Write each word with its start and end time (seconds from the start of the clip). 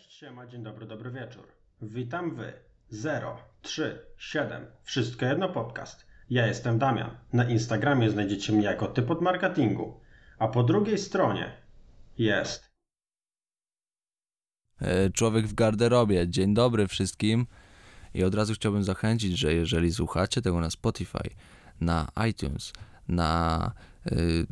Cześć, 0.00 0.18
siema, 0.18 0.46
dzień 0.46 0.62
dobry, 0.62 0.86
dobry 0.86 1.10
wieczór. 1.10 1.46
Witam 1.82 2.34
wy. 2.34 2.52
0, 2.90 3.38
3, 3.62 4.06
7. 4.18 4.66
Wszystko 4.82 5.26
jedno 5.26 5.48
podcast. 5.48 6.06
Ja 6.30 6.46
jestem 6.46 6.78
Damian. 6.78 7.10
Na 7.32 7.44
Instagramie 7.44 8.10
znajdziecie 8.10 8.52
mnie 8.52 8.64
jako 8.64 8.86
typ 8.86 9.10
od 9.10 9.20
marketingu. 9.20 10.00
A 10.38 10.48
po 10.48 10.62
drugiej 10.62 10.98
stronie 10.98 11.52
jest... 12.18 12.70
E, 14.80 15.10
Człowiek 15.10 15.46
w 15.46 15.54
garderobie. 15.54 16.28
Dzień 16.28 16.54
dobry 16.54 16.88
wszystkim. 16.88 17.46
I 18.14 18.24
od 18.24 18.34
razu 18.34 18.54
chciałbym 18.54 18.84
zachęcić, 18.84 19.38
że 19.38 19.54
jeżeli 19.54 19.92
słuchacie 19.92 20.42
tego 20.42 20.60
na 20.60 20.70
Spotify, 20.70 21.30
na 21.80 22.08
iTunes, 22.30 22.72
na 23.08 23.72
y, 24.12 24.46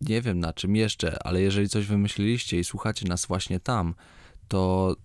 nie 0.00 0.22
wiem 0.22 0.40
na 0.40 0.52
czym 0.52 0.76
jeszcze, 0.76 1.22
ale 1.22 1.40
jeżeli 1.40 1.68
coś 1.68 1.86
wymyśliliście 1.86 2.58
i 2.58 2.64
słuchacie 2.64 3.08
nas 3.08 3.26
właśnie 3.26 3.60
tam, 3.60 3.94
to 4.50 4.96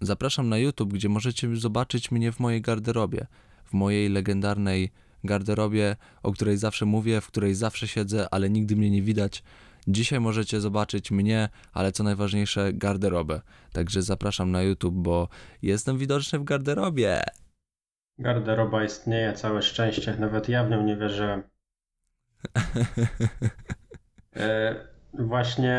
zapraszam 0.00 0.48
na 0.48 0.58
YouTube, 0.58 0.92
gdzie 0.92 1.08
możecie 1.08 1.56
zobaczyć 1.56 2.10
mnie 2.10 2.32
w 2.32 2.40
mojej 2.40 2.60
garderobie, 2.62 3.26
w 3.64 3.72
mojej 3.72 4.08
legendarnej 4.08 4.90
garderobie, 5.24 5.96
o 6.22 6.32
której 6.32 6.56
zawsze 6.56 6.84
mówię, 6.84 7.20
w 7.20 7.26
której 7.26 7.54
zawsze 7.54 7.88
siedzę, 7.88 8.26
ale 8.30 8.50
nigdy 8.50 8.76
mnie 8.76 8.90
nie 8.90 9.02
widać. 9.02 9.42
Dzisiaj 9.88 10.20
możecie 10.20 10.60
zobaczyć 10.60 11.10
mnie, 11.10 11.48
ale 11.72 11.92
co 11.92 12.04
najważniejsze, 12.04 12.72
garderobę. 12.72 13.40
Także 13.72 14.02
zapraszam 14.02 14.50
na 14.50 14.62
YouTube, 14.62 14.94
bo 14.94 15.28
jestem 15.62 15.98
widoczny 15.98 16.38
w 16.38 16.44
garderobie. 16.44 17.22
Garderoba 18.18 18.84
istnieje, 18.84 19.32
całe 19.32 19.62
szczęście. 19.62 20.16
Nawet 20.20 20.48
ja 20.48 20.64
w 20.64 20.70
nią 20.70 20.82
nie 20.82 20.96
wierzyłem. 20.96 21.42
E, 24.36 24.74
właśnie 25.14 25.72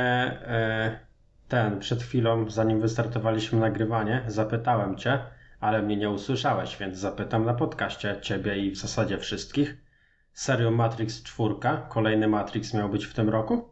e, 0.45 1.06
ten, 1.47 1.79
przed 1.79 2.03
chwilą, 2.03 2.49
zanim 2.49 2.81
wystartowaliśmy 2.81 3.59
nagrywanie, 3.59 4.23
zapytałem 4.27 4.97
cię, 4.97 5.19
ale 5.59 5.81
mnie 5.81 5.97
nie 5.97 6.09
usłyszałeś, 6.09 6.77
więc 6.77 6.97
zapytam 6.97 7.45
na 7.45 7.53
podcaście 7.53 8.19
ciebie 8.21 8.57
i 8.57 8.71
w 8.71 8.77
zasadzie 8.77 9.17
wszystkich. 9.17 9.77
Serio 10.33 10.71
Matrix 10.71 11.23
4, 11.23 11.55
kolejny 11.89 12.27
Matrix 12.27 12.73
miał 12.73 12.89
być 12.89 13.05
w 13.05 13.13
tym 13.13 13.29
roku? 13.29 13.69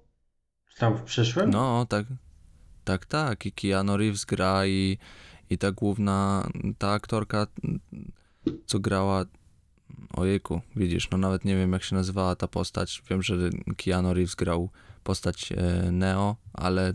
Czy 0.70 0.80
tam 0.80 0.98
w 0.98 1.04
przyszłym? 1.04 1.50
No, 1.50 1.86
tak, 1.90 2.06
tak, 2.84 3.06
tak. 3.06 3.46
I 3.46 3.52
Keanu 3.52 3.98
Reeves 3.98 4.26
gra 4.26 4.66
i, 4.66 4.98
i 5.50 5.58
ta 5.58 5.72
główna, 5.72 6.48
ta 6.78 6.92
aktorka, 6.92 7.48
co 8.66 8.80
grała, 8.80 9.26
ojejku, 10.14 10.62
widzisz, 10.76 11.10
no 11.12 11.18
nawet 11.18 11.46
nie 11.46 11.56
wiem 11.56 11.74
jak 11.74 11.84
się 11.84 11.96
nazywała 11.96 12.36
ta 12.36 12.48
postać. 12.48 13.04
Wiem, 13.10 13.24
że 13.24 13.36
Keanu 13.78 14.14
Reeves 14.14 14.36
grał 14.36 14.70
postać 15.04 15.52
e, 15.52 15.92
Neo, 15.92 16.36
ale 16.54 16.94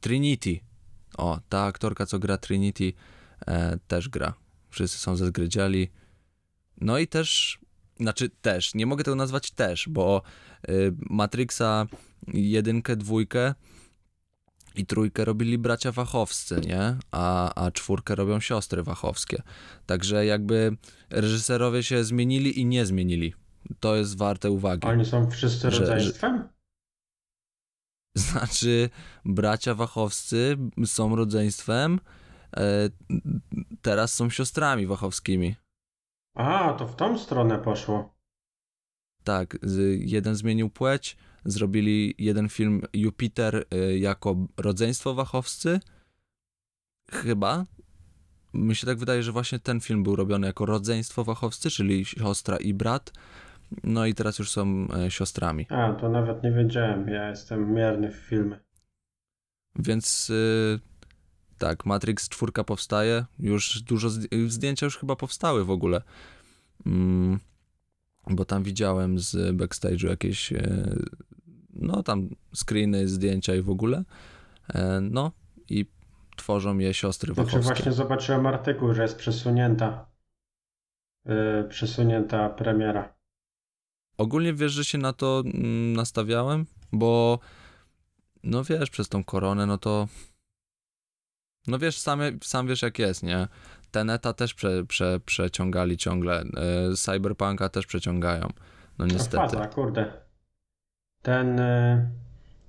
Trinity, 0.00 0.60
o, 1.18 1.40
ta 1.48 1.64
aktorka, 1.64 2.06
co 2.06 2.18
gra 2.18 2.38
Trinity, 2.38 2.92
e, 3.46 3.78
też 3.88 4.08
gra. 4.08 4.34
Wszyscy 4.70 4.98
są 4.98 5.16
zezgrydziali. 5.16 5.90
No 6.80 6.98
i 6.98 7.06
też, 7.08 7.58
znaczy 8.00 8.30
też, 8.30 8.74
nie 8.74 8.86
mogę 8.86 9.04
tego 9.04 9.14
nazwać 9.14 9.50
też, 9.50 9.88
bo 9.88 10.22
y, 10.68 10.94
Matrixa 11.10 11.86
jedynkę, 12.28 12.96
dwójkę 12.96 13.54
i 14.74 14.86
trójkę 14.86 15.24
robili 15.24 15.58
bracia 15.58 15.92
Wachowscy, 15.92 16.60
nie? 16.66 16.96
A, 17.10 17.54
a 17.64 17.70
czwórkę 17.70 18.14
robią 18.14 18.40
siostry 18.40 18.82
Wachowskie. 18.82 19.42
Także 19.86 20.26
jakby 20.26 20.76
reżyserowie 21.10 21.82
się 21.82 22.04
zmienili 22.04 22.60
i 22.60 22.66
nie 22.66 22.86
zmienili. 22.86 23.34
To 23.80 23.96
jest 23.96 24.18
warte 24.18 24.50
uwagi. 24.50 24.86
Oni 24.88 25.04
są 25.04 25.30
wszyscy 25.30 25.70
Że- 25.70 25.80
rodzeństwem? 25.80 26.48
Znaczy, 28.30 28.90
bracia 29.24 29.74
Wachowscy 29.74 30.56
są 30.84 31.16
rodzeństwem, 31.16 32.00
e, 32.56 32.90
teraz 33.82 34.14
są 34.14 34.30
siostrami 34.30 34.86
Wachowskimi. 34.86 35.54
A, 36.34 36.72
to 36.72 36.86
w 36.86 36.96
tą 36.96 37.18
stronę 37.18 37.58
poszło. 37.58 38.14
Tak, 39.24 39.58
jeden 39.98 40.34
zmienił 40.34 40.70
płeć, 40.70 41.16
zrobili 41.44 42.14
jeden 42.18 42.48
film 42.48 42.82
Jupiter 42.92 43.64
y, 43.74 43.98
jako 43.98 44.36
rodzeństwo 44.56 45.14
wachowscy. 45.14 45.80
Chyba. 47.10 47.66
Mi 48.54 48.76
się 48.76 48.86
tak 48.86 48.98
wydaje, 48.98 49.22
że 49.22 49.32
właśnie 49.32 49.58
ten 49.58 49.80
film 49.80 50.02
był 50.02 50.16
robiony 50.16 50.46
jako 50.46 50.66
rodzeństwo 50.66 51.24
wachowscy, 51.24 51.70
czyli 51.70 52.04
siostra 52.04 52.56
i 52.56 52.74
brat. 52.74 53.12
No 53.84 54.06
i 54.06 54.14
teraz 54.14 54.38
już 54.38 54.50
są 54.50 54.88
e, 55.06 55.10
siostrami. 55.10 55.66
A, 55.68 55.92
to 55.92 56.08
nawet 56.08 56.42
nie 56.42 56.52
wiedziałem. 56.52 57.08
Ja 57.08 57.30
jestem 57.30 57.74
mierny 57.74 58.10
w 58.10 58.16
filmy. 58.16 58.60
Więc 59.76 60.30
y, 60.30 60.80
tak, 61.58 61.86
Matrix 61.86 62.28
4 62.28 62.52
powstaje. 62.66 63.24
Już 63.38 63.82
dużo 63.82 64.08
zdj- 64.08 64.48
zdjęcia 64.48 64.86
już 64.86 64.98
chyba 64.98 65.16
powstały 65.16 65.64
w 65.64 65.70
ogóle. 65.70 66.02
Mm, 66.86 67.38
bo 68.30 68.44
tam 68.44 68.62
widziałem 68.62 69.18
z 69.18 69.56
backstage'u 69.56 70.08
jakieś 70.08 70.52
e, 70.52 70.96
no 71.74 72.02
tam 72.02 72.28
screeny, 72.54 73.08
zdjęcia 73.08 73.54
i 73.54 73.62
w 73.62 73.70
ogóle. 73.70 74.04
E, 74.74 75.00
no 75.00 75.32
i 75.68 75.86
tworzą 76.36 76.78
je 76.78 76.94
siostry 76.94 77.34
Znaczy 77.34 77.46
Wachowskie. 77.50 77.74
właśnie 77.74 77.92
zobaczyłem 77.92 78.46
artykuł, 78.46 78.94
że 78.94 79.02
jest 79.02 79.16
przesunięta 79.18 80.06
yy, 81.24 81.66
przesunięta 81.68 82.48
premiera. 82.48 83.14
Ogólnie 84.20 84.54
wiesz, 84.54 84.72
że 84.72 84.84
się 84.84 84.98
na 84.98 85.12
to 85.12 85.42
mm, 85.46 85.92
nastawiałem, 85.92 86.66
bo 86.92 87.38
no 88.42 88.64
wiesz, 88.64 88.90
przez 88.90 89.08
tą 89.08 89.24
koronę, 89.24 89.66
no 89.66 89.78
to 89.78 90.08
no 91.66 91.78
wiesz, 91.78 91.98
sam, 91.98 92.20
sam 92.42 92.66
wiesz 92.66 92.82
jak 92.82 92.98
jest, 92.98 93.22
nie? 93.22 93.48
Teneta 93.90 94.32
też 94.32 94.54
prze, 94.54 94.84
prze, 94.84 95.20
przeciągali 95.20 95.96
ciągle, 95.96 96.40
e, 96.40 96.96
Cyberpunka 96.96 97.68
też 97.68 97.86
przeciągają, 97.86 98.48
no 98.98 99.06
To 99.06 99.12
niestety. 99.12 99.36
faza, 99.36 99.66
kurde. 99.68 100.12
Ten, 101.22 101.56
yy, 101.58 102.10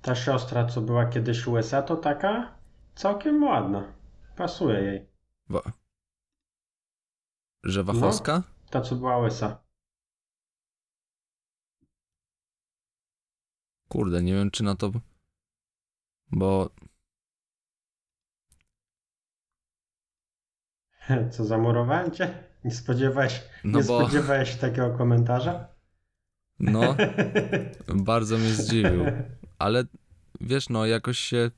ta 0.02 0.14
siostra, 0.14 0.64
co 0.66 0.80
była 0.80 1.06
kiedyś 1.06 1.46
USA, 1.46 1.82
to 1.82 1.96
taka 1.96 2.54
całkiem 2.94 3.42
ładna. 3.42 3.92
Pasuje 4.36 4.80
jej. 4.80 5.06
Wa- 5.48 5.72
że 7.64 7.84
Wachowska? 7.84 8.42
Ta, 8.70 8.80
co 8.80 8.96
była 8.96 9.18
USA. 9.18 9.62
Kurde, 13.92 14.22
nie 14.22 14.34
wiem 14.34 14.50
czy 14.50 14.64
na 14.64 14.74
to, 14.76 14.92
bo 16.30 16.70
Co, 21.30 21.44
zamurowałem 21.44 22.10
cię? 22.10 22.44
Nie 22.64 22.70
spodziewałeś, 22.70 23.42
no 23.64 23.78
nie 23.78 23.84
bo 23.84 24.00
spodziewałeś 24.00 24.50
się 24.50 24.56
takiego 24.58 24.90
komentarza? 24.90 25.68
no 26.60 26.96
bardzo 28.10 28.38
mnie 28.38 28.50
zdziwił, 28.50 29.04
ale 29.58 29.84
wiesz, 30.40 30.68
no 30.68 30.86
jakoś 30.86 31.18
się 31.18 31.50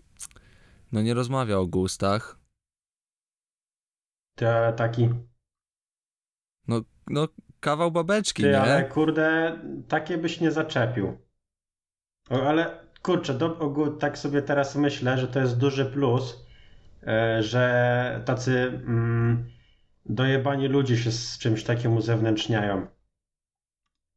no 0.93 1.03
nie 1.03 1.15
rozmawia 1.15 1.59
o 1.59 1.67
gustach, 1.67 2.39
To 4.35 4.73
taki 4.77 5.09
no 7.07 7.29
kawał 7.61 7.91
babeczki, 7.91 8.43
Ty, 8.43 8.49
nie? 8.49 8.61
ale 8.61 8.85
kurde, 8.85 9.59
takie 9.89 10.19
byś 10.19 10.41
nie 10.41 10.51
zaczepił. 10.53 11.24
O, 12.31 12.49
ale 12.49 12.81
kurczę, 13.03 13.35
do, 13.35 13.59
ogół, 13.59 13.97
tak 13.97 14.19
sobie 14.19 14.43
teraz 14.43 14.77
myślę, 14.77 15.19
że 15.19 15.29
to 15.29 15.41
jest 15.41 15.59
duży 15.59 15.85
plus, 15.85 16.47
e, 17.07 17.43
że 17.43 18.23
tacy 18.25 18.59
mm, 18.61 19.45
dojebani 20.07 20.69
ludzie 20.69 20.97
się 20.97 21.13
z 21.13 21.39
czymś 21.39 21.65
takim 21.65 21.97
uzewnętrzniają. 21.97 22.87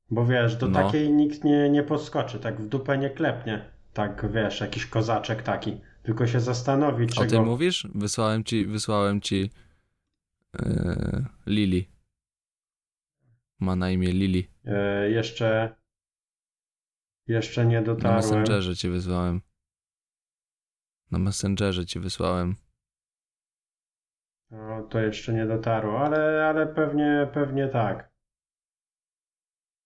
Bo 0.10 0.26
wiesz, 0.26 0.56
do 0.56 0.68
No. 0.68 0.84
takiej 0.84 1.14
nikt 1.14 1.44
nie, 1.44 1.70
nie 1.70 1.84
podskoczy, 1.84 2.40
tak 2.40 2.62
w 2.62 2.68
dupę 2.68 2.98
nie 2.98 3.10
klepnie. 3.10 3.72
Tak 3.94 4.32
wiesz, 4.32 4.62
jakiś 4.62 4.86
kozaczek 4.86 5.44
taki. 5.44 5.82
Tylko 6.04 6.28
się 6.28 6.40
zastanowi, 6.40 7.06
O 7.06 7.08
czego... 7.08 7.30
tym 7.30 7.46
mówisz? 7.46 7.88
Wysłałem 7.96 8.44
ci, 8.44 8.66
wysłałem 8.66 9.22
ci 9.22 9.52
yy, 10.60 11.26
Lili. 11.48 11.90
Ma 13.60 13.76
na 13.76 13.90
imię 13.92 14.12
Lili. 14.12 14.48
E, 14.66 15.10
jeszcze... 15.10 15.76
Jeszcze 17.28 17.66
nie 17.66 17.80
Na 17.82 17.86
dotarłem. 17.86 18.16
Messengerze 18.16 18.76
ci 18.76 18.90
wysłałem. 18.90 19.42
Na 21.12 21.20
Messengerze 21.20 21.86
ci 21.86 22.00
wysłałem. 22.00 22.56
No, 24.52 24.84
to 24.84 25.00
jeszcze 25.00 25.34
nie 25.34 25.46
dotarło, 25.46 26.00
ale, 26.00 26.48
ale 26.48 26.68
pewnie, 26.68 27.30
pewnie 27.34 27.68
tak. 27.68 28.12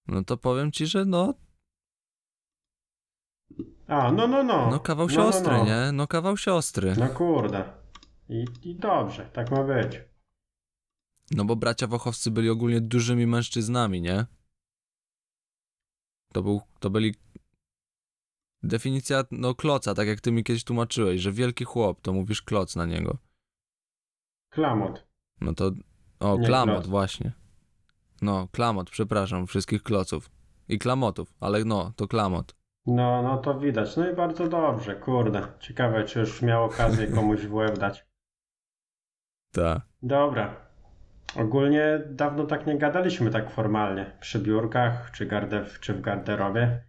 No 0.07 0.23
to 0.23 0.37
powiem 0.37 0.71
ci, 0.71 0.85
że 0.87 1.05
no, 1.05 1.33
A, 3.87 4.11
no, 4.11 4.27
no, 4.27 4.43
no. 4.43 4.69
no 4.71 4.79
kawał 4.79 5.07
no, 5.07 5.13
siostry, 5.13 5.57
no. 5.57 5.65
nie? 5.65 5.91
No 5.91 6.07
kawał 6.07 6.37
siostry. 6.37 6.95
No 6.99 7.09
kurde. 7.09 7.73
I, 8.29 8.45
I 8.63 8.75
dobrze, 8.75 9.29
tak 9.33 9.51
ma 9.51 9.63
być. 9.63 10.01
No 11.31 11.45
bo 11.45 11.55
bracia 11.55 11.87
Wachowscy 11.87 12.31
byli 12.31 12.49
ogólnie 12.49 12.81
dużymi 12.81 13.27
mężczyznami, 13.27 14.01
nie? 14.01 14.25
To, 16.33 16.41
był, 16.41 16.61
to 16.79 16.89
byli 16.89 17.15
Definicja, 18.63 19.23
no 19.31 19.55
kloca, 19.55 19.93
tak 19.93 20.07
jak 20.07 20.21
ty 20.21 20.31
mi 20.31 20.43
kiedyś 20.43 20.63
tłumaczyłeś, 20.63 21.21
że 21.21 21.31
wielki 21.31 21.63
chłop, 21.65 22.01
to 22.01 22.13
mówisz 22.13 22.41
kloc 22.41 22.75
na 22.75 22.85
niego. 22.85 23.17
Klamot. 24.49 25.07
No 25.41 25.53
to, 25.53 25.71
o, 26.19 26.37
Nie 26.37 26.47
klamot, 26.47 26.75
kloc. 26.75 26.87
właśnie. 26.87 27.31
No, 28.21 28.47
klamot, 28.51 28.89
przepraszam, 28.89 29.47
wszystkich 29.47 29.83
kloców. 29.83 30.29
I 30.67 30.79
klamotów, 30.79 31.33
ale 31.39 31.63
no, 31.65 31.93
to 31.95 32.07
klamot. 32.07 32.55
No, 32.85 33.21
no 33.21 33.37
to 33.37 33.59
widać. 33.59 33.97
No 33.97 34.09
i 34.11 34.15
bardzo 34.15 34.47
dobrze, 34.47 34.95
kurde. 34.95 35.47
Ciekawe, 35.59 36.03
czy 36.03 36.19
już 36.19 36.41
miał 36.41 36.63
okazję 36.63 37.07
komuś 37.15 37.39
w 37.41 37.53
łeb 37.53 37.77
dać. 37.77 38.05
Tak. 39.51 39.81
Dobra. 40.03 40.55
Ogólnie 41.35 42.01
dawno 42.09 42.45
tak 42.45 42.67
nie 42.67 42.77
gadaliśmy 42.77 43.31
tak 43.31 43.51
formalnie. 43.51 44.17
Przy 44.19 44.39
biurkach, 44.39 45.11
czy, 45.11 45.25
garde, 45.25 45.65
czy 45.81 45.93
w 45.93 46.01
garderobie. 46.01 46.83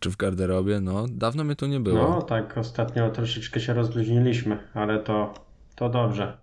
Czy 0.00 0.10
w 0.10 0.16
garderobie, 0.16 0.80
no, 0.80 1.06
dawno 1.10 1.44
mnie 1.44 1.56
tu 1.56 1.66
nie 1.66 1.80
było. 1.80 2.02
No, 2.02 2.22
tak 2.22 2.58
ostatnio 2.58 3.10
troszeczkę 3.10 3.60
się 3.60 3.74
rozluźniliśmy, 3.74 4.58
ale 4.74 4.98
to, 4.98 5.34
to 5.76 5.88
dobrze. 5.88 6.38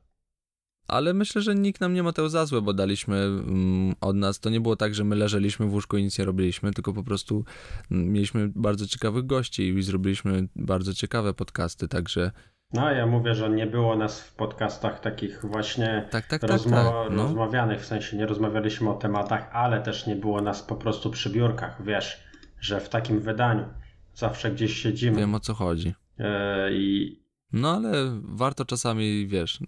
Ale 0.88 1.14
myślę, 1.14 1.42
że 1.42 1.56
nikt 1.56 1.82
nam 1.82 1.94
nie 1.94 2.04
ma 2.04 2.14
tego 2.14 2.30
za 2.30 2.46
złe, 2.46 2.62
bo 2.62 2.74
daliśmy 2.74 3.18
mm, 3.18 3.96
od 4.02 4.16
nas. 4.16 4.40
To 4.40 4.50
nie 4.50 4.62
było 4.62 4.76
tak, 4.76 4.96
że 4.96 5.04
my 5.04 5.16
leżeliśmy 5.16 5.66
w 5.66 5.74
łóżku 5.74 5.98
i 5.98 6.04
nic 6.04 6.20
nie 6.20 6.26
robiliśmy, 6.26 6.72
tylko 6.72 6.94
po 6.94 7.04
prostu 7.04 7.44
mm, 7.92 8.12
mieliśmy 8.12 8.52
bardzo 8.56 8.88
ciekawych 8.88 9.26
gości 9.26 9.70
i 9.70 9.84
zrobiliśmy 9.84 10.48
bardzo 10.56 10.94
ciekawe 10.94 11.34
podcasty, 11.34 11.88
także 11.88 12.32
No, 12.74 12.92
ja 12.92 13.06
mówię, 13.06 13.36
że 13.36 13.50
nie 13.50 13.68
było 13.68 13.96
nas 13.96 14.22
w 14.22 14.34
podcastach 14.34 15.00
takich 15.00 15.46
właśnie 15.46 16.08
tak, 16.12 16.28
tak, 16.28 16.42
tak, 16.42 16.52
rozmo- 16.52 17.04
tak. 17.04 17.12
No. 17.12 17.24
rozmawianych, 17.24 17.82
w 17.82 17.86
sensie 17.86 18.18
nie 18.18 18.26
rozmawialiśmy 18.26 18.90
o 18.90 18.94
tematach, 18.94 19.50
ale 19.54 19.82
też 19.82 20.08
nie 20.08 20.16
było 20.16 20.42
nas 20.42 20.64
po 20.64 20.76
prostu 20.76 21.10
przy 21.10 21.30
biurkach, 21.30 21.86
wiesz, 21.86 22.24
że 22.60 22.80
w 22.80 22.90
takim 22.90 23.20
wydaniu 23.20 23.66
zawsze 24.14 24.52
gdzieś 24.52 24.82
siedzimy 24.84 25.18
Wiem 25.18 25.36
o 25.36 25.40
co 25.40 25.54
chodzi. 25.54 25.94
e, 26.20 26.74
i 26.74 27.20
No 27.54 27.76
ale 27.76 27.92
warto 28.24 28.66
czasami, 28.66 29.28
wiesz, 29.28 29.60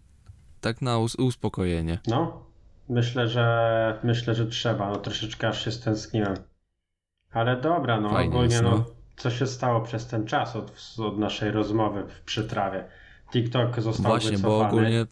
tak 0.61 0.81
na 0.81 0.97
us- 0.97 1.15
uspokojenie. 1.15 1.99
no, 2.07 2.45
myślę, 2.89 3.27
że 3.27 3.99
myślę, 4.03 4.35
że 4.35 4.45
trzeba, 4.47 4.89
no 4.89 4.95
troszeczkę 4.95 5.47
aż 5.47 5.65
się 5.65 5.71
stęskniłem. 5.71 6.35
Ale 7.31 7.61
dobra, 7.61 8.01
no 8.01 8.09
Fajnie 8.09 8.29
ogólnie 8.35 8.51
jest, 8.53 8.63
no, 8.63 8.69
no. 8.71 8.85
co 9.17 9.31
się 9.31 9.47
stało 9.47 9.81
przez 9.81 10.07
ten 10.07 10.25
czas 10.27 10.55
od, 10.55 10.95
od 10.97 11.19
naszej 11.19 11.51
rozmowy 11.51 12.03
w 12.07 12.21
przytrawie? 12.21 12.85
TikTok 13.31 13.79
został 13.81 14.11
Właśnie, 14.11 14.31
wycofany. 14.37 14.59
bo 14.59 14.67
ogólnie, 14.67 15.05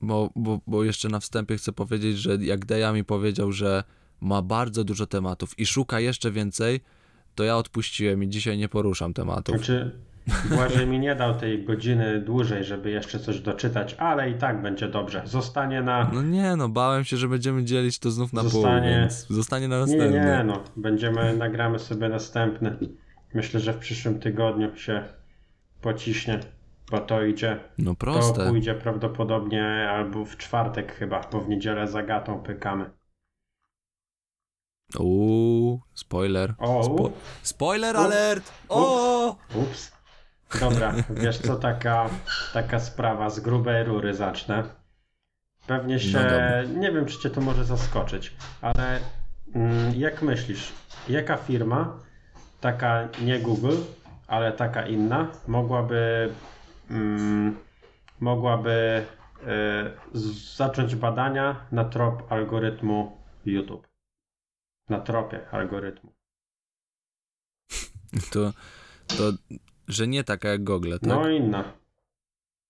bo, 0.00 0.30
bo, 0.36 0.60
bo 0.66 0.84
jeszcze 0.84 1.08
na 1.08 1.20
wstępie 1.20 1.56
chcę 1.56 1.72
powiedzieć, 1.72 2.18
że 2.18 2.36
jak 2.36 2.64
Deja 2.64 2.92
mi 2.92 3.04
powiedział, 3.04 3.52
że 3.52 3.84
ma 4.20 4.42
bardzo 4.42 4.84
dużo 4.84 5.06
tematów 5.06 5.58
i 5.58 5.66
szuka 5.66 6.00
jeszcze 6.00 6.30
więcej, 6.30 6.80
to 7.34 7.44
ja 7.44 7.56
odpuściłem 7.56 8.22
i 8.22 8.28
dzisiaj 8.28 8.58
nie 8.58 8.68
poruszam 8.68 9.14
tematów. 9.14 9.56
Znaczy, 9.56 10.00
Błażej 10.50 10.86
mi 10.86 10.98
nie 10.98 11.14
dał 11.14 11.34
tej 11.34 11.64
godziny 11.64 12.20
dłużej, 12.20 12.64
żeby 12.64 12.90
jeszcze 12.90 13.18
coś 13.18 13.40
doczytać, 13.40 13.94
ale 13.98 14.30
i 14.30 14.34
tak 14.34 14.62
będzie 14.62 14.88
dobrze. 14.88 15.22
Zostanie 15.24 15.82
na. 15.82 16.10
No 16.12 16.22
nie, 16.22 16.56
no 16.56 16.68
bałem 16.68 17.04
się, 17.04 17.16
że 17.16 17.28
będziemy 17.28 17.64
dzielić 17.64 17.98
to 17.98 18.10
znów 18.10 18.32
na 18.32 18.40
pół, 18.40 18.50
Zostanie- 18.50 18.90
więc 18.90 19.26
zostanie 19.30 19.68
na 19.68 19.74
Nie, 19.76 19.80
następny. 19.80 20.10
nie, 20.20 20.42
no. 20.46 20.64
Będziemy, 20.76 21.36
nagramy 21.36 21.78
sobie 21.78 22.08
następny. 22.08 22.76
Myślę, 23.34 23.60
że 23.60 23.72
w 23.72 23.78
przyszłym 23.78 24.18
tygodniu 24.20 24.76
się 24.76 25.04
pociśnie, 25.80 26.40
bo 26.90 26.98
to 26.98 27.24
idzie. 27.24 27.58
No 27.78 27.90
To 27.90 27.96
proste. 27.96 28.48
pójdzie 28.48 28.74
prawdopodobnie 28.74 29.64
albo 29.90 30.24
w 30.24 30.36
czwartek 30.36 30.92
chyba, 30.94 31.20
bo 31.32 31.40
w 31.40 31.48
niedzielę 31.48 31.86
za 31.88 32.02
gatą 32.02 32.38
pykamy. 32.42 32.90
Uuu, 34.98 35.80
spoiler. 35.94 36.54
O, 36.58 36.82
Spo- 36.82 37.10
spoiler 37.42 37.96
alert! 37.96 38.52
O! 38.68 39.36
Ups. 39.54 39.92
Dobra, 40.60 40.94
wiesz 41.10 41.38
co, 41.38 41.56
taka, 41.56 42.10
taka 42.52 42.80
sprawa 42.80 43.30
z 43.30 43.40
grubej 43.40 43.84
rury 43.84 44.14
zacznę. 44.14 44.64
Pewnie 45.66 46.00
się, 46.00 46.18
No 46.68 46.80
nie 46.80 46.92
wiem 46.92 47.06
czy 47.06 47.18
cię 47.18 47.30
to 47.30 47.40
może 47.40 47.64
zaskoczyć, 47.64 48.36
ale 48.60 49.00
mm, 49.54 49.94
jak 49.96 50.22
myślisz, 50.22 50.72
jaka 51.08 51.36
firma, 51.36 51.96
taka 52.60 53.08
nie 53.22 53.38
Google, 53.40 53.76
ale 54.26 54.52
taka 54.52 54.86
inna, 54.86 55.28
mogłaby, 55.46 56.34
mm, 56.90 57.56
mogłaby 58.20 59.04
y, 60.14 60.18
zacząć 60.56 60.94
badania 60.94 61.56
na 61.72 61.84
trop 61.84 62.32
algorytmu 62.32 63.16
YouTube? 63.46 63.89
Na 64.90 65.00
tropie 65.00 65.48
algorytmu. 65.50 66.12
To, 68.32 68.52
to, 69.06 69.32
że 69.88 70.08
nie 70.08 70.24
taka 70.24 70.48
jak 70.48 70.64
Google, 70.64 70.92
tak? 70.92 71.02
No 71.02 71.28
inna. 71.30 71.72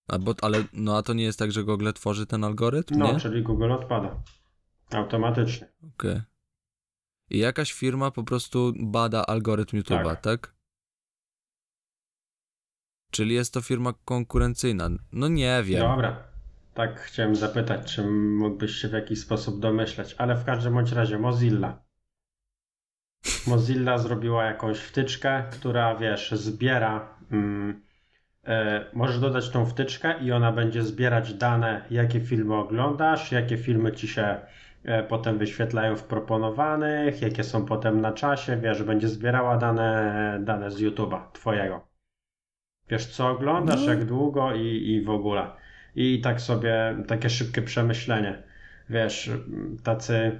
A 0.09 0.19
bo, 0.19 0.35
ale, 0.43 0.65
no 0.73 0.97
a 0.97 1.03
to 1.03 1.13
nie 1.13 1.25
jest 1.25 1.39
tak, 1.39 1.53
że 1.53 1.65
Google 1.65 1.91
tworzy 1.95 2.27
ten 2.27 2.45
algorytm, 2.45 2.99
No, 2.99 3.13
nie? 3.13 3.21
czyli 3.21 3.43
Google 3.43 3.73
odpada. 3.73 4.23
Automatycznie. 4.91 5.69
Okej. 5.95 6.21
I 7.31 7.39
jakaś 7.39 7.73
firma 7.73 8.11
po 8.11 8.25
prostu 8.25 8.73
bada 8.81 9.27
algorytm 9.27 9.77
YouTube'a, 9.77 10.05
Tak. 10.05 10.21
tak. 10.21 10.55
Czyli 13.11 13.35
jest 13.35 13.55
to 13.55 13.61
firma 13.61 13.93
konkurencyjna. 14.05 14.89
No 15.13 15.29
nie 15.29 15.63
wiem. 15.65 15.81
Dobra. 15.81 16.29
Tak 16.75 17.01
chciałem 17.01 17.37
zapytać, 17.37 17.95
czy 17.95 18.07
mógłbyś 18.11 18.73
się 18.77 18.89
w 18.89 18.93
jakiś 18.93 19.21
sposób 19.21 19.61
domyśleć, 19.61 20.15
ale 20.19 20.37
w 20.37 20.45
każdym 20.45 20.75
bądź 20.75 20.93
razie 20.93 21.19
Mozilla. 21.19 21.83
Mozilla 23.47 23.99
zrobiła 23.99 24.45
jakąś 24.45 24.79
wtyczkę, 24.79 25.45
która 25.51 25.95
wiesz, 25.97 26.33
zbiera. 26.33 27.09
Mm, 27.33 27.83
e, 28.45 28.85
możesz 28.93 29.19
dodać 29.21 29.51
tą 29.51 29.67
wtyczkę 29.67 30.15
i 30.23 30.33
ona 30.33 30.53
będzie 30.53 30.83
zbierać 30.83 31.35
dane, 31.35 31.85
jakie 31.91 32.21
filmy 32.21 32.55
oglądasz, 32.55 33.33
jakie 33.33 33.57
filmy 33.57 33.93
ci 33.93 34.09
się 34.09 34.37
e, 34.85 35.03
potem 35.03 35.39
wyświetlają 35.39 35.97
w 35.97 36.05
proponowanych, 36.05 37.23
jakie 37.23 37.45
są 37.45 37.67
potem 37.67 38.01
na 38.01 38.13
czasie, 38.13 38.57
wiesz, 38.57 38.83
będzie 38.83 39.09
zbierała 39.09 39.57
dane, 39.57 40.41
dane 40.45 40.71
z 40.71 40.81
YouTube'a 40.83 41.21
twojego. 41.33 41.87
Wiesz, 42.91 43.07
co 43.07 43.29
oglądasz, 43.29 43.87
No. 43.87 43.93
jak 43.93 44.05
długo 44.05 44.55
i, 44.55 44.67
i 44.67 45.03
w 45.03 45.11
ogóle. 45.11 45.51
I 45.95 46.21
tak 46.21 46.41
sobie, 46.41 46.97
takie 47.09 47.31
szybkie 47.31 47.63
przemyślenie. 47.63 48.43
Wiesz, 48.91 49.31
tacy 49.85 50.39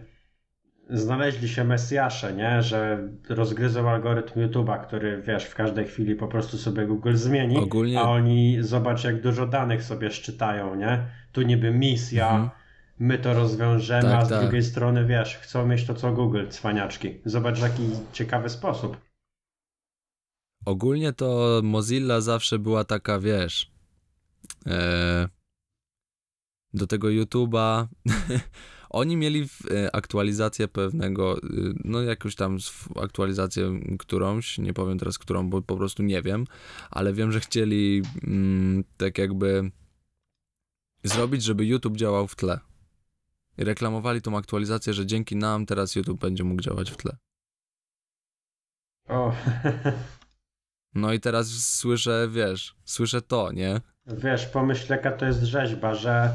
znaleźli 0.93 1.49
się 1.49 1.65
Mesjasze, 1.65 2.33
nie? 2.35 2.63
Że 2.63 3.09
rozgryzą 3.29 3.91
algorytm 3.91 4.41
YouTube'a, 4.41 4.87
który, 4.87 5.23
wiesz, 5.23 5.45
w 5.45 5.55
każdej 5.55 5.87
chwili 5.87 6.15
po 6.15 6.29
prostu 6.29 6.59
sobie 6.59 6.87
Google 6.87 7.15
zmieni, 7.17 7.57
Ogólnie- 7.57 8.01
a 8.01 8.03
oni 8.03 8.57
zobacz, 8.61 9.05
jak 9.05 9.21
dużo 9.23 9.47
danych 9.47 9.83
sobie 9.83 10.11
szczytają, 10.11 10.75
nie? 10.75 11.07
Tu 11.33 11.43
niby 11.43 11.71
misja, 11.71 12.31
Mhm. 12.31 12.51
my 12.99 13.19
to 13.19 13.35
rozwiążemy, 13.35 14.03
Tak, 14.11 14.23
a 14.23 14.25
z 14.25 14.29
tak. 14.29 14.41
drugiej 14.43 14.63
strony, 14.63 15.05
wiesz, 15.05 15.37
chcą 15.39 15.67
mieć 15.67 15.87
to 15.87 15.95
co 15.95 16.13
Google, 16.13 16.49
cwaniaczki. 16.49 17.21
Zobacz, 17.25 17.59
w 17.59 17.63
jaki 17.63 17.83
ciekawy 18.13 18.49
sposób. 18.49 18.97
Ogólnie 20.67 21.13
to 21.13 21.61
Mozilla 21.65 22.21
zawsze 22.21 22.59
była 22.59 22.85
taka, 22.85 23.19
wiesz, 23.19 23.73
e, 24.67 25.29
do 26.75 26.87
tego 26.87 27.09
YouTube'a. 27.09 27.87
Oni 28.91 29.17
mieli 29.17 29.49
e, 29.71 29.95
aktualizację 29.95 30.69
pewnego, 30.69 31.39
y, 31.39 31.43
no 31.85 32.03
jakąś 32.03 32.35
tam 32.35 32.59
aktualizację 33.03 33.81
którąś, 33.99 34.59
nie 34.59 34.73
powiem 34.73 34.99
teraz 34.99 35.19
którą, 35.19 35.51
bo 35.51 35.63
po 35.63 35.77
prostu 35.77 36.03
nie 36.03 36.23
wiem, 36.23 36.47
ale 36.91 37.13
wiem, 37.13 37.33
że 37.33 37.41
chcieli 37.41 38.03
mm, 38.27 38.85
tak 38.97 39.19
jakby 39.19 39.71
zrobić, 41.05 41.43
żeby 41.43 41.67
YouTube 41.67 41.97
działał 41.97 42.29
w 42.29 42.37
tle. 42.37 42.61
I 43.59 43.65
reklamowali 43.65 44.23
tą 44.23 44.37
aktualizację, 44.37 44.95
że 44.95 45.07
dzięki 45.07 45.37
nam 45.37 45.67
teraz 45.67 45.97
YouTube 45.97 46.21
będzie 46.21 46.45
mógł 46.45 46.63
działać 46.63 46.91
w 46.91 46.97
tle. 46.97 47.17
O, 49.09 49.33
No 50.95 51.13
i 51.13 51.21
teraz 51.21 51.49
słyszę, 51.49 52.29
wiesz, 52.33 52.75
słyszę 52.85 53.23
to, 53.23 53.53
nie? 53.53 53.81
Wiesz, 54.17 54.47
pomyśl 54.47 54.93
jaka 54.93 55.13
to 55.13 55.27
jest 55.27 55.43
rzeźba, 55.43 55.95
że 55.95 56.31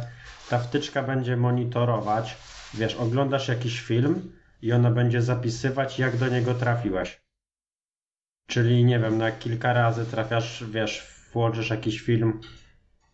ta 0.50 0.60
wtyczka 0.60 1.04
będzie 1.04 1.38
monitorować, 1.38 2.38
wiesz, 2.74 2.96
oglądasz 2.96 3.48
jakiś 3.48 3.82
film 3.82 4.32
i 4.62 4.74
ona 4.74 4.92
będzie 4.92 5.22
zapisywać, 5.22 6.00
jak 6.00 6.18
do 6.18 6.28
niego 6.28 6.54
trafiłeś. 6.54 7.22
Czyli, 8.48 8.86
nie 8.86 9.00
wiem, 9.00 9.18
na 9.18 9.32
kilka 9.32 9.74
razy 9.74 10.06
trafiasz, 10.06 10.64
wiesz, 10.72 11.08
włożysz 11.34 11.70
jakiś 11.70 12.02
film, 12.02 12.40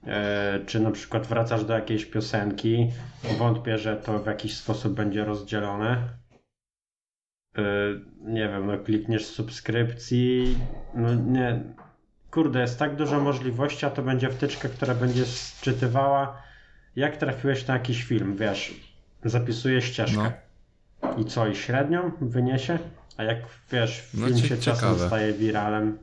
e, 0.03 0.60
czy 0.65 0.80
na 0.80 0.91
przykład 0.91 1.27
wracasz 1.27 1.65
do 1.65 1.74
jakiejś 1.74 2.06
piosenki, 2.06 2.91
wątpię, 3.38 3.77
że 3.77 3.98
to 3.98 4.20
w 4.20 4.25
jakiś 4.25 4.58
sposób 4.58 4.94
będzie 4.94 5.25
rozdzielone. 5.25 6.10
E, 7.58 7.62
nie 8.20 8.50
wiem, 8.50 8.68
no 8.68 8.77
klikniesz 8.77 9.25
subskrypcji, 9.25 10.58
no 10.96 11.13
nie, 11.13 11.63
kurde, 12.32 12.62
jest 12.62 12.80
tak 12.80 12.96
dużo 12.96 13.20
możliwości, 13.20 13.86
a 13.86 13.90
to 13.90 14.02
będzie 14.02 14.30
wtyczka, 14.30 14.70
która 14.70 14.96
będzie 14.96 15.26
sczytywała, 15.26 16.42
jak 16.96 17.18
trafiłeś 17.18 17.68
na 17.68 17.74
jakiś 17.74 18.04
film, 18.04 18.36
wiesz, 18.38 18.74
zapisuje 19.26 19.82
ścieżkę. 19.82 20.32
I 21.18 21.26
co, 21.26 21.48
i 21.48 21.56
średnią 21.56 22.12
wyniesie? 22.22 22.80
A 23.18 23.24
jak 23.24 23.38
wiesz, 23.72 24.10
No, 24.14 24.26
film 24.28 24.40
cie- 24.40 24.48
się 24.48 24.58
czasem 24.58 25.00
staje 25.08 25.34
wiralem 25.34 25.98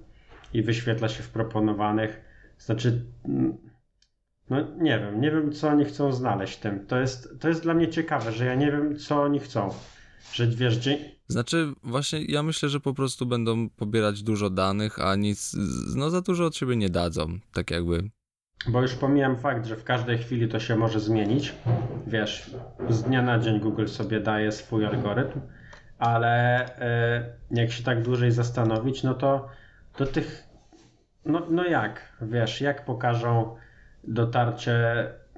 i 0.55 0.63
wyświetla 0.63 1.09
się 1.09 1.23
w 1.23 1.29
proponowanych, 1.31 2.21
znaczy, 2.59 3.03
mm, 3.25 3.57
no 4.51 4.57
nie 4.77 4.99
wiem, 4.99 5.21
nie 5.21 5.31
wiem 5.31 5.53
co 5.53 5.69
oni 5.69 5.85
chcą 5.85 6.13
znaleźć 6.13 6.57
tym. 6.57 6.87
To 6.87 6.99
jest, 7.01 7.41
to 7.41 7.49
jest 7.49 7.63
dla 7.63 7.75
mnie 7.75 7.89
ciekawe, 7.89 8.33
że 8.33 8.45
ja 8.47 8.55
nie 8.55 8.73
wiem 8.73 8.97
co 8.99 9.23
oni 9.23 9.41
chcą. 9.41 9.75
Że 10.33 10.47
wiesz, 10.47 10.77
dzień... 10.77 10.99
Znaczy, 11.29 11.73
właśnie 11.83 12.25
ja 12.25 12.43
myślę, 12.43 12.69
że 12.69 12.81
po 12.81 12.95
prostu 12.95 13.27
będą 13.27 13.69
pobierać 13.69 14.23
dużo 14.23 14.51
danych, 14.51 14.99
a 15.01 15.17
nic, 15.17 15.57
no 15.97 16.11
za 16.11 16.21
dużo 16.21 16.47
od 16.47 16.57
siebie 16.57 16.77
nie 16.77 16.89
dadzą, 16.89 17.39
tak 17.53 17.71
jakby. 17.71 18.11
bo 18.69 18.83
już 18.83 18.95
pomijam 18.95 19.37
fakt, 19.37 19.67
że 19.67 19.77
w 19.77 19.85
każdej 19.85 20.19
chwili 20.19 20.49
to 20.49 20.61
się 20.61 20.77
może 20.77 21.01
zmienić. 21.01 21.55
Wiesz, 22.07 22.51
z 22.89 23.03
dnia 23.03 23.23
na 23.23 23.39
dzień 23.39 23.61
Google 23.61 23.87
sobie 23.87 24.21
daje 24.21 24.53
swój 24.53 24.87
algorytm, 24.87 25.41
ale 25.99 26.65
e, 26.79 27.33
jak 27.51 27.73
się 27.73 27.83
tak 27.83 28.03
dłużej 28.03 28.33
zastanowić, 28.33 29.03
no 29.03 29.15
to 29.15 29.49
do 29.99 30.07
tych. 30.07 30.45
No, 31.25 31.47
no 31.51 31.65
jak, 31.65 32.17
wiesz, 32.23 32.61
jak 32.61 32.85
pokażą 32.85 33.57
dotarcie, 34.05 34.75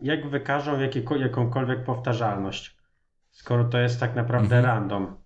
jak 0.02 0.30
wykażą 0.30 0.80
jakieko, 0.80 1.16
jakąkolwiek 1.16 1.84
powtarzalność, 1.84 2.76
skoro 3.30 3.64
to 3.64 3.78
jest 3.78 4.00
tak 4.00 4.16
naprawdę 4.16 4.56
Mhm. 4.56 4.64
random. 4.64 5.19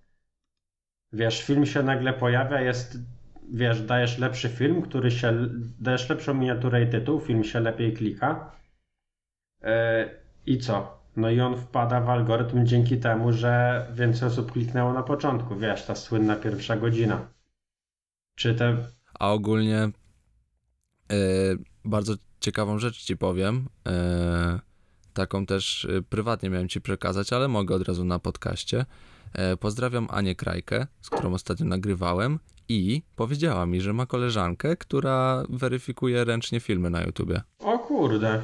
Wiesz, 1.14 1.42
film 1.42 1.66
się 1.66 1.82
nagle 1.82 2.12
pojawia, 2.12 2.60
jest, 2.60 2.98
wiesz, 3.52 3.82
dajesz 3.82 4.18
lepszy 4.18 4.48
film, 4.48 4.82
który 4.82 5.10
się, 5.10 5.48
dajesz 5.80 6.08
lepszą 6.08 6.34
miniaturę 6.34 6.82
i 6.82 6.90
tytuł, 6.90 7.20
film 7.20 7.44
się 7.44 7.60
lepiej 7.60 7.92
klika. 7.92 8.52
E, 9.62 10.10
I 10.46 10.58
co? 10.58 11.04
No 11.16 11.30
i 11.30 11.40
on 11.40 11.56
wpada 11.56 12.00
w 12.00 12.10
algorytm 12.10 12.66
dzięki 12.66 12.98
temu, 12.98 13.32
że 13.32 13.86
więcej 13.94 14.28
osób 14.28 14.52
kliknęło 14.52 14.92
na 14.92 15.02
początku, 15.02 15.56
wiesz, 15.56 15.86
ta 15.86 15.94
słynna 15.94 16.36
pierwsza 16.36 16.76
godzina. 16.76 17.28
Czy 18.34 18.54
te 18.54 18.76
A 19.18 19.32
ogólnie 19.32 19.78
e, 19.78 19.90
bardzo 21.84 22.14
ciekawą 22.40 22.78
rzecz 22.78 23.04
ci 23.04 23.16
powiem. 23.16 23.68
E, 23.88 24.60
taką 25.12 25.46
też 25.46 25.88
prywatnie 26.08 26.50
miałem 26.50 26.68
ci 26.68 26.80
przekazać, 26.80 27.32
ale 27.32 27.48
mogę 27.48 27.74
od 27.74 27.88
razu 27.88 28.04
na 28.04 28.18
podcaście. 28.18 28.84
E, 29.34 29.56
pozdrawiam 29.56 30.06
Anię 30.10 30.34
Krajkę, 30.34 30.86
z 31.00 31.10
którą 31.10 31.34
ostatnio 31.34 31.66
nagrywałem 31.66 32.38
i 32.68 33.02
powiedziała 33.16 33.66
mi, 33.66 33.80
że 33.80 33.92
ma 33.92 34.06
koleżankę, 34.06 34.76
która 34.76 35.44
weryfikuje 35.48 36.24
ręcznie 36.24 36.60
filmy 36.60 36.90
na 36.90 37.02
YouTubie. 37.02 37.42
O 37.58 37.78
kurde. 37.78 38.42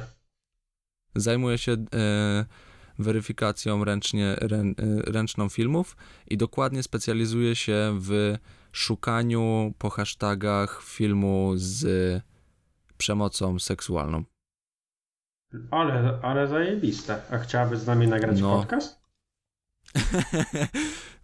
Zajmuje 1.15 1.57
się 1.57 1.71
e, 1.71 2.45
weryfikacją 2.99 3.83
ręcznie, 3.83 4.35
rę, 4.35 4.57
e, 4.57 5.11
ręczną 5.11 5.49
filmów 5.49 5.97
i 6.27 6.37
dokładnie 6.37 6.83
specjalizuje 6.83 7.55
się 7.55 7.97
w 8.01 8.35
szukaniu 8.71 9.73
po 9.77 9.89
hashtagach 9.89 10.81
filmu 10.83 11.51
z 11.55 11.85
przemocą 12.97 13.59
seksualną. 13.59 14.23
Ale, 15.71 16.19
ale 16.21 16.47
zajebiste. 16.47 17.21
A 17.31 17.37
chciałaby 17.37 17.77
z 17.77 17.87
nami 17.87 18.07
nagrać 18.07 18.41
No. 18.41 18.59
podcast? 18.59 19.00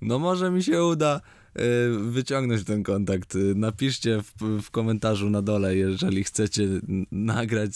No 0.01 0.19
może 0.19 0.51
mi 0.51 0.63
się 0.63 0.83
uda 0.83 1.21
e, 1.55 1.62
wyciągnąć 1.89 2.63
ten 2.63 2.83
kontakt. 2.83 3.36
E, 3.36 3.38
Napiszcie 3.55 4.21
w, 4.21 4.62
w 4.62 4.71
komentarzu 4.71 5.29
na 5.29 5.41
dole, 5.41 5.75
jeżeli 5.75 6.24
chcecie 6.24 6.63
nagrać, 7.12 7.71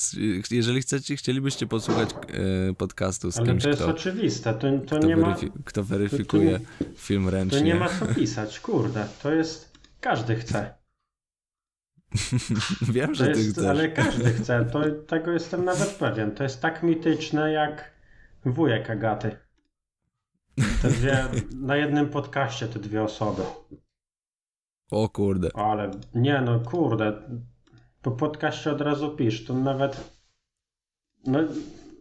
e, 0.52 0.56
jeżeli 0.56 0.82
chcecie, 0.82 1.16
chcielibyście 1.16 1.68
posłuchać 1.68 2.10
podcastu 2.78 3.32
z 3.32 3.38
Ale 3.38 3.48
kimś, 3.48 3.64
to 3.64 3.70
jest 3.70 3.82
kto, 3.82 3.92
oczywiste. 3.92 4.54
To, 4.54 4.60
to, 4.60 4.86
kto, 4.86 5.08
nie 5.08 5.18
ma, 5.18 5.36
kto 5.66 5.84
weryfikuje 5.84 6.60
film 6.98 7.24
to 7.26 7.32
ręcznie. 7.32 7.62
nie 7.62 7.76
ma 7.76 7.90
co 8.00 8.06
pisać. 8.16 8.60
Kurde, 8.60 9.08
to 9.24 9.32
jest... 9.34 9.72
Każdy 10.02 10.36
chce. 10.36 10.74
Wiem, 12.94 13.08
To 13.08 13.16
że 13.16 13.26
ty 13.28 13.40
jest, 13.40 13.52
chcesz. 13.52 13.66
ale 13.66 13.90
każdy 13.90 14.34
chce. 14.34 14.66
To, 14.72 14.82
tego 15.08 15.32
jestem 15.32 15.66
nawet 15.66 15.90
pewien. 15.90 16.32
To 16.32 16.44
jest 16.44 16.62
tak 16.62 16.84
mityczne 16.84 17.52
jak 17.52 17.92
wujek 18.46 18.90
Agaty. 18.90 19.38
Te 20.82 20.90
dwie, 20.90 21.26
na 21.56 21.76
jednym 21.76 22.10
podcaście 22.10 22.68
te 22.68 22.80
dwie 22.80 23.04
osoby. 23.04 23.42
O 24.92 25.10
kurde. 25.10 25.50
Ale 25.54 25.92
nie 26.14 26.42
no, 26.42 26.60
kurde. 26.60 27.22
Po 28.02 28.12
podcaście 28.12 28.72
od 28.72 28.82
razu 28.82 29.10
pisz. 29.10 29.46
To 29.46 29.54
nawet. 29.54 30.12
No, 31.28 31.40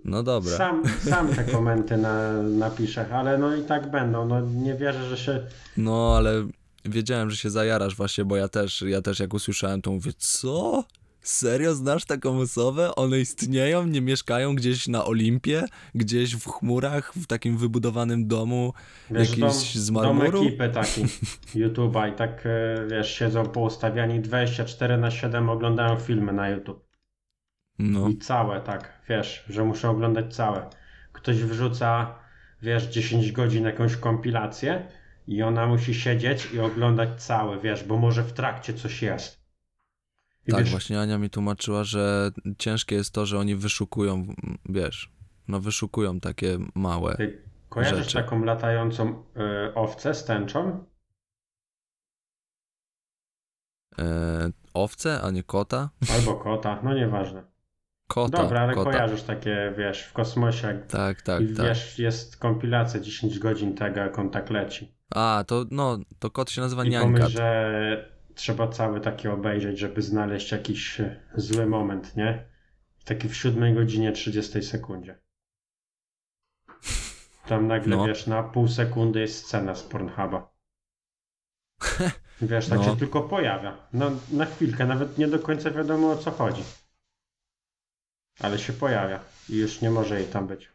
No 0.05 0.23
dobra. 0.23 0.57
sam, 0.57 0.83
sam 1.01 1.29
te 1.35 1.45
komenty 1.53 1.97
na, 1.97 2.33
napiszę, 2.43 3.09
ale 3.15 3.39
no 3.39 3.57
i 3.57 3.63
tak 3.65 3.91
będą. 3.91 4.27
No 4.29 4.41
nie 4.41 4.75
wierzę, 4.75 5.09
że 5.09 5.17
się. 5.19 5.47
No 5.77 6.15
ale 6.17 6.47
wiedziałem, 6.85 7.31
że 7.31 7.37
się 7.37 7.51
zajarasz 7.51 7.97
właśnie, 7.97 8.25
bo 8.25 8.37
ja 8.37 8.49
też, 8.49 8.83
ja 8.83 9.03
też 9.03 9.21
jak 9.21 9.35
usłyszałem 9.35 9.83
to 9.83 9.91
mówię, 9.91 10.13
co? 10.19 10.85
Serio 11.23 11.75
znasz 11.75 12.05
taką 12.05 12.39
osobę? 12.39 12.95
One 12.95 13.21
istnieją, 13.21 13.87
nie 13.87 14.01
mieszkają 14.01 14.55
gdzieś 14.55 14.89
na 14.89 15.05
Olimpie, 15.05 15.65
gdzieś 15.95 16.37
w 16.37 16.47
chmurach, 16.49 17.13
w 17.15 17.27
takim 17.27 17.57
wybudowanym 17.59 18.27
domu, 18.29 18.73
Wiesz, 19.11 19.37
jakiś 19.39 19.75
z 19.75 19.93
dom 19.93 19.95
marmuru? 19.95 20.43
ekipy 20.43 20.69
taki 20.69 21.05
YouTube'a 21.61 22.13
i 22.13 22.17
tak 22.17 22.47
e, 22.47 22.87
wiesz, 22.91 23.15
siedzą 23.19 23.47
poustawiani 23.47 24.21
24 24.21 24.97
na 24.99 25.11
7 25.11 25.49
oglądają 25.49 25.99
filmy 25.99 26.33
na 26.33 26.49
YouTube. 26.49 26.89
No, 27.79 28.09
I 28.09 28.19
całe, 28.19 28.61
tak, 28.61 29.03
wiesz, 29.09 29.45
że 29.49 29.65
muszę 29.65 29.91
oglądać 29.91 30.35
całe. 30.37 30.71
Ktoś 31.13 31.37
wrzuca, 31.37 32.19
wiesz, 32.63 32.87
10 32.87 33.33
godzin 33.33 33.65
jakąś 33.65 33.97
kompilację 33.97 34.89
i 35.27 35.43
ona 35.43 35.67
musi 35.67 35.95
siedzieć 35.95 36.53
i 36.55 36.61
oglądać 36.61 37.23
całe, 37.23 37.59
wiesz, 37.61 37.85
bo 37.85 37.97
może 37.99 38.23
w 38.23 38.33
trakcie 38.33 38.75
coś 38.75 39.03
jest. 39.03 39.40
I 40.47 40.51
tak, 40.51 40.61
wiesz, 40.61 40.71
właśnie 40.71 41.01
Ania 41.01 41.19
mi 41.19 41.31
tłumaczyła, 41.31 41.85
że 41.85 42.31
ciężkie 42.59 42.97
jest 42.97 43.15
to, 43.15 43.27
że 43.27 43.39
oni 43.39 43.57
wyszukują, 43.57 44.27
wiesz, 44.69 45.13
no 45.49 45.61
wyszukują 45.61 46.21
takie 46.21 46.59
małe. 46.75 47.17
Ty 47.17 47.43
kojarzysz 47.69 47.99
rzeczy. 47.99 48.15
taką 48.15 48.45
latającą 48.45 49.25
y, 49.69 49.75
owcę 49.75 50.15
z 50.15 50.25
tęczą? 50.25 50.85
E, 53.99 54.51
owce, 54.75 55.23
a 55.23 55.31
nie 55.31 55.43
kota? 55.43 55.91
Albo 56.15 56.35
kota, 56.35 56.81
no 56.83 56.95
nieważne. 56.95 57.43
Kota, 58.07 58.43
Dobra, 58.43 58.61
ale 58.61 58.75
kota. 58.75 58.91
kojarzysz 58.91 59.23
takie, 59.23 59.75
wiesz, 59.79 60.03
w 60.03 60.13
kosmosie. 60.13 60.83
Tak, 60.89 61.23
tak, 61.23 61.43
I 61.43 61.55
tak. 61.55 61.67
wiesz, 61.67 61.99
jest 61.99 62.37
kompilacja 62.37 63.01
10 63.01 63.39
godzin 63.39 63.75
tego, 63.75 64.01
jak 64.01 64.19
on 64.19 64.31
tak 64.31 64.51
leci. 64.51 64.95
A, 65.15 65.45
to 65.47 65.65
no, 65.71 65.99
to 66.19 66.31
kot 66.31 66.51
się 66.51 66.61
nazywa 66.61 66.85
I 66.85 66.93
pomyśl, 66.93 67.29
że 67.29 68.10
trzeba 68.35 68.69
cały 68.69 69.01
taki 69.01 69.29
obejrzeć, 69.29 69.79
żeby 69.79 70.03
znaleźć 70.03 70.53
jakiś 70.53 71.01
e, 71.01 71.21
zły 71.35 71.67
moment, 71.67 72.17
nie? 72.17 72.51
Taki 73.05 73.29
w 73.29 73.37
7 73.37 73.75
godzinie 73.75 74.13
30 74.13 74.63
sekundzie. 74.63 75.19
Tam 77.47 77.67
nagle, 77.67 77.97
No. 77.97 78.07
wiesz, 78.07 78.27
na 78.27 78.43
pół 78.43 78.69
sekundy 78.69 79.21
jest 79.21 79.47
scena 79.47 79.75
z 79.75 79.83
Pornhuba. 79.83 80.55
Wiesz, 82.43 82.69
tak 82.69 82.79
No. 82.79 82.85
się 82.85 82.97
tylko 82.97 83.23
pojawia. 83.23 83.89
No, 83.93 84.11
na 84.33 84.47
chwilkę, 84.47 84.87
nawet 84.87 85.19
nie 85.19 85.29
do 85.29 85.39
końca 85.39 85.71
wiadomo 85.71 86.11
o 86.11 86.17
co 86.17 86.31
chodzi. 86.31 86.63
Ale 88.41 88.59
się 88.59 88.73
pojawia 88.73 89.21
i 89.49 89.57
już 89.57 89.81
nie 89.81 89.91
może 89.91 90.21
jej 90.21 90.29
tam 90.29 90.47
być. 90.47 90.69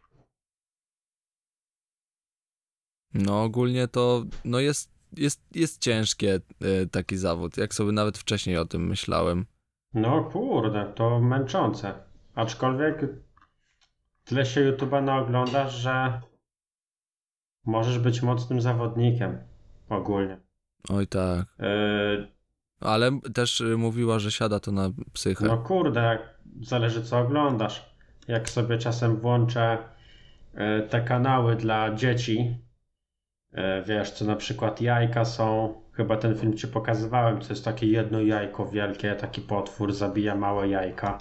No 3.13 3.43
ogólnie 3.43 3.87
to 3.87 4.23
no 4.45 4.59
jest, 4.59 4.91
jest, 5.17 5.55
jest 5.55 5.81
ciężkie 5.81 6.39
e, 6.61 6.85
taki 6.85 7.17
zawód, 7.17 7.57
jak 7.57 7.73
sobie 7.73 7.91
nawet 7.91 8.17
wcześniej 8.17 8.57
o 8.57 8.65
tym 8.65 8.87
myślałem. 8.87 9.45
No 9.93 10.23
kurde, 10.23 10.93
to 10.95 11.19
męczące. 11.19 11.93
Aczkolwiek 12.35 13.05
tyle 14.25 14.45
się 14.45 14.71
YouTube'a 14.71 15.03
naoglądasz, 15.03 15.73
że 15.73 16.21
możesz 17.65 17.99
być 17.99 18.21
mocnym 18.21 18.61
zawodnikiem 18.61 19.37
ogólnie. 19.89 20.37
Oj 20.89 21.07
tak. 21.07 21.45
Yy, 21.59 22.27
Ale 22.79 23.19
też 23.33 23.61
e, 23.61 23.77
mówiła, 23.77 24.19
że 24.19 24.31
siada 24.31 24.59
to 24.59 24.71
na 24.71 24.89
psychę. 25.13 25.45
no 25.45 25.57
kurde, 25.57 26.19
zależy 26.61 27.03
co 27.03 27.19
oglądasz. 27.19 27.95
Jak 28.27 28.49
sobie 28.49 28.77
czasem 28.77 29.17
włączę 29.17 29.77
yy, 30.53 30.87
te 30.89 31.01
kanały 31.01 31.55
dla 31.55 31.95
dzieci, 31.95 32.57
wiesz, 33.85 34.11
co 34.11 34.25
na 34.25 34.35
przykład 34.35 34.81
jajka 34.81 35.25
są, 35.25 35.73
chyba 35.93 36.17
ten 36.17 36.35
film 36.37 36.57
ci 36.57 36.67
pokazywałem, 36.67 37.41
co 37.41 37.49
jest 37.49 37.65
takie 37.65 37.87
jedno 37.87 38.21
jajko 38.21 38.65
wielkie, 38.65 39.15
taki 39.15 39.41
potwór 39.41 39.93
zabija 39.93 40.35
małe 40.35 40.67
jajka. 40.69 41.17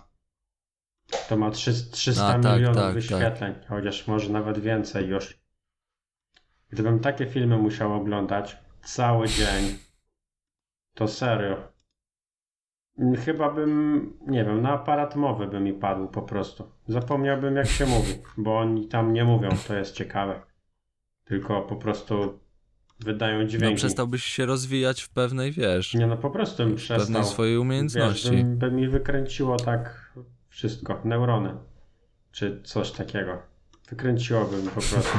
To 1.28 1.36
ma 1.36 1.50
trzy- 1.50 1.90
300 1.90 2.26
A, 2.26 2.38
tak, 2.38 2.56
milionów 2.56 2.82
tak, 2.82 2.94
wyświetleń, 2.94 3.54
chociaż 3.68 4.06
może 4.06 4.30
nawet 4.32 4.58
więcej 4.58 5.06
już. 5.08 5.38
Gdybym 6.70 7.00
takie 7.00 7.26
filmy 7.26 7.58
musiał 7.58 7.94
oglądać 7.94 8.56
cały 8.84 9.28
dzień, 9.28 9.78
to 10.94 11.08
serio. 11.08 11.56
Chyba 13.24 13.50
bym, 13.50 14.12
nie 14.26 14.44
wiem, 14.44 14.62
na 14.62 14.72
aparat 14.72 15.16
mowy 15.16 15.46
by 15.46 15.60
mi 15.60 15.72
padł 15.72 16.08
po 16.08 16.22
prostu. 16.22 16.70
Zapomniałbym 16.88 17.56
jak 17.56 17.66
się 17.66 17.86
mówi, 17.86 18.14
bo 18.36 18.58
oni 18.58 18.88
tam 18.88 19.12
nie 19.12 19.24
mówią, 19.24 19.48
to 19.68 19.74
jest 19.74 19.94
ciekawe. 19.94 20.40
Tylko 21.24 21.62
po 21.62 21.76
prostu 21.76 22.38
wydają 23.00 23.38
No 23.38 23.44
dźwięki. 23.44 23.76
przestałbyś 23.76 24.24
się 24.24 24.46
rozwijać 24.46 25.02
w 25.02 25.08
pewnej, 25.08 25.52
wiesz, 25.52 25.94
Nie 25.94 26.06
no, 26.06 26.16
po 26.16 26.30
prostu 26.30 26.56
bym 26.64 26.76
w 26.76 26.80
pewnej 26.88 26.98
przestał. 26.98 27.24
swojej 27.24 27.54
Wiesz, 27.54 27.60
umiejętności. 27.60 28.30
by, 28.30 28.44
by 28.44 28.70
mi 28.70 28.88
wykręciło 28.88 29.56
tak 29.56 30.12
wszystko, 30.48 31.00
neurony, 31.04 31.54
czy 32.32 32.60
coś 32.64 32.90
takiego. 32.90 33.42
Wykręciłoby 33.90 34.56
mi 34.56 34.68
po 34.68 34.80
prostu. 34.80 35.18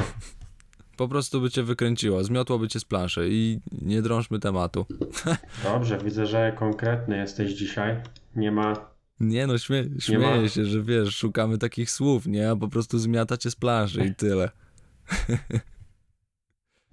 Po 0.96 1.08
prostu 1.08 1.40
by 1.40 1.50
cię 1.50 1.62
wykręciło, 1.62 2.24
zmiotłoby 2.24 2.68
cię 2.68 2.80
z 2.80 2.84
planszy 2.84 3.28
i 3.30 3.60
nie 3.82 4.02
drążmy 4.02 4.38
tematu. 4.38 4.86
Dobrze, 5.64 5.98
widzę, 5.98 6.26
że 6.26 6.52
konkretny 6.58 7.16
jesteś 7.16 7.52
dzisiaj. 7.52 7.96
Nie 8.36 8.52
ma 8.52 8.90
Nie 9.20 9.46
no, 9.46 9.58
śmie 9.58 9.84
śmieję 9.98 10.48
się, 10.48 10.64
że 10.64 10.82
wiesz, 10.82 11.16
szukamy 11.16 11.58
takich 11.58 11.90
słów, 11.90 12.26
nie? 12.26 12.50
A 12.50 12.56
po 12.56 12.68
prostu 12.68 12.98
zmiata 12.98 13.36
cię 13.36 13.50
z 13.50 13.56
planszy 13.56 14.04
i 14.04 14.14
tyle. 14.14 14.50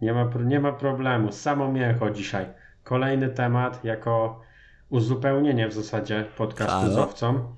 Nie 0.03 0.13
ma, 0.13 0.29
nie 0.45 0.59
ma 0.59 0.71
problemu. 0.71 1.31
Samo 1.31 1.71
mięcho 1.71 2.09
dzisiaj. 2.09 2.45
Kolejny 2.83 3.29
temat 3.29 3.83
jako 3.85 4.41
uzupełnienie 4.89 5.67
w 5.67 5.73
zasadzie 5.73 6.25
podcastu 6.37 6.91
z 6.93 6.97
owcą. 6.97 7.55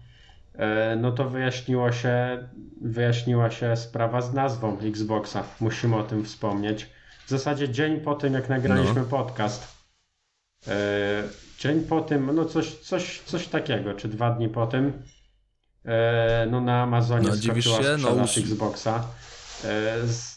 E, 0.56 0.96
No 0.96 1.12
to 1.12 1.30
wyjaśniło 1.30 1.92
się, 1.92 2.48
wyjaśniła 2.82 3.52
się 3.52 3.76
sprawa 3.76 4.22
z 4.22 4.34
nazwą 4.34 4.78
Xboxa. 4.80 5.44
Musimy 5.60 5.96
o 5.96 6.04
tym 6.04 6.26
wspomnieć. 6.26 6.90
W 7.26 7.30
zasadzie 7.30 7.70
dzień 7.70 8.00
po 8.00 8.16
tym, 8.16 8.34
jak 8.34 8.50
nagraliśmy 8.50 9.02
No. 9.02 9.08
podcast. 9.08 9.76
E, 10.68 10.72
Dzień 11.60 11.82
po 11.84 12.02
tym, 12.02 12.36
no 12.36 12.46
coś, 12.46 12.76
coś, 12.76 13.22
coś 13.26 13.48
takiego, 13.48 13.94
czy 13.94 14.08
dwa 14.08 14.32
dni 14.32 14.50
po 14.50 14.68
tym. 14.68 14.94
e, 15.86 16.48
No 16.52 16.62
na 16.62 16.82
Amazonie 16.84 17.28
No, 17.28 17.36
skoczyła 17.36 17.78
się? 17.84 17.90
No, 17.92 17.98
sprzedaż 17.98 18.38
us- 18.38 18.44
Xboxa. 18.46 19.04
z 20.06 20.35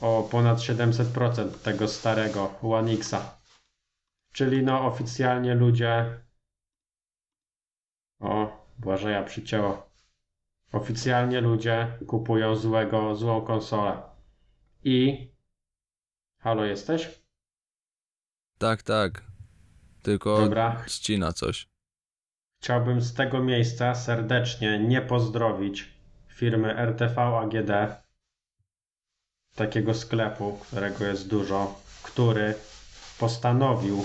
o 0.00 0.28
ponad 0.30 0.58
700% 0.58 1.58
tego 1.58 1.88
starego 1.88 2.54
One 2.62 2.92
Xa. 2.92 3.38
Czyli 4.32 4.62
no 4.62 4.86
oficjalnie 4.86 5.54
ludzie. 5.54 6.20
O, 8.20 8.64
Błażeja 8.78 9.22
przycięło. 9.22 9.90
Oficjalnie 10.72 11.40
ludzie 11.40 11.98
kupują 12.06 12.56
złego, 12.56 13.16
złą 13.16 13.42
konsolę. 13.42 14.02
I. 14.84 15.28
Halo, 16.38 16.64
jesteś? 16.64 17.22
Tak, 18.58 18.82
tak. 18.82 19.22
Tylko 20.02 20.40
Dobra. 20.40 20.84
ścina 20.86 21.32
coś. 21.32 21.68
Chciałbym 22.62 23.00
z 23.00 23.14
tego 23.14 23.42
miejsca 23.42 23.94
serdecznie 23.94 24.78
nie 24.78 25.02
pozdrowić 25.02 25.94
firmy 26.28 26.76
RTV 26.76 27.22
AGD, 27.22 28.03
takiego 29.54 29.94
sklepu, 29.94 30.52
którego 30.52 31.04
jest 31.04 31.28
dużo, 31.28 31.80
który 32.02 32.54
postanowił 33.18 34.04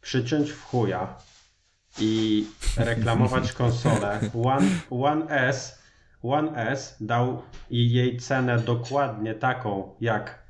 przyciąć 0.00 0.50
w 0.50 0.62
chuja 0.62 1.14
i 1.98 2.46
reklamować 2.76 3.52
konsolę 3.62 4.20
One, 4.44 4.68
One 4.90 5.26
S. 5.28 5.80
One 6.22 6.56
S 6.56 6.96
dał 7.00 7.42
i 7.70 7.92
jej 7.92 8.16
cenę 8.16 8.58
dokładnie 8.58 9.34
taką 9.34 9.94
jak 10.00 10.42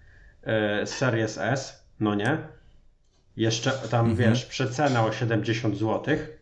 e, 0.42 0.86
Series 0.86 1.38
S, 1.38 1.84
no 2.00 2.14
nie? 2.14 2.38
Jeszcze 3.36 3.70
tam, 3.70 4.16
wiesz, 4.16 4.46
przecena 4.46 5.04
o 5.04 5.12
70 5.12 5.76
złotych 5.76 6.38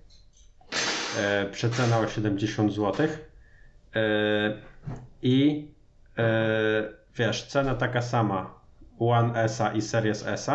e, 1.18 1.46
przecena 1.46 1.98
o 1.98 2.08
70 2.08 2.72
zł. 2.72 3.08
E, 3.94 4.62
I 5.22 5.68
e, 6.18 6.97
wiesz, 7.18 7.46
cena 7.46 7.74
taka 7.74 8.02
sama 8.02 8.60
One 8.98 9.34
S 9.34 9.62
i 9.74 9.82
Series 9.82 10.26
S. 10.26 10.48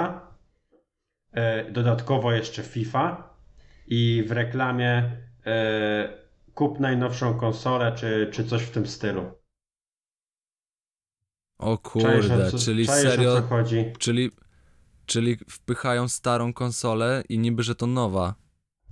E, 1.34 1.72
dodatkowo 1.72 2.32
jeszcze 2.32 2.64
FIFA 2.64 3.30
i 3.88 4.24
w 4.28 4.32
reklamie 4.32 5.18
e, 5.46 6.24
kup 6.54 6.80
najnowszą 6.80 7.34
konsolę 7.34 7.92
czy, 7.96 8.30
czy 8.32 8.46
coś 8.46 8.64
w 8.64 8.72
tym 8.72 8.88
stylu. 8.88 9.32
O 11.58 11.78
kurde, 11.78 12.52
co, 12.52 12.58
czyli 12.58 12.88
serio, 12.88 13.42
czyli, 14.00 14.32
czyli 15.06 15.38
wpychają 15.50 16.08
starą 16.08 16.54
konsolę 16.54 17.24
i 17.30 17.40
niby, 17.40 17.64
że 17.64 17.76
to 17.76 17.88
nowa. 17.88 18.36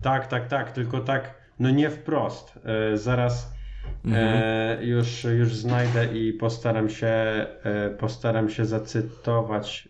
Tak, 0.01 0.27
tak, 0.27 0.47
tak, 0.47 0.71
tylko 0.71 0.99
tak, 0.99 1.33
no 1.59 1.69
nie 1.69 1.89
wprost. 1.89 2.59
E, 2.63 2.97
zaraz 2.97 3.53
Mhm. 4.05 4.43
e, 4.43 4.85
już, 4.85 5.23
już 5.23 5.55
znajdę 5.55 6.05
i 6.17 6.33
postaram 6.33 6.89
się, 6.89 7.07
e, 7.07 7.89
postaram 7.89 8.49
się 8.49 8.65
zacytować 8.65 9.87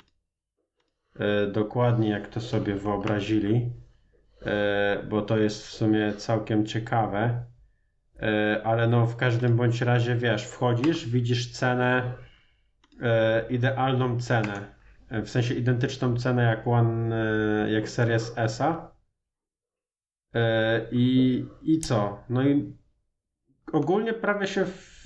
e, 1.20 1.48
dokładnie, 1.48 2.10
jak 2.10 2.28
to 2.28 2.42
sobie 2.42 2.76
wyobrazili, 2.76 3.72
bo 5.10 5.22
to 5.22 5.38
jest 5.38 5.68
w 5.68 5.70
sumie 5.70 6.14
całkiem 6.14 6.66
ciekawe. 6.66 7.46
Ale 8.64 8.88
no 8.88 9.06
w 9.06 9.16
każdym 9.16 9.56
bądź 9.56 9.82
razie 9.82 10.16
wiesz, 10.16 10.48
wchodzisz, 10.48 11.10
widzisz 11.10 11.52
cenę, 11.52 12.14
idealną 13.50 14.20
cenę, 14.20 14.76
w 15.12 15.30
sensie 15.30 15.54
identyczną 15.54 16.18
cenę 16.18 16.44
jak 16.44 16.68
One, 16.68 17.16
jak 17.72 17.90
Series 17.90 18.34
S-a. 18.36 18.92
I, 20.92 21.46
I 21.62 21.80
co? 21.80 22.24
No 22.30 22.44
i 22.44 22.74
ogólnie 23.72 24.14
prawie 24.14 24.48
się 24.48 24.66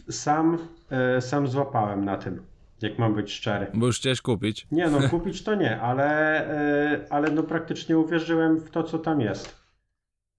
sam, 0.10 0.58
e, 0.90 1.22
sam 1.22 1.48
złapałem 1.48 2.06
na 2.06 2.18
tym, 2.18 2.46
jak 2.82 3.00
mam 3.00 3.16
być 3.16 3.34
szczery. 3.34 3.68
Bo 3.74 3.86
już 3.86 3.98
chciałeś 3.98 4.22
kupić. 4.22 4.68
Nie 4.72 4.88
no, 4.88 5.00
kupić 5.10 5.44
to 5.44 5.56
nie, 5.56 5.82
ale, 5.82 6.40
e, 6.48 7.06
ale 7.10 7.32
no 7.32 7.44
praktycznie 7.44 7.98
uwierzyłem 7.98 8.60
w 8.60 8.70
to, 8.70 8.84
co 8.84 9.00
tam 9.00 9.22
jest. 9.22 9.66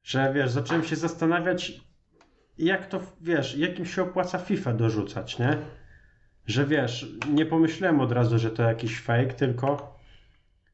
Że 0.03 0.33
wiesz, 0.33 0.51
zacząłem 0.51 0.85
się 0.85 0.97
zastanawiać, 0.97 1.81
jak 2.59 2.87
to, 2.87 3.01
wiesz, 3.21 3.57
jakim 3.57 3.87
się 3.87 4.03
opłaca 4.03 4.39
FIFA 4.39 4.73
dorzucać, 4.73 5.39
nie? 5.39 5.57
Że 6.47 6.67
wiesz, 6.67 7.07
nie 7.33 7.47
pomyślałem 7.47 8.01
od 8.01 8.13
razu, 8.13 8.39
że 8.39 8.51
to 8.51 8.63
jakiś 8.63 9.01
fake, 9.01 9.35
tylko, 9.35 9.99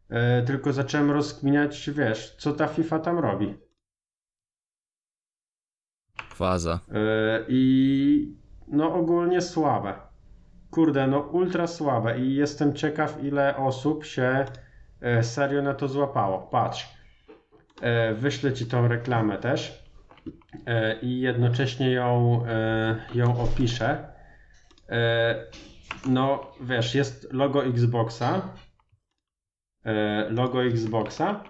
e, 0.08 0.42
tylko 0.42 0.72
zacząłem 0.72 1.10
rozkminiać, 1.10 1.90
wiesz, 1.90 2.34
co 2.38 2.52
ta 2.52 2.66
FIFA 2.66 2.98
tam 2.98 3.18
robi. 3.18 3.54
Faza. 6.34 6.80
Yy, 6.88 6.94
I 7.48 8.34
no 8.68 8.94
ogólnie 8.94 9.40
słabe. 9.40 9.94
Kurde, 10.70 11.06
no 11.06 11.18
ultra 11.20 11.66
słabe 11.66 12.18
i 12.18 12.34
jestem 12.34 12.74
ciekaw 12.74 13.24
ile 13.24 13.56
osób 13.56 14.04
się 14.04 14.44
e, 15.00 15.22
serio 15.22 15.62
na 15.62 15.74
to 15.74 15.88
złapało. 15.88 16.38
Patrz, 16.38 16.88
e, 17.82 18.14
wyślę 18.14 18.52
ci 18.52 18.66
tą 18.66 18.88
reklamę 18.88 19.38
też 19.38 19.84
e, 20.66 21.00
i 21.00 21.20
jednocześnie 21.20 21.90
ją, 21.90 22.42
e, 22.48 22.96
ją 23.14 23.40
opiszę. 23.42 24.08
E, 24.88 25.34
No 26.06 26.52
wiesz, 26.60 26.94
jest 26.94 27.32
logo 27.32 27.64
Xboxa, 27.64 28.42
e, 29.84 30.26
logo 30.30 30.64
Xboxa 30.64 31.44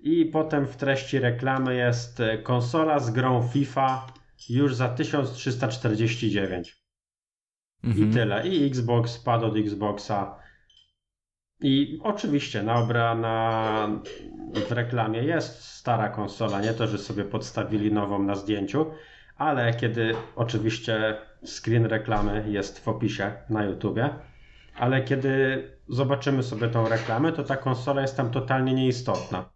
i 0.00 0.26
potem 0.26 0.66
w 0.66 0.76
treści 0.76 1.18
reklamy 1.18 1.74
jest 1.74 2.20
e, 2.20 2.38
konsola 2.38 2.98
z 2.98 3.10
grą 3.10 3.42
FIFA 3.48 4.06
już 4.48 4.74
za 4.74 4.88
1349. 4.88 6.80
Mhm. 7.84 8.10
I 8.10 8.14
tyle. 8.14 8.48
I 8.48 8.66
Xbox 8.66 9.18
padł 9.18 9.46
od 9.46 9.56
Xboxa. 9.56 10.40
I 11.62 12.00
oczywiście 12.02 12.62
na 12.62 12.74
obra 12.74 13.14
na 13.14 13.88
w 14.68 14.72
reklamie 14.72 15.22
jest 15.22 15.64
stara 15.64 16.08
konsola, 16.08 16.60
nie 16.60 16.72
to, 16.72 16.86
że 16.86 16.98
sobie 16.98 17.24
podstawili 17.24 17.92
nową 17.92 18.22
na 18.22 18.34
zdjęciu, 18.34 18.86
ale 19.36 19.74
kiedy 19.74 20.14
oczywiście 20.36 21.18
screen 21.44 21.86
reklamy 21.86 22.44
jest 22.48 22.84
w 22.84 22.88
opisie 22.88 23.32
na 23.50 23.64
YouTubie, 23.64 24.10
ale 24.76 25.02
kiedy 25.02 25.62
zobaczymy 25.88 26.42
sobie 26.42 26.68
tą 26.68 26.88
reklamę, 26.88 27.32
to 27.32 27.44
ta 27.44 27.56
konsola 27.56 28.02
jest 28.02 28.16
tam 28.16 28.30
totalnie 28.30 28.74
nieistotna. 28.74 29.50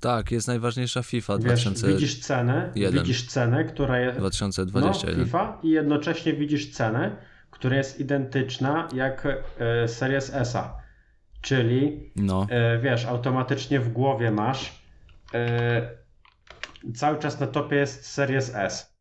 Tak, 0.00 0.30
jest 0.30 0.48
najważniejsza 0.48 1.02
FIFA 1.02 1.32
Wiesz, 1.38 1.44
2000, 1.44 1.88
widzisz 1.88 2.20
cenę, 2.20 2.72
widzisz 2.92 3.26
cenę, 3.26 3.64
która 3.64 4.00
jest 4.00 4.18
2021. 4.18 5.18
no, 5.18 5.24
FIFA 5.24 5.58
i 5.62 5.70
jednocześnie 5.70 6.32
widzisz 6.32 6.70
cenę, 6.70 7.16
która 7.50 7.76
jest 7.76 8.00
identyczna 8.00 8.88
jak 8.94 9.26
e, 9.58 9.88
Series 9.88 10.34
S-a. 10.34 10.76
Czyli 11.40 12.10
No, 12.16 12.46
e, 12.50 12.78
wiesz, 12.78 13.04
automatycznie 13.04 13.80
w 13.80 13.92
głowie 13.92 14.30
masz 14.30 14.82
e, 15.34 15.90
cały 16.94 17.18
czas 17.18 17.40
na 17.40 17.46
topie 17.46 17.76
jest 17.76 18.06
Series 18.06 18.54
S. 18.54 18.96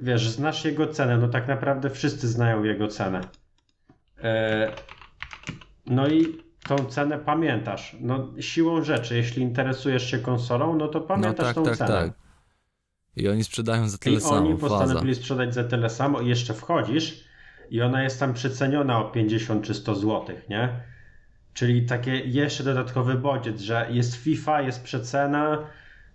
Wiesz, 0.00 0.28
znasz 0.28 0.64
jego 0.64 0.86
cenę, 0.86 1.18
no 1.18 1.28
tak 1.28 1.48
naprawdę 1.48 1.90
wszyscy 1.90 2.28
znają 2.28 2.64
jego 2.64 2.88
cenę. 2.88 3.20
No 5.86 6.08
i 6.08 6.43
tą 6.68 6.76
cenę 6.76 7.18
pamiętasz. 7.18 7.96
No 8.00 8.28
siłą 8.40 8.84
rzeczy, 8.84 9.16
jeśli 9.16 9.42
interesujesz 9.42 10.10
się 10.10 10.18
konsolą, 10.18 10.76
no 10.76 10.88
to 10.88 10.98
no 11.00 11.06
pamiętasz 11.06 11.46
tak, 11.46 11.54
tą 11.54 11.64
tak, 11.64 11.76
cenę. 11.76 11.90
tak. 11.90 12.12
I 13.16 13.28
oni 13.28 13.44
sprzedają 13.44 13.88
za 13.88 13.98
tyle 13.98 14.16
I 14.16 14.20
samo, 14.20 14.36
oni 14.36 14.56
faza. 14.56 14.78
postanowili 14.78 15.14
sprzedać 15.14 15.54
za 15.54 15.64
tyle 15.64 15.90
samo 15.90 16.20
i 16.20 16.28
jeszcze 16.28 16.54
wchodzisz 16.54 17.24
i 17.70 17.82
ona 17.82 18.02
jest 18.02 18.20
tam 18.20 18.34
przeceniona 18.34 18.98
o 18.98 19.10
50 19.10 19.64
czy 19.64 19.74
100 19.74 19.94
zł, 19.94 20.36
nie? 20.50 20.80
Czyli 21.54 21.86
takie 21.86 22.16
jeszcze 22.18 22.64
dodatkowy 22.64 23.14
bodziec, 23.14 23.60
że 23.60 23.86
jest 23.90 24.14
FIFA, 24.16 24.62
jest 24.62 24.82
przecena 24.84 25.58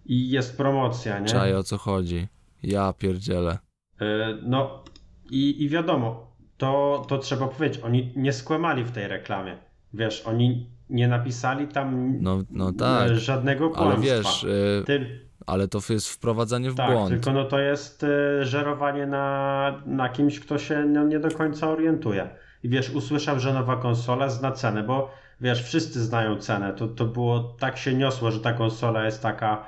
i 0.06 0.30
jest 0.30 0.58
promocja, 0.58 1.20
nie? 1.20 1.26
Czaj 1.28 1.56
o 1.56 1.64
co 1.64 1.78
chodzi. 1.78 2.28
Ja 2.64 2.94
pierdzielę. 2.94 3.58
Y, 4.02 4.06
No 4.44 4.84
i, 5.32 5.64
i 5.64 5.70
wiadomo, 5.70 6.32
to, 6.58 7.06
to 7.08 7.18
trzeba 7.18 7.48
powiedzieć, 7.48 7.82
oni 7.84 8.14
nie 8.16 8.34
skłamali 8.34 8.84
w 8.84 8.92
tej 8.92 9.08
reklamie. 9.08 9.58
Wiesz, 9.93 10.21
oni 10.25 10.69
nie 10.89 11.08
napisali 11.08 11.67
tam 11.67 12.17
No, 12.21 12.38
no 12.52 12.71
tak. 12.71 13.12
e, 13.12 13.15
żadnego 13.15 13.65
Ale 13.65 13.73
kłamstwa. 13.75 14.15
wiesz, 14.15 14.43
y, 14.43 14.84
Ty, 14.86 15.19
ale 15.47 15.67
to 15.67 15.80
jest 15.89 16.10
wprowadzanie 16.10 16.71
w 16.71 16.75
tak, 16.75 16.91
błąd. 16.91 17.10
tylko 17.10 17.34
no 17.34 17.43
to 17.45 17.60
jest 17.60 18.04
e, 18.04 18.45
żerowanie 18.45 19.08
na, 19.08 19.82
na 19.86 20.10
kimś, 20.10 20.39
kto 20.39 20.58
się 20.58 20.86
no, 20.86 21.04
nie 21.04 21.19
do 21.19 21.32
końca 21.32 21.69
orientuje. 21.69 22.30
I 22.63 22.69
wiesz, 22.69 22.89
usłyszał, 22.89 23.39
że 23.39 23.54
nowa 23.54 23.75
konsola 23.78 24.30
zna 24.30 24.52
cenę, 24.52 24.84
bo 24.84 25.12
wiesz, 25.41 25.63
wszyscy 25.63 26.04
znają 26.04 26.36
cenę. 26.38 26.73
To, 26.73 26.88
to 26.88 27.06
było, 27.06 27.39
tak 27.60 27.78
się 27.78 27.93
niosło, 27.93 28.32
że 28.32 28.39
ta 28.39 28.54
konsola 28.54 29.06
jest 29.06 29.23
taka, 29.23 29.65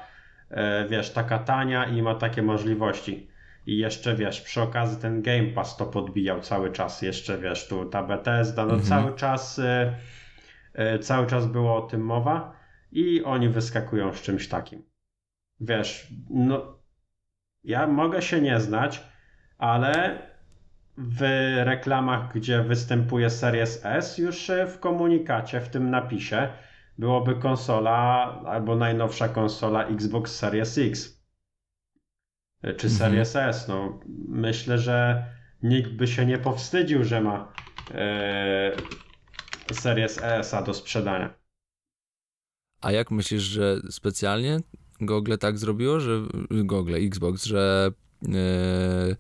e, 0.50 0.88
wiesz, 0.88 1.10
taka 1.14 1.40
tania 1.40 1.86
i 1.86 2.02
ma 2.02 2.16
takie 2.16 2.42
możliwości. 2.42 3.28
I 3.66 3.78
jeszcze 3.78 4.16
wiesz, 4.16 4.42
przy 4.42 4.62
okazji 4.62 5.02
ten 5.02 5.22
Game 5.22 5.48
Pass 5.48 5.78
to 5.78 5.86
podbijał 5.86 6.42
cały 6.42 6.72
czas. 6.72 7.02
Jeszcze 7.02 7.38
wiesz, 7.38 7.68
tu 7.68 7.86
ta 7.86 8.04
Bethesda, 8.04 8.66
no 8.66 8.74
Mhm. 8.74 8.90
cały 8.90 9.16
czas, 9.16 9.60
e, 9.60 9.96
e, 10.74 11.00
cały 11.00 11.28
czas 11.28 11.46
było 11.48 11.76
o 11.78 11.82
tym 11.88 12.02
mowa 12.02 12.54
i 12.92 13.24
oni 13.24 13.50
wyskakują 13.50 14.14
z 14.14 14.22
czymś 14.22 14.48
takim. 14.48 14.84
Wiesz, 15.60 16.08
no 16.30 16.80
ja 17.64 17.88
mogę 17.88 18.22
się 18.22 18.42
nie 18.42 18.60
znać, 18.60 19.04
ale 19.58 20.22
w 20.98 21.22
reklamach, 21.64 22.34
gdzie 22.34 22.64
występuje 22.64 23.30
Series 23.30 23.86
S, 23.86 24.18
już 24.18 24.52
w 24.68 24.80
komunikacie, 24.80 25.62
w 25.62 25.70
tym 25.70 25.90
napisie, 25.90 26.48
byłoby 26.98 27.36
konsola 27.36 27.94
albo 28.46 28.76
najnowsza 28.76 29.30
konsola 29.30 29.88
Xbox 29.88 30.36
Series 30.36 30.78
X 30.78 31.21
e, 32.62 32.74
czy 32.74 32.88
Mhm. 32.88 32.90
Series 33.12 33.36
S. 33.36 33.68
No, 33.68 34.00
myślę, 34.28 34.80
że 34.80 35.26
nikt 35.64 35.92
by 35.92 36.08
się 36.08 36.26
nie 36.26 36.38
powstydził, 36.38 37.04
że 37.04 37.22
ma 37.22 37.54
e, 37.92 38.72
Series 39.74 40.20
S-a 40.24 40.62
do 40.62 40.74
sprzedania. 40.74 41.34
A 42.82 42.92
jak 42.92 43.12
myślisz, 43.12 43.44
że 43.44 43.78
specjalnie 43.90 44.60
Google 45.02 45.36
tak 45.40 45.58
zrobiło, 45.58 46.00
że 46.00 46.22
Google, 46.50 46.96
Xbox, 46.96 47.46
że 47.46 47.92
yy, 48.22 49.16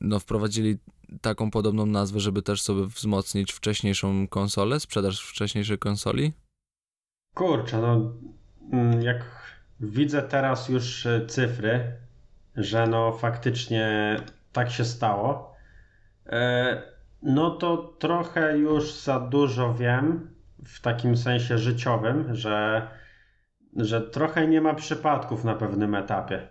no 0.00 0.18
wprowadzili 0.18 0.78
taką 1.20 1.50
podobną 1.50 1.86
nazwę, 1.86 2.20
żeby 2.20 2.42
też 2.42 2.62
sobie 2.62 2.86
wzmocnić 2.86 3.52
wcześniejszą 3.52 4.28
konsolę, 4.28 4.80
sprzedaż 4.80 5.20
wcześniejszej 5.20 5.78
konsoli? 5.78 6.32
Kurczę, 7.34 7.80
no 7.80 8.12
mm, 8.72 9.02
jak 9.02 9.24
widzę 9.80 10.22
teraz 10.22 10.68
już 10.68 11.06
e, 11.06 11.26
cyfry, 11.26 11.92
że 12.56 12.86
no 12.86 13.12
faktycznie 13.12 14.16
tak 14.52 14.70
się 14.70 14.84
stało, 14.84 15.54
e, 16.26 16.82
no 17.22 17.50
to 17.50 17.76
trochę 17.76 18.58
już 18.58 18.94
za 18.94 19.20
dużo 19.20 19.74
wiem 19.74 20.34
w 20.64 20.80
takim 20.80 21.16
sensie 21.16 21.58
życiowym, 21.58 22.34
że, 22.34 22.88
że 23.76 24.00
trochę 24.00 24.46
nie 24.48 24.60
ma 24.60 24.74
przypadków 24.74 25.44
na 25.44 25.54
pewnym 25.54 25.94
etapie. 25.94 26.48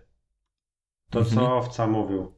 To 1.10 1.20
Mhm. 1.20 1.36
co 1.36 1.58
Owca 1.58 1.88
mówił, 1.88 2.36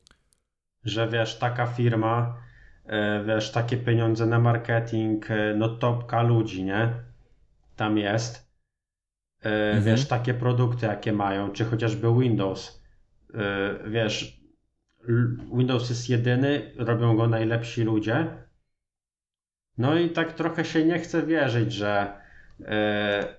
że 0.86 1.08
wiesz, 1.08 1.40
taka 1.40 1.66
firma, 1.66 2.38
e, 2.86 3.24
wiesz, 3.24 3.52
takie 3.52 3.78
pieniądze 3.78 4.26
na 4.26 4.40
marketing, 4.40 5.32
e, 5.32 5.54
no 5.56 5.70
topka 5.70 6.22
ludzi, 6.22 6.64
nie? 6.64 6.94
Tam 7.76 7.98
jest. 7.98 8.48
Mhm. 9.42 9.84
Wiesz, 9.84 10.08
takie 10.08 10.34
produkty, 10.34 10.86
jakie 10.86 11.14
mają, 11.14 11.52
czy 11.52 11.66
chociażby 11.66 12.14
Windows. 12.20 12.77
E, 13.34 13.90
Wiesz, 13.90 14.42
Windows 15.54 15.90
jest 15.90 16.10
jedyny, 16.10 16.72
robią 16.78 17.18
go 17.18 17.28
najlepsi 17.28 17.84
ludzie. 17.84 18.28
No 19.78 20.00
i 20.00 20.10
tak 20.10 20.34
trochę 20.34 20.66
się 20.66 20.86
nie 20.86 21.00
chce 21.00 21.26
wierzyć, 21.26 21.74
że 21.74 22.22
e, 22.62 23.36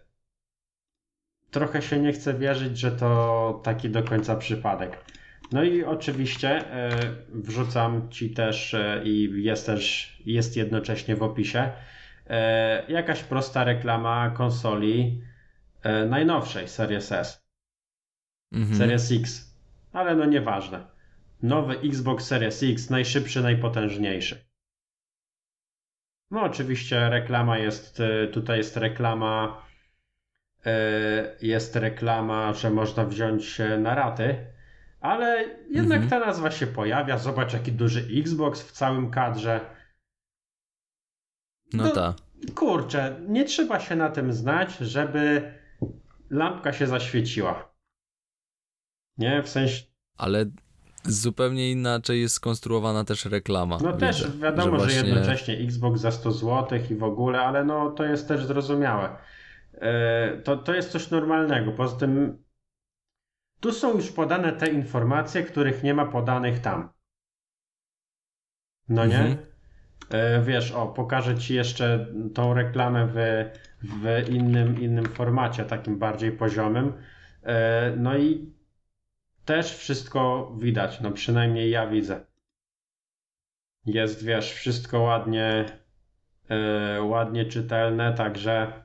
trochę 1.50 1.82
się 1.82 1.98
nie 1.98 2.12
chce 2.12 2.34
wierzyć, 2.34 2.78
że 2.78 2.90
to 2.92 3.60
taki 3.64 3.90
do 3.90 4.02
końca 4.02 4.36
przypadek. 4.36 5.04
No 5.52 5.62
i 5.62 5.84
oczywiście 5.84 6.48
e, 6.50 6.90
wrzucam 7.28 8.10
ci 8.10 8.30
też 8.30 8.76
i 9.04 9.30
jest 9.44 9.66
też 9.66 10.16
jest 10.26 10.56
jednocześnie 10.56 11.16
w 11.16 11.22
opisie 11.22 11.72
jakaś 12.88 13.22
prosta 13.22 13.64
reklama 13.64 14.30
konsoli 14.30 15.22
najnowszej 16.08 16.68
Series 16.68 17.12
S, 17.12 17.48
Mhm. 18.52 18.76
Series 18.78 19.12
X, 19.12 19.47
ale 19.92 20.16
no 20.16 20.24
nieważne. 20.24 20.86
Nowy 21.42 21.78
Xbox 21.80 22.26
Series 22.26 22.62
X, 22.62 22.90
najszybszy, 22.90 23.42
najpotężniejszy. 23.42 24.48
No 26.30 26.42
oczywiście 26.42 27.10
reklama 27.10 27.58
jest, 27.58 28.00
e, 28.00 28.26
tutaj 28.26 28.58
jest 28.58 28.76
reklama, 28.76 29.62
e, 30.66 31.36
jest 31.42 31.76
reklama, 31.76 32.52
że 32.52 32.70
można 32.70 33.04
wziąć 33.04 33.60
e, 33.60 33.78
na 33.78 33.94
raty, 33.94 34.46
ale 35.00 35.44
jednak 35.70 36.02
Mhm. 36.02 36.10
ta 36.10 36.26
nazwa 36.26 36.50
się 36.50 36.66
pojawia. 36.66 37.18
Zobacz 37.18 37.52
jaki 37.52 37.72
duży 37.72 38.08
Xbox 38.20 38.62
w 38.62 38.72
całym 38.72 39.10
kadrze. 39.10 39.60
No 41.72 41.84
no- 41.84 41.90
tak. 41.90 42.16
Kurczę, 42.54 43.20
nie 43.28 43.44
trzeba 43.44 43.80
się 43.80 43.96
na 43.96 44.10
tym 44.10 44.32
znać, 44.32 44.76
żeby 44.76 45.52
lampka 46.30 46.72
się 46.72 46.86
zaświeciła. 46.86 47.68
Nie, 49.18 49.42
w 49.42 49.48
sensie, 49.48 49.82
Ale 50.16 50.44
zupełnie 51.04 51.70
inaczej 51.70 52.20
jest 52.20 52.34
skonstruowana 52.34 53.04
też 53.04 53.24
reklama. 53.24 53.78
no 53.82 53.92
też 53.92 54.26
widzę, 54.26 54.38
wiadomo, 54.38 54.78
że, 54.78 54.84
właśnie- 54.84 55.08
jednocześnie 55.08 55.54
Xbox 55.58 56.00
za 56.00 56.10
100 56.10 56.32
zł 56.32 56.78
i 56.90 56.94
w 56.94 57.02
ogóle, 57.02 57.40
ale 57.40 57.64
no 57.64 57.90
to 57.90 58.04
jest 58.04 58.28
też 58.28 58.44
zrozumiałe. 58.46 59.16
E, 59.74 60.36
to, 60.44 60.56
to 60.56 60.74
jest 60.74 60.90
coś 60.90 61.10
normalnego. 61.10 61.72
Poza 61.72 61.96
tym 61.96 62.42
tu 63.60 63.72
są 63.72 63.94
już 63.96 64.12
podane 64.12 64.52
te 64.52 64.66
informacje, 64.70 65.42
których 65.42 65.82
nie 65.82 65.94
ma 65.94 66.06
podanych 66.06 66.58
tam. 66.58 66.88
No 68.88 69.06
nie? 69.06 69.18
Mhm. 69.18 69.36
E, 70.10 70.42
Wiesz, 70.42 70.72
o, 70.72 70.86
pokażę 70.86 71.38
ci 71.38 71.54
jeszcze 71.54 72.06
tą 72.34 72.54
reklamę 72.54 73.08
w, 73.14 73.44
w 73.82 74.28
innym, 74.28 74.80
innym 74.80 75.04
formacie, 75.04 75.64
takim 75.64 75.98
bardziej 75.98 76.32
poziomym. 76.32 76.92
E, 77.42 77.96
No 77.96 78.16
i 78.18 78.57
też 79.48 79.76
wszystko 79.76 80.52
widać, 80.58 81.00
no 81.00 81.10
przynajmniej 81.10 81.70
ja 81.70 81.86
widzę. 81.86 82.26
Jest, 83.86 84.24
wiesz, 84.24 84.52
wszystko 84.52 85.00
ładnie, 85.00 85.64
e, 86.48 87.02
ładnie 87.02 87.44
czytelne, 87.44 88.14
także 88.14 88.84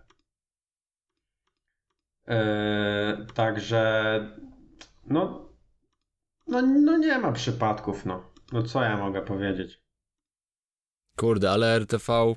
e, 2.27 3.25
także 3.33 4.19
no, 5.07 5.49
no, 6.47 6.61
no 6.61 6.97
nie 6.97 7.19
ma 7.19 7.31
przypadków, 7.31 8.05
no. 8.05 8.23
No 8.51 8.63
co 8.63 8.83
ja 8.83 8.97
mogę 8.97 9.21
powiedzieć? 9.21 9.81
Kurde, 11.17 11.51
ale 11.51 11.75
RTV. 11.75 12.35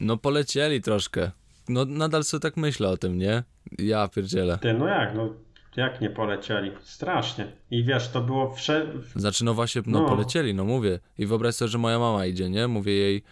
No 0.00 0.16
polecieli 0.16 0.82
troszkę. 0.82 1.30
No 1.68 1.84
nadal 1.84 2.24
sobie 2.24 2.40
tak 2.40 2.56
myślę 2.56 2.88
o 2.88 2.96
tym, 2.96 3.18
nie? 3.18 3.42
Ja 3.78 4.08
pierdzielę. 4.08 4.58
Ty, 4.58 4.74
no 4.74 4.86
jak, 4.86 5.14
no 5.14 5.47
jak 5.76 6.00
nie 6.00 6.10
polecieli? 6.10 6.72
Strasznie. 6.82 7.46
I 7.70 7.84
wiesz, 7.84 8.08
to 8.08 8.20
było 8.20 8.50
wsze... 8.50 8.86
Znaczy, 9.16 9.44
no 9.44 9.54
właśnie, 9.54 9.82
no, 9.86 10.00
No. 10.02 10.08
polecieli, 10.08 10.54
no 10.54 10.64
mówię. 10.64 10.98
I 11.18 11.26
wyobraź 11.26 11.54
sobie, 11.54 11.68
że 11.68 11.78
moja 11.78 11.98
mama 11.98 12.26
idzie, 12.26 12.50
nie? 12.50 12.68
Mówię 12.68 12.92
jej, 12.92 13.22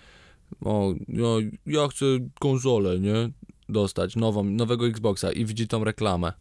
o, 0.64 0.92
no, 1.08 1.36
ja 1.66 1.88
chcę 1.88 2.04
konsolę, 2.40 3.00
nie? 3.00 3.14
Dostać, 3.68 4.16
nową, 4.16 4.44
nowego 4.44 4.86
Xboxa 4.86 5.32
i 5.32 5.44
widzi 5.44 5.68
tą 5.68 5.84
reklamę. 5.84 6.32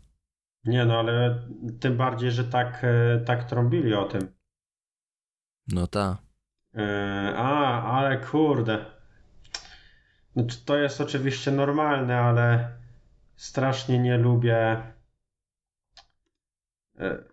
Nie 0.65 0.85
no, 0.85 0.99
ale 0.99 1.39
tym 1.79 1.97
bardziej, 1.97 2.31
że 2.31 2.43
tak, 2.43 2.83
e, 2.83 3.19
tak 3.25 3.43
trąbili 3.49 3.93
o 3.93 4.03
tym. 4.05 4.27
No 5.67 5.87
ta. 5.87 6.17
E, 6.77 7.33
A, 7.37 7.83
ale 7.83 8.17
kurde. 8.17 8.85
Znaczy, 10.35 10.57
to 10.65 10.77
jest 10.77 11.01
oczywiście 11.01 11.51
normalne, 11.51 12.17
ale 12.17 12.69
strasznie 13.35 13.99
nie 13.99 14.17
lubię. 14.17 14.77
E, 16.99 17.23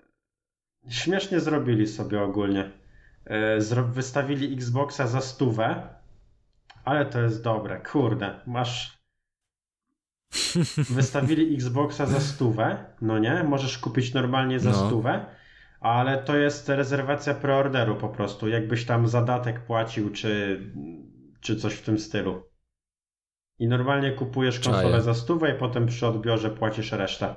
Śmiesznie 0.89 1.41
zrobili 1.41 1.87
sobie 1.87 2.23
ogólnie. 2.23 2.71
E, 3.25 3.59
Wystawili 3.93 4.55
Xboxa 4.55 5.07
za 5.07 5.21
stówę, 5.21 5.89
ale 6.85 7.07
to 7.07 7.21
jest 7.21 7.43
dobre. 7.45 7.81
Kurde, 7.81 8.41
masz. 8.47 9.03
Wystawili 10.91 11.55
Xboxa 11.55 12.07
za 12.07 12.21
stówę, 12.21 12.85
no 13.01 13.19
nie? 13.19 13.45
Możesz 13.45 13.79
kupić 13.79 14.15
normalnie 14.15 14.61
za 14.61 14.71
No. 14.71 14.87
stówę, 14.87 15.27
ale 15.81 16.23
to 16.23 16.37
jest 16.37 16.69
rezerwacja 16.69 17.35
preorderu 17.35 17.97
po 17.97 18.09
prostu. 18.09 18.49
Jakbyś 18.49 18.87
tam 18.87 19.09
zadatek 19.09 19.61
płacił, 19.67 20.11
czy, 20.11 20.61
czy 21.41 21.57
coś 21.57 21.75
w 21.75 21.83
tym 21.83 21.99
stylu. 21.99 22.43
I 23.59 23.69
normalnie 23.69 24.13
kupujesz 24.13 24.61
konsolę 24.61 24.83
Czaję. 24.91 25.03
za 25.03 25.15
stówę 25.15 25.55
i 25.57 25.59
potem 25.59 25.87
przy 25.87 26.07
odbiorze 26.07 26.51
płacisz 26.51 26.93
resztę. 26.93 27.35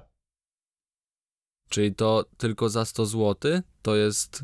Czyli 1.69 1.95
to 1.95 2.25
tylko 2.37 2.69
za 2.69 2.85
100 2.85 3.05
zł? 3.05 3.61
To 3.81 3.95
jest 3.95 4.43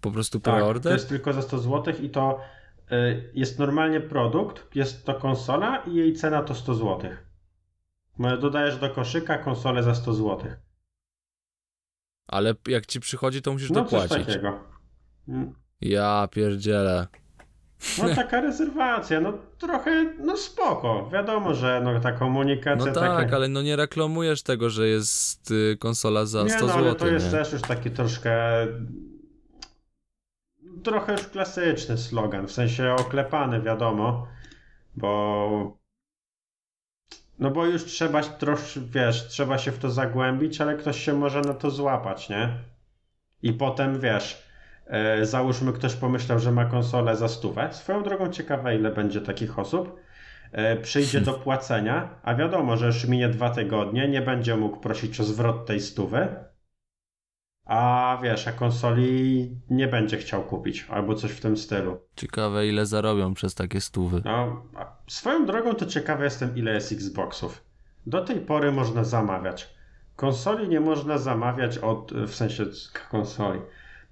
po 0.00 0.10
prostu 0.10 0.40
Tak, 0.40 0.78
to 0.82 0.90
jest 0.90 1.08
tylko 1.08 1.32
za 1.32 1.42
100 1.42 1.58
zł 1.58 1.94
i 2.02 2.10
to 2.10 2.40
y, 2.92 3.30
jest 3.34 3.58
normalnie 3.58 4.00
produkt, 4.00 4.76
jest 4.76 5.04
to 5.04 5.14
konsola 5.14 5.76
i 5.76 5.94
jej 5.94 6.12
cena 6.14 6.42
to 6.42 6.54
100 6.54 6.74
zł. 6.74 7.10
Dodajesz 8.40 8.76
do 8.78 8.90
koszyka 8.90 9.38
konsolę 9.38 9.82
za 9.82 9.94
100 9.94 10.14
zł. 10.14 10.38
Ale 12.26 12.54
jak 12.68 12.86
ci 12.86 13.00
przychodzi, 13.00 13.42
to 13.42 13.52
musisz 13.52 13.70
No 13.70 13.84
coś 13.84 14.02
dopłacić. 14.02 14.26
takiego. 14.26 14.60
Mm. 15.28 15.54
Ja 15.80 16.28
pierdzielę. 16.32 17.06
No 17.98 18.14
taka 18.14 18.40
rezerwacja, 18.40 19.20
no 19.20 19.32
trochę, 19.58 20.04
no 20.18 20.36
spoko. 20.36 21.10
Wiadomo, 21.12 21.54
że 21.54 21.80
no 21.84 22.00
ta 22.00 22.12
komunikacja 22.12 22.86
No 22.86 22.92
tak, 22.92 23.22
taka... 23.24 23.36
ale 23.36 23.48
no 23.48 23.62
nie 23.62 23.76
reklamujesz 23.76 24.42
tego, 24.42 24.70
że 24.70 24.88
jest 24.88 25.50
y, 25.50 25.76
konsola 25.80 26.26
za 26.26 26.42
nie, 26.42 26.50
100 26.50 26.66
no, 26.66 26.72
ale 26.72 26.82
zł. 26.82 26.94
to 26.94 27.06
jest 27.06 27.26
nie? 27.26 27.32
też 27.32 27.52
już 27.52 27.62
taki 27.62 27.90
troszkę... 27.90 28.66
Trochę 30.84 31.12
już 31.12 31.26
klasyczny 31.26 31.98
slogan, 31.98 32.46
w 32.46 32.52
sensie 32.52 32.96
oklepany, 32.98 33.60
wiadomo, 33.62 34.26
bo... 34.96 35.78
No 37.38 37.50
bo 37.50 37.66
już 37.66 37.84
trzeba 37.84 38.22
trosz, 38.22 38.78
wiesz, 38.78 39.28
trzeba 39.28 39.58
się 39.58 39.72
w 39.72 39.78
to 39.78 39.90
zagłębić, 39.90 40.60
ale 40.60 40.76
ktoś 40.76 41.04
się 41.04 41.12
może 41.12 41.40
na 41.40 41.54
to 41.54 41.70
złapać, 41.70 42.28
nie? 42.28 42.58
I 43.42 43.52
potem, 43.52 44.00
wiesz, 44.00 44.47
załóżmy 45.22 45.72
ktoś 45.72 45.94
pomyślał, 45.94 46.38
że 46.38 46.52
ma 46.52 46.64
konsolę 46.64 47.16
za 47.16 47.28
stówę. 47.28 47.68
Swoją 47.72 48.02
drogą 48.02 48.28
ciekawe, 48.28 48.76
ile 48.76 48.90
będzie 48.90 49.20
takich 49.20 49.58
osób. 49.58 50.00
E, 50.52 50.76
przyjdzie 50.76 51.20
do 51.20 51.32
płacenia, 51.32 52.08
a 52.22 52.34
wiadomo, 52.34 52.76
że 52.76 52.86
już 52.86 53.04
minie 53.04 53.28
dwa 53.28 53.50
tygodnie, 53.50 54.08
nie 54.08 54.22
będzie 54.22 54.56
mógł 54.56 54.76
prosić 54.76 55.20
o 55.20 55.24
zwrot 55.24 55.66
tej 55.66 55.80
stówy. 55.80 56.28
A 57.64 58.18
wiesz, 58.22 58.48
a 58.48 58.52
konsoli 58.52 59.50
nie 59.70 59.88
będzie 59.88 60.16
chciał 60.16 60.42
kupić, 60.42 60.86
albo 60.90 61.14
coś 61.14 61.30
w 61.30 61.40
tym 61.40 61.56
stylu. 61.56 62.00
Ciekawe, 62.16 62.66
ile 62.66 62.86
zarobią 62.86 63.34
przez 63.34 63.54
takie 63.54 63.80
stówy. 63.80 64.22
No, 64.24 64.62
swoją 65.06 65.46
drogą 65.46 65.74
to 65.74 65.86
ciekawy 65.86 66.24
jestem, 66.24 66.56
ile 66.56 66.74
jest 66.74 66.92
Xboxów. 66.92 67.64
Do 68.06 68.24
tej 68.24 68.40
pory 68.40 68.72
można 68.72 69.04
zamawiać. 69.04 69.74
Konsoli 70.16 70.68
nie 70.68 70.80
można 70.80 71.18
zamawiać 71.18 71.78
od, 71.78 72.12
w 72.12 72.34
sensie 72.34 72.64
konsoli. 73.10 73.60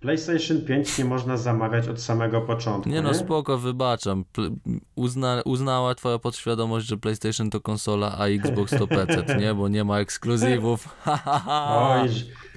PlayStation 0.01 0.61
5 0.65 0.99
nie 0.99 1.05
można 1.05 1.37
zamawiać 1.37 1.89
od 1.89 2.01
samego 2.01 2.41
początku. 2.41 2.91
Nie 2.91 3.03
no, 3.03 3.15
spoko, 3.15 3.59
wybaczam. 3.59 4.25
Uzna, 4.97 5.43
uznała 5.45 5.95
twoja 5.95 6.19
podświadomość, 6.19 6.87
że 6.87 6.97
PlayStation 6.97 7.51
to 7.51 7.61
konsola, 7.61 8.17
a 8.19 8.27
Xbox 8.27 8.79
to 8.79 8.87
PC, 8.87 9.25
nie? 9.41 9.55
Bo 9.55 9.69
nie 9.69 9.85
ma 9.85 10.01
ekskluzywów. 10.01 10.89
Oj, 11.69 12.09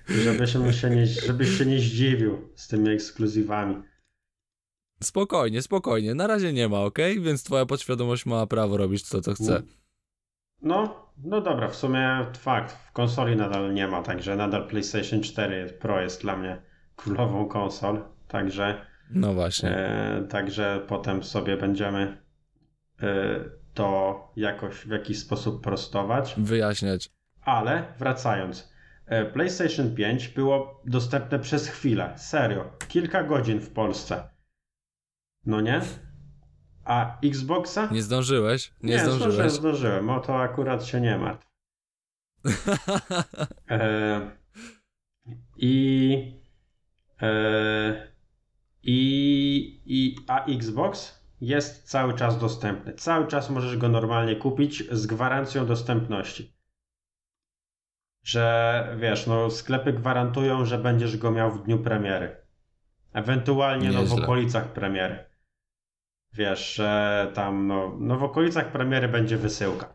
żebyś 0.08 0.52
się, 0.82 0.90
nie, 0.90 1.06
żebyś 1.06 1.58
się 1.58 1.66
nie 1.66 1.80
zdziwił 1.80 2.50
z 2.56 2.68
tymi 2.68 2.90
ekskluzywami. 2.90 3.76
Spokojnie, 5.04 5.62
spokojnie. 5.62 6.16
Na 6.16 6.28
razie 6.28 6.54
nie 6.54 6.70
ma, 6.70 6.80
ok? 6.80 6.98
Więc 7.22 7.44
twoja 7.44 7.66
podświadomość 7.66 8.26
ma 8.26 8.48
prawo 8.48 8.78
robić 8.78 9.10
to, 9.10 9.22
co 9.22 9.34
chce. 9.34 9.62
No, 10.62 11.10
no 11.24 11.42
dobra, 11.42 11.68
w 11.68 11.76
sumie 11.76 12.26
fakt, 12.40 12.78
w 12.88 12.92
konsoli 12.92 13.36
nadal 13.36 13.74
nie 13.74 13.88
ma, 13.88 14.04
także 14.04 14.36
nadal 14.36 14.68
PlayStation 14.68 15.22
4 15.22 15.78
Pro 15.80 16.02
jest 16.02 16.22
dla 16.22 16.38
mnie 16.38 16.69
królową 17.04 17.46
konsol, 17.48 18.02
także, 18.28 18.86
No 19.10 19.34
właśnie. 19.34 19.70
e, 19.78 20.24
także 20.30 20.82
potem 20.88 21.24
sobie 21.24 21.58
będziemy 21.58 22.22
e, 23.02 23.06
to 23.74 24.32
jakoś 24.36 24.76
w 24.76 24.90
jakiś 24.90 25.20
sposób 25.20 25.64
prostować. 25.64 26.36
Wyjaśniać. 26.38 27.10
Ale 27.42 27.94
wracając, 28.00 28.74
e, 29.06 29.26
PlayStation 29.26 29.96
5 29.96 30.28
było 30.28 30.82
dostępne 30.86 31.40
przez 31.40 31.68
chwilę, 31.68 32.14
serio, 32.18 32.72
kilka 32.88 33.24
godzin 33.24 33.60
w 33.60 33.70
Polsce. 33.70 34.30
No 35.46 35.62
nie? 35.62 35.82
A 36.86 37.18
Xboxa? 37.24 37.88
Nie 37.92 38.02
zdążyłeś? 38.04 38.74
Nie, 38.84 38.90
Nie, 38.94 39.00
zdążyłem, 39.00 39.32
zdążyłeś. 39.32 39.52
zdążyłem. 39.54 40.10
O 40.10 40.20
to 40.20 40.42
akurat 40.42 40.86
się 40.86 41.02
nie 41.02 41.18
martw. 41.18 41.48
E, 43.70 44.32
I, 45.58 46.39
i, 48.84 49.82
i 49.86 50.16
a 50.28 50.46
Xbox 50.46 51.20
jest 51.42 51.90
cały 51.90 52.14
czas 52.14 52.40
dostępny. 52.40 52.94
Cały 52.94 53.28
czas 53.28 53.50
możesz 53.50 53.78
go 53.78 53.90
normalnie 53.90 54.36
kupić 54.36 54.84
z 54.92 55.08
gwarancją 55.08 55.66
dostępności. 55.66 56.54
Że 58.24 58.98
wiesz, 59.00 59.28
no 59.28 59.50
sklepy 59.50 59.94
gwarantują, 59.94 60.66
że 60.66 60.78
będziesz 60.78 61.18
go 61.18 61.32
miał 61.32 61.52
w 61.52 61.64
dniu 61.64 61.80
premiery. 61.80 62.36
Ewentualnie 63.14 63.92
no, 63.92 64.06
w 64.06 64.14
okolicach 64.14 64.74
premiery. 64.74 65.26
Wiesz, 66.34 66.74
że 66.74 67.32
tam 67.34 67.68
no, 67.68 67.98
no 68.00 68.18
w 68.18 68.24
okolicach 68.24 68.72
premiery 68.72 69.08
będzie 69.08 69.38
wysyłka. 69.38 69.94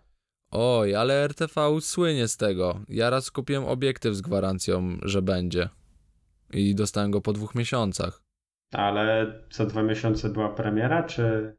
Oj, 0.51 0.95
ale 0.95 1.25
RTV 1.25 1.81
słynie 1.81 2.29
z 2.29 2.37
tego. 2.37 2.81
Ja 2.89 3.11
raz 3.11 3.31
kupiłem 3.31 3.65
obiektyw 3.65 4.15
z 4.15 4.21
gwarancją, 4.21 4.97
że 5.03 5.23
będzie. 5.23 5.69
I 6.55 6.75
dostałem 6.75 7.11
go 7.11 7.21
po 7.21 7.33
dwóch 7.33 7.55
miesiącach. 7.55 8.23
Ale 8.73 9.33
co 9.51 9.67
dwa 9.67 9.83
miesiące 9.83 10.29
była 10.29 10.49
premiera, 10.49 11.03
czy. 11.03 11.57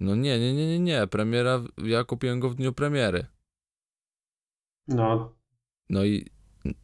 No 0.00 0.14
nie, 0.16 0.38
nie, 0.38 0.54
nie, 0.54 0.66
nie, 0.66 0.78
nie. 0.80 1.06
Premiera, 1.06 1.60
ja 1.84 2.04
kupiłem 2.04 2.40
go 2.40 2.50
w 2.50 2.54
dniu 2.54 2.72
premiery. 2.72 3.26
No, 4.88 5.36
No 5.90 6.04
i, 6.04 6.30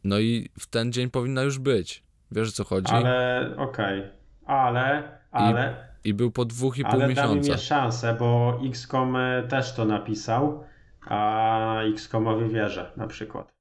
no 0.03 0.19
i 0.19 0.49
w 0.59 0.67
ten 0.67 0.91
dzień 0.91 1.09
powinna 1.09 1.41
już 1.43 1.59
być. 1.59 2.03
Wiesz 2.31 2.49
o 2.49 2.51
co 2.51 2.63
chodzi? 2.63 2.93
ale 2.93 3.55
okej. 3.57 4.03
Ale, 4.45 5.17
ale, 5.31 5.87
I 6.03 6.13
był 6.13 6.31
po 6.31 6.45
dwóch 6.45 6.77
i 6.77 6.83
pół 6.83 6.91
ale 6.91 7.13
dam 7.13 7.31
im 7.31 7.35
miesiąca. 7.37 7.51
je 7.51 7.57
szansę, 7.57 8.15
bo 8.19 8.59
XCOM 8.69 9.15
e, 9.15 9.43
też 9.47 9.73
to 9.75 9.85
napisał, 9.85 10.63
a 11.01 11.81
XCOMowi 11.93 12.49
wierzę 12.49 12.91
na 12.97 13.07
przykład. 13.07 13.52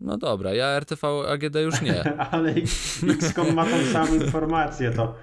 No 0.00 0.18
dobra, 0.18 0.54
ja 0.54 0.66
RTV 0.66 1.08
AGD 1.28 1.54
już 1.56 1.80
nie. 1.82 2.16
ale 2.30 2.54
XCOM 3.08 3.54
ma 3.54 3.64
tą 3.64 3.84
samą 3.92 4.14
informację, 4.14 4.90
to 4.90 5.14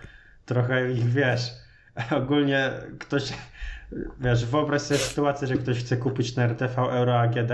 trochę 0.46 0.92
ich 0.92 1.06
wiesz. 1.06 1.42
Ogólnie 2.12 2.72
ktoś, 3.00 3.34
wiesz, 4.20 4.46
wyobraź 4.46 4.82
sobie 4.82 4.98
sytuację, 5.00 5.48
że 5.48 5.56
ktoś 5.58 5.80
chce 5.80 5.98
kupić 5.98 6.36
na 6.36 6.44
RTV 6.44 6.82
Euro 6.82 7.20
AGD 7.20 7.52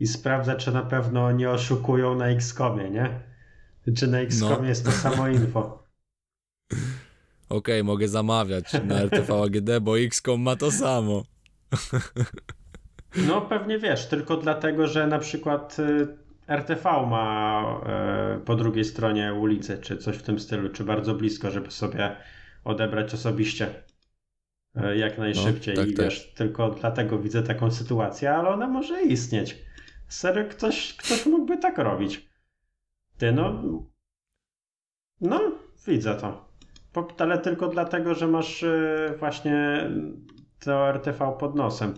i 0.00 0.06
sprawdza, 0.06 0.54
czy 0.56 0.72
na 0.72 0.82
pewno 0.82 1.32
nie 1.32 1.50
oszukują 1.50 2.14
na 2.14 2.26
XCOMie, 2.26 2.90
nie? 2.90 3.20
Czy 3.96 4.06
na 4.06 4.18
XCOMie 4.18 4.62
No. 4.62 4.68
jest 4.68 4.84
to 4.84 4.92
samo 4.92 5.28
info. 5.28 5.84
Okej, 7.48 7.84
mogę 7.84 8.08
zamawiać 8.08 8.72
na 8.84 9.00
RTV 9.02 9.42
AGD, 9.42 9.70
bo 9.80 9.98
XCOM 9.98 10.40
ma 10.40 10.56
to 10.56 10.70
samo. 10.70 11.22
No 13.16 13.40
pewnie 13.40 13.78
wiesz, 13.78 14.06
tylko 14.06 14.36
dlatego, 14.36 14.86
że 14.86 15.06
na 15.06 15.18
przykład 15.18 15.78
y, 15.78 16.08
RTV 16.50 17.06
ma 17.06 17.64
y, 18.36 18.40
po 18.40 18.56
drugiej 18.56 18.84
stronie 18.84 19.34
ulicy, 19.34 19.78
czy 19.78 19.96
coś 19.96 20.16
w 20.16 20.22
tym 20.22 20.38
stylu, 20.38 20.68
czy 20.68 20.84
bardzo 20.84 21.14
blisko, 21.14 21.50
żeby 21.50 21.70
sobie 21.70 22.16
odebrać 22.64 23.14
osobiście 23.14 23.74
y, 24.76 24.96
jak 24.96 25.18
najszybciej. 25.18 25.76
tak, 25.76 25.88
I 25.88 25.94
tak. 25.94 26.04
wiesz, 26.04 26.34
tylko 26.34 26.70
dlatego 26.70 27.18
widzę 27.18 27.42
taką 27.42 27.70
sytuację, 27.70 28.32
ale 28.32 28.48
ona 28.48 28.68
może 28.68 29.02
istnieć. 29.02 29.64
Serio, 30.08 30.44
ktoś, 30.50 30.96
ktoś 30.96 31.26
mógłby 31.26 31.58
tak 31.58 31.78
robić. 31.78 32.30
Ty, 33.18 33.32
no. 33.32 33.62
No, 35.20 35.40
widzę 35.86 36.14
to. 36.14 36.50
Ale 37.18 37.38
tylko 37.38 37.68
dlatego, 37.68 38.14
że 38.14 38.28
masz 38.28 38.62
y, 38.62 39.14
właśnie 39.18 39.90
to 40.60 40.88
RTV 40.88 41.36
pod 41.38 41.54
nosem. 41.56 41.94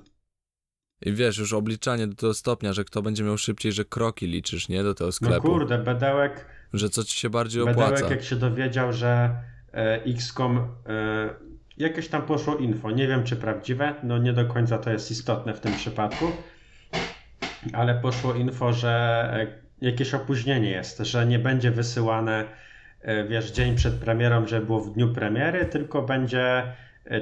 I 1.03 1.13
wiesz, 1.13 1.39
już 1.39 1.53
obliczanie 1.53 2.07
do 2.07 2.15
tego 2.15 2.35
stopnia, 2.35 2.73
że 2.73 2.85
kto 2.85 3.03
będzie 3.03 3.25
miał 3.25 3.39
szybciej, 3.39 3.73
że 3.73 3.85
kroki 3.85 4.27
liczysz, 4.27 4.69
nie? 4.69 4.83
Do 4.83 4.95
tego 4.95 5.07
No 5.09 5.13
sklepu. 5.13 5.43
kurde, 5.49 5.79
Bedełek, 5.79 6.47
Że 6.73 6.89
co 6.91 7.05
ci 7.05 7.17
się 7.21 7.31
bardziej 7.31 7.65
Bedełek 7.65 7.87
opłaca. 7.89 8.15
jak 8.15 8.23
się 8.25 8.37
dowiedział, 8.37 8.93
że 8.93 9.31
e, 9.75 10.05
XCOM 10.05 10.59
e, 10.59 10.65
jakieś 11.79 12.09
tam 12.09 12.23
poszło 12.23 12.57
info, 12.57 12.91
nie 12.91 13.09
wiem 13.09 13.25
czy 13.25 13.37
prawdziwe, 13.37 13.95
no 14.03 14.19
nie 14.19 14.33
do 14.33 14.45
końca 14.45 14.79
to 14.79 14.91
jest 14.91 15.11
istotne 15.11 15.55
w 15.55 15.61
tym 15.61 15.75
przypadku, 15.75 16.25
ale 17.73 17.95
poszło 17.95 18.35
info, 18.35 18.73
że 18.73 18.91
e, 19.35 19.87
jakieś 19.87 20.15
opóźnienie 20.15 20.71
jest, 20.71 20.99
że 20.99 21.27
nie 21.27 21.39
będzie 21.39 21.71
wysyłane 21.71 22.45
e, 23.01 23.25
wiesz, 23.25 23.51
dzień 23.51 23.77
przed 23.77 23.95
premierą, 23.95 24.47
że 24.47 24.61
było 24.61 24.81
w 24.81 24.93
dniu 24.95 25.13
premiery, 25.15 25.65
tylko 25.67 26.03
będzie 26.03 26.63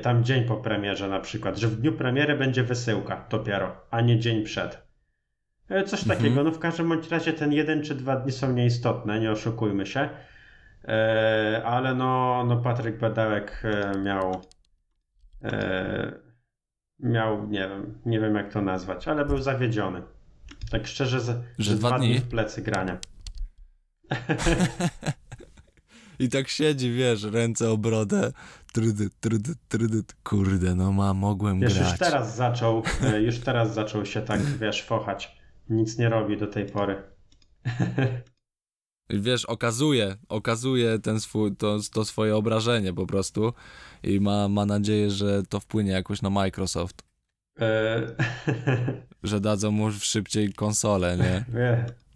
tam 0.02 0.24
dzień 0.24 0.44
po 0.44 0.56
premierze 0.56 1.08
na 1.08 1.20
przykład, 1.20 1.56
że 1.58 1.68
w 1.68 1.76
dniu 1.80 1.92
premiery 1.92 2.36
będzie 2.36 2.62
wysyłka 2.62 3.26
dopiero, 3.30 3.76
a 3.90 4.00
nie 4.00 4.18
dzień 4.18 4.44
przed. 4.44 4.82
E, 5.68 5.84
Coś 5.84 6.00
Mhm. 6.02 6.18
takiego. 6.18 6.44
No 6.44 6.50
w 6.50 6.58
każdym 6.58 6.88
bądź 6.88 7.08
razie 7.10 7.32
ten 7.32 7.52
jeden 7.52 7.82
czy 7.82 7.94
dwa 7.94 8.16
dni 8.16 8.32
są 8.32 8.52
nieistotne, 8.52 9.20
nie 9.20 9.30
oszukujmy 9.30 9.86
się. 9.86 10.08
E, 10.84 11.62
ale 11.64 11.94
no, 11.94 12.44
no 12.48 12.56
Patryk 12.56 12.98
Bedełek 12.98 13.62
e, 13.64 13.98
miał 13.98 14.40
e, 15.44 16.12
miał, 17.00 17.48
nie 17.48 17.68
wiem, 17.68 17.98
nie 18.06 18.20
wiem 18.20 18.34
jak 18.34 18.52
to 18.52 18.62
nazwać, 18.62 19.08
ale 19.08 19.24
był 19.24 19.38
zawiedziony. 19.38 20.02
Tak 20.70 20.86
szczerze, 20.86 21.20
z, 21.20 21.42
Że 21.58 21.74
dwa 21.74 21.98
dni? 21.98 22.18
w 22.18 22.28
plecy 22.28 22.62
grania. 22.62 22.98
I 26.20 26.28
tak 26.28 26.48
siedzi, 26.48 26.92
wiesz, 26.92 27.22
ręce 27.22 27.70
o 27.70 27.76
brodę, 27.78 28.33
trydyt, 28.72 29.20
trydyt, 29.20 29.59
trydyt. 29.68 30.16
Kurde, 30.24 30.74
no 30.74 30.92
ma, 30.92 31.14
mogłem 31.14 31.61
Wiesz, 31.61 31.74
grać. 31.74 31.90
już 31.90 31.98
teraz 31.98 32.37
zaczął, 32.37 32.83
e, 33.12 33.22
już 33.22 33.38
teraz 33.38 33.74
zaczął 33.74 34.06
się 34.06 34.22
tak, 34.22 34.42
wiesz, 34.42 34.83
fochać. 34.83 35.38
Nic 35.70 35.98
nie 35.98 36.09
robi 36.09 36.37
do 36.37 36.46
tej 36.46 36.66
pory. 36.66 37.02
Wiesz, 39.11 39.44
okazuje, 39.44 40.16
okazuje 40.28 40.98
ten 40.98 41.20
swój, 41.20 41.56
to, 41.56 41.78
to 41.92 42.04
swoje 42.04 42.37
obrażenie 42.37 42.92
po 42.92 43.06
prostu 43.06 43.52
i 44.02 44.20
ma, 44.20 44.48
ma 44.48 44.66
nadzieję, 44.66 45.11
że 45.11 45.42
to 45.48 45.61
wpłynie 45.61 45.90
jakoś 45.90 46.22
na 46.22 46.30
Microsoft, 46.30 47.02
E, 47.61 48.02
że 49.22 49.40
dadzą 49.40 49.70
mu 49.70 49.92
szybciej 49.92 50.52
konsolę, 50.52 51.16
nie? 51.16 51.44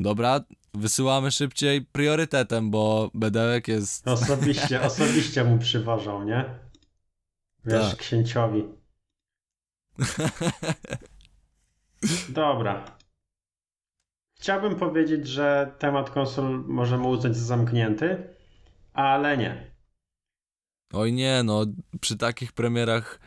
Dobra, 0.00 0.40
wysyłamy 0.74 1.30
szybciej 1.30 1.82
priorytetem, 1.82 2.70
bo 2.70 3.10
Bedełek 3.14 3.68
jest... 3.68 4.08
osobiście, 4.08 4.82
osobiście 4.90 5.44
mu 5.44 5.58
przywożą, 5.58 6.24
nie? 6.24 6.44
Wiesz, 7.64 7.90
Tak. 7.90 7.98
księciowi. 7.98 8.64
Dobra. 12.28 12.84
Chciałbym 14.40 14.76
powiedzieć, 14.76 15.28
że 15.28 15.74
temat 15.78 16.10
konsol 16.10 16.64
możemy 16.66 17.06
uznać 17.06 17.36
za 17.36 17.44
zamknięty, 17.44 18.28
ale 18.92 19.36
nie. 19.36 19.70
Oj 20.92 21.12
nie, 21.12 21.42
no 21.42 21.66
przy 22.00 22.16
takich 22.16 22.52
premierach 22.52 23.20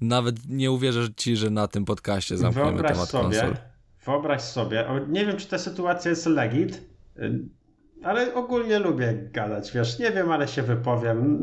nawet 0.00 0.48
nie 0.48 0.70
uwierzę 0.70 1.08
ci, 1.16 1.36
że 1.36 1.50
na 1.50 1.68
tym 1.68 1.84
podcaście 1.84 2.38
zamkniemy 2.38 2.70
Wyobraź 2.70 2.92
temat 2.92 3.08
sobie, 3.08 3.40
konsol. 3.40 3.71
Wyobraź 4.04 4.42
sobie, 4.42 4.86
nie 5.08 5.26
wiem 5.26 5.36
czy 5.36 5.48
ta 5.48 5.58
sytuacja 5.58 6.10
jest 6.10 6.26
legit, 6.26 6.82
y, 7.18 7.40
ale 8.02 8.34
ogólnie 8.34 8.78
lubię 8.78 9.28
gadać, 9.32 9.72
wiesz, 9.72 9.98
nie 9.98 10.10
wiem, 10.10 10.30
ale 10.30 10.48
się 10.48 10.62
wypowiem. 10.62 11.38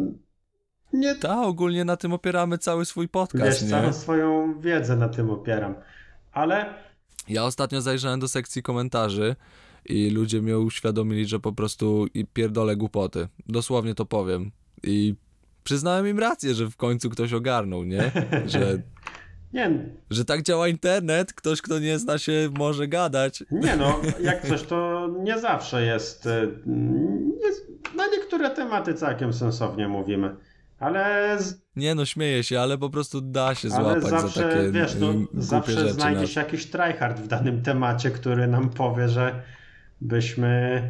Nie, 0.93 1.15
Ta, 1.15 1.41
ogólnie 1.41 1.86
na 1.86 1.98
tym 1.98 2.13
opieramy 2.13 2.58
cały 2.58 2.86
swój 2.86 3.06
wiesz, 3.06 3.12
podcast, 3.12 3.63
nie? 3.63 3.69
całą 3.69 3.93
swoją 3.93 4.60
wiedzę 4.60 4.95
na 4.95 5.10
tym 5.10 5.30
opieram. 5.30 5.76
Ale 6.32 6.74
Ja 7.28 7.43
ostatnio 7.43 7.82
zajrzałem 7.82 8.19
do 8.19 8.28
sekcji 8.28 8.63
komentarzy 8.63 9.36
i 9.86 10.10
ludzie 10.10 10.41
mnie 10.41 10.60
uświadomili, 10.60 11.26
że 11.26 11.39
po 11.39 11.52
prostu 11.54 12.06
pierdolę 12.34 12.76
głupoty. 12.76 13.28
Dosłownie 13.48 13.95
to 13.95 14.06
powiem. 14.06 14.52
I 14.84 15.15
przyznałem 15.63 16.08
im 16.08 16.19
rację, 16.19 16.54
że 16.54 16.69
w 16.69 16.76
końcu 16.76 17.10
ktoś 17.10 17.34
ogarnął, 17.34 17.84
nie? 17.84 18.12
Że, 18.45 18.82
nie, 19.53 19.71
że 20.09 20.25
tak 20.25 20.41
działa 20.41 20.67
internet, 20.67 21.33
ktoś, 21.33 21.62
kto 21.62 21.79
nie 21.79 21.99
zna 21.99 22.17
się, 22.17 22.49
może 22.57 22.88
gadać. 22.88 23.43
nie 23.51 23.75
no, 23.75 24.01
jak 24.21 24.47
coś 24.47 24.63
to 24.63 25.07
nie 25.23 25.39
zawsze 25.39 25.85
jest, 25.85 26.25
y, 26.25 26.29
jest 27.45 27.67
na 27.95 28.07
niektóre 28.07 28.49
tematy 28.49 28.93
całkiem 28.93 29.33
sensownie 29.33 29.88
mówimy. 29.88 30.35
Ale, 30.79 31.35
z, 31.39 31.62
Nie 31.75 31.95
no, 31.95 32.05
śmieję 32.05 32.43
się, 32.43 32.59
ale 32.59 32.77
po 32.77 32.89
prostu 32.89 33.21
da 33.21 33.55
się 33.55 33.67
ale 33.73 33.83
złapać 33.83 34.03
za 34.03 34.19
zawsze, 34.19 34.43
takie 34.49 34.71
wiesz, 34.71 34.95
no, 34.99 35.13
zawsze 35.33 35.71
rzeczy. 35.71 35.93
znajdzie 35.93 36.21
na- 36.21 36.27
się 36.27 36.39
jakiś 36.41 36.65
tryhard 36.65 37.19
w 37.19 37.27
danym 37.27 37.62
temacie, 37.62 38.12
który 38.12 38.47
nam 38.47 38.69
powie, 38.69 39.09
że 39.09 39.43
byśmy 40.01 40.81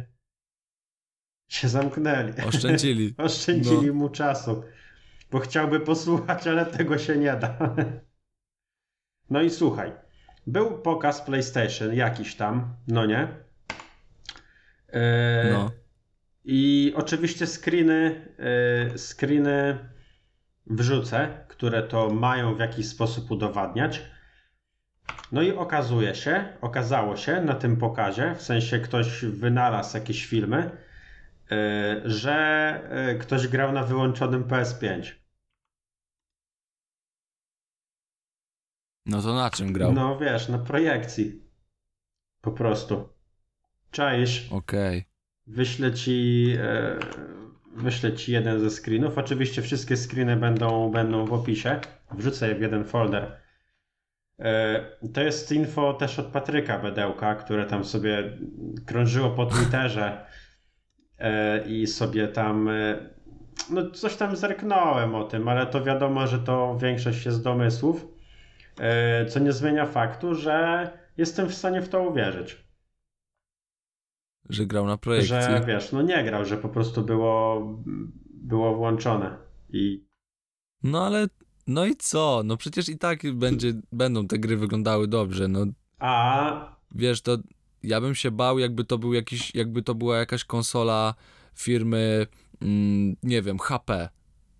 się 1.48 1.68
zamknęli. 1.68 2.32
Oszczędzili. 2.46 3.14
Oszczędzili 3.18 3.86
No. 3.86 3.94
mu 3.94 4.08
czasu, 4.08 4.62
bo 5.30 5.38
chciałby 5.38 5.80
posłuchać, 5.80 6.46
ale 6.46 6.66
tego 6.66 6.98
się 6.98 7.16
nie 7.16 7.32
da. 7.36 7.58
No 9.30 9.42
i 9.42 9.50
słuchaj, 9.50 9.92
był 10.46 10.78
pokaz 10.78 11.22
PlayStation 11.22 11.94
jakiś 11.94 12.34
tam, 12.34 12.74
no 12.88 13.06
nie? 13.06 13.28
Yy, 14.92 15.00
No. 15.52 15.70
I 16.44 16.92
oczywiście 16.96 17.46
screeny, 17.46 18.26
yy, 18.88 18.98
screeny 18.98 19.78
wrzucę, 20.66 21.28
które 21.48 21.82
to 21.82 22.10
mają 22.10 22.54
w 22.54 22.58
jakiś 22.58 22.88
sposób 22.88 23.30
udowadniać. 23.30 24.02
No 25.32 25.42
i 25.42 25.52
okazuje 25.52 26.14
się, 26.14 26.44
okazało 26.60 27.16
się 27.16 27.40
na 27.40 27.54
tym 27.54 27.76
pokazie, 27.76 28.34
w 28.34 28.42
sensie 28.42 28.78
ktoś 28.78 29.24
wynalazł 29.24 29.96
jakieś 29.96 30.26
filmy, 30.26 30.70
yy, 31.50 31.56
że 32.04 33.16
ktoś 33.20 33.48
grał 33.48 33.72
na 33.72 33.82
wyłączonym 33.82 34.44
PS5. 34.44 35.19
No 39.10 39.22
to 39.22 39.34
na 39.34 39.50
czym 39.50 39.72
grał? 39.72 39.92
No 39.92 40.18
wiesz, 40.18 40.48
na 40.48 40.58
projekcji. 40.58 41.42
Po 42.40 42.52
prostu. 42.52 43.08
Czaisz, 43.90 44.52
Okej. 44.52 45.04
wyślę 45.46 45.92
ci, 45.92 46.46
e, 46.58 46.98
wyślę 47.76 48.12
ci 48.12 48.32
jeden 48.32 48.60
ze 48.60 48.70
screenów. 48.70 49.18
Oczywiście 49.18 49.62
wszystkie 49.62 49.96
screeny 49.96 50.36
będą, 50.36 50.90
będą 50.90 51.26
w 51.26 51.32
opisie. 51.32 51.80
Wrzucę 52.12 52.48
je 52.48 52.54
w 52.54 52.60
jeden 52.60 52.84
folder. 52.84 53.36
E, 54.38 54.84
to 55.14 55.20
jest 55.20 55.52
info 55.52 55.94
też 55.94 56.18
od 56.18 56.26
Patryka 56.26 56.78
Bedełka, 56.78 57.34
które 57.34 57.66
tam 57.66 57.84
sobie 57.84 58.38
krążyło 58.86 59.30
po 59.30 59.46
Twitterze 59.46 60.26
e, 61.18 61.64
i 61.68 61.86
sobie 61.86 62.28
tam 62.28 62.68
e, 62.68 63.10
no 63.70 63.90
coś 63.90 64.16
tam 64.16 64.36
zerknąłem 64.36 65.14
o 65.14 65.24
tym, 65.24 65.48
ale 65.48 65.66
to 65.66 65.84
wiadomo, 65.84 66.26
że 66.26 66.38
to 66.38 66.78
większość 66.78 67.26
jest 67.26 67.44
domysłów, 67.44 68.09
co 69.28 69.38
nie 69.38 69.52
zmienia 69.52 69.86
faktu, 69.86 70.34
że 70.34 70.90
jestem 71.16 71.48
w 71.48 71.54
stanie 71.54 71.82
w 71.82 71.88
to 71.88 72.02
uwierzyć. 72.02 72.64
Że 74.48 74.66
grał 74.66 74.86
na 74.86 74.96
projekcji. 74.96 75.28
Że 75.28 75.64
wiesz, 75.66 75.92
no 75.92 76.02
nie 76.02 76.24
grał, 76.24 76.44
że 76.44 76.56
po 76.56 76.68
prostu 76.68 77.02
było, 77.02 77.62
było 78.26 78.76
włączone. 78.76 79.36
I 79.68 80.04
No 80.82 81.06
ale, 81.06 81.26
no 81.66 81.86
i 81.86 81.96
co? 81.96 82.42
No 82.44 82.56
przecież 82.56 82.88
i 82.88 82.98
tak 82.98 83.32
będzie, 83.34 83.72
będą 83.92 84.26
te 84.26 84.38
gry 84.38 84.56
wyglądały 84.56 85.08
dobrze, 85.08 85.48
no 85.48 85.66
a 85.98 86.76
wiesz, 86.94 87.22
to 87.22 87.38
ja 87.82 88.00
bym 88.00 88.14
się 88.14 88.30
bał, 88.30 88.58
jakby 88.58 88.84
to 88.84 88.98
był 88.98 89.14
jakiś, 89.14 89.54
jakby 89.54 89.82
to 89.82 89.94
była 89.94 90.18
jakaś 90.18 90.44
konsola 90.44 91.14
firmy, 91.54 92.26
mm, 92.60 93.16
nie 93.22 93.42
wiem, 93.42 93.58
HP, 93.58 94.08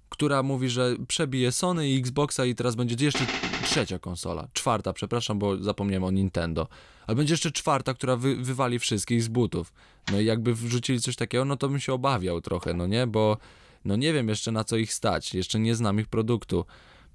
która 0.08 0.42
mówi, 0.42 0.68
że 0.68 0.96
przebije 1.08 1.52
Sony 1.52 1.88
i 1.88 1.98
Xboxa 1.98 2.44
i 2.44 2.54
teraz 2.54 2.74
będzie 2.74 3.04
jeszcze 3.04 3.24
trzecia 3.70 3.98
konsola, 3.98 4.48
czwarta, 4.52 4.92
przepraszam, 4.92 5.38
bo 5.38 5.56
zapomniałem 5.56 6.04
o 6.04 6.10
Nintendo, 6.10 6.68
ale 7.06 7.16
będzie 7.16 7.32
jeszcze 7.34 7.50
czwarta, 7.50 7.94
która 7.94 8.16
wy, 8.16 8.36
wywali 8.36 8.78
wszystkich 8.78 9.22
z 9.22 9.28
butów. 9.28 9.72
No 10.12 10.20
i 10.20 10.24
jakby 10.24 10.54
wrzucili 10.54 11.00
coś 11.00 11.16
takiego, 11.16 11.44
no 11.44 11.56
to 11.56 11.68
bym 11.68 11.80
się 11.80 11.92
obawiał 11.92 12.40
trochę, 12.40 12.74
no 12.74 12.86
nie, 12.86 13.06
bo 13.06 13.36
no 13.84 13.96
nie 13.96 14.12
wiem 14.12 14.28
jeszcze 14.28 14.52
na 14.52 14.64
co 14.64 14.76
ich 14.76 14.92
stać, 14.92 15.34
jeszcze 15.34 15.58
nie 15.58 15.74
znam 15.74 16.00
ich 16.00 16.08
produktu, 16.08 16.64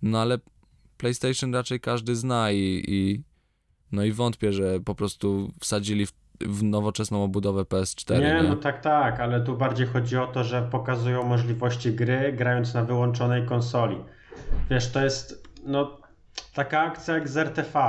no 0.02 0.22
ale 0.22 0.38
PlayStation 0.98 1.54
raczej 1.54 1.80
każdy 1.80 2.16
zna 2.16 2.52
i, 2.52 2.84
i 2.88 3.24
no 3.92 4.04
i 4.04 4.12
wątpię, 4.12 4.54
że 4.54 4.80
po 4.80 4.96
prostu 4.96 5.52
wsadzili 5.60 6.06
w, 6.06 6.12
w 6.42 6.64
nowoczesną 6.64 7.24
obudowę 7.24 7.62
PS4. 7.62 8.14
nie, 8.14 8.20
Nie, 8.20 8.44
no 8.44 8.56
tak, 8.56 8.82
tak, 8.82 9.20
ale 9.20 9.42
tu 9.42 9.58
bardziej 9.58 9.88
chodzi 9.88 10.18
o 10.18 10.28
to, 10.28 10.44
że 10.44 10.62
pokazują 10.72 11.24
możliwości 11.24 11.92
gry 11.94 12.34
grając 12.34 12.74
na 12.74 12.84
wyłączonej 12.84 13.46
konsoli. 13.46 13.98
Wiesz, 14.70 14.92
to 14.92 15.04
jest 15.04 15.50
no 15.66 16.05
taka 16.56 16.82
akcja 16.82 17.14
jak 17.14 17.30
z 17.30 17.38
RTV. 17.38 17.80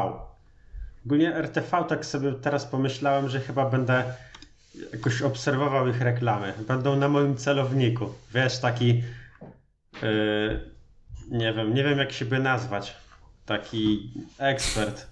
Ogólnie 1.07 1.35
RTV 1.35 1.85
tak 1.88 2.07
sobie 2.07 2.33
teraz 2.33 2.66
pomyślałem, 2.66 3.29
że 3.29 3.40
chyba 3.40 3.70
będę 3.70 4.05
jakoś 4.92 5.22
obserwował 5.22 5.88
ich 5.88 6.00
reklamy. 6.00 6.55
Będą 6.68 6.96
na 6.96 7.09
moim 7.09 7.37
celowniku. 7.37 8.14
Wiesz, 8.35 8.59
taki 8.59 9.02
yy, 10.02 10.70
nie 11.31 11.52
wiem, 11.52 11.74
nie 11.74 11.85
wiem 11.85 11.98
jak 11.98 12.12
się 12.12 12.24
by 12.24 12.38
nazwać. 12.38 12.96
Taki 13.46 14.12
ekspert 14.38 15.06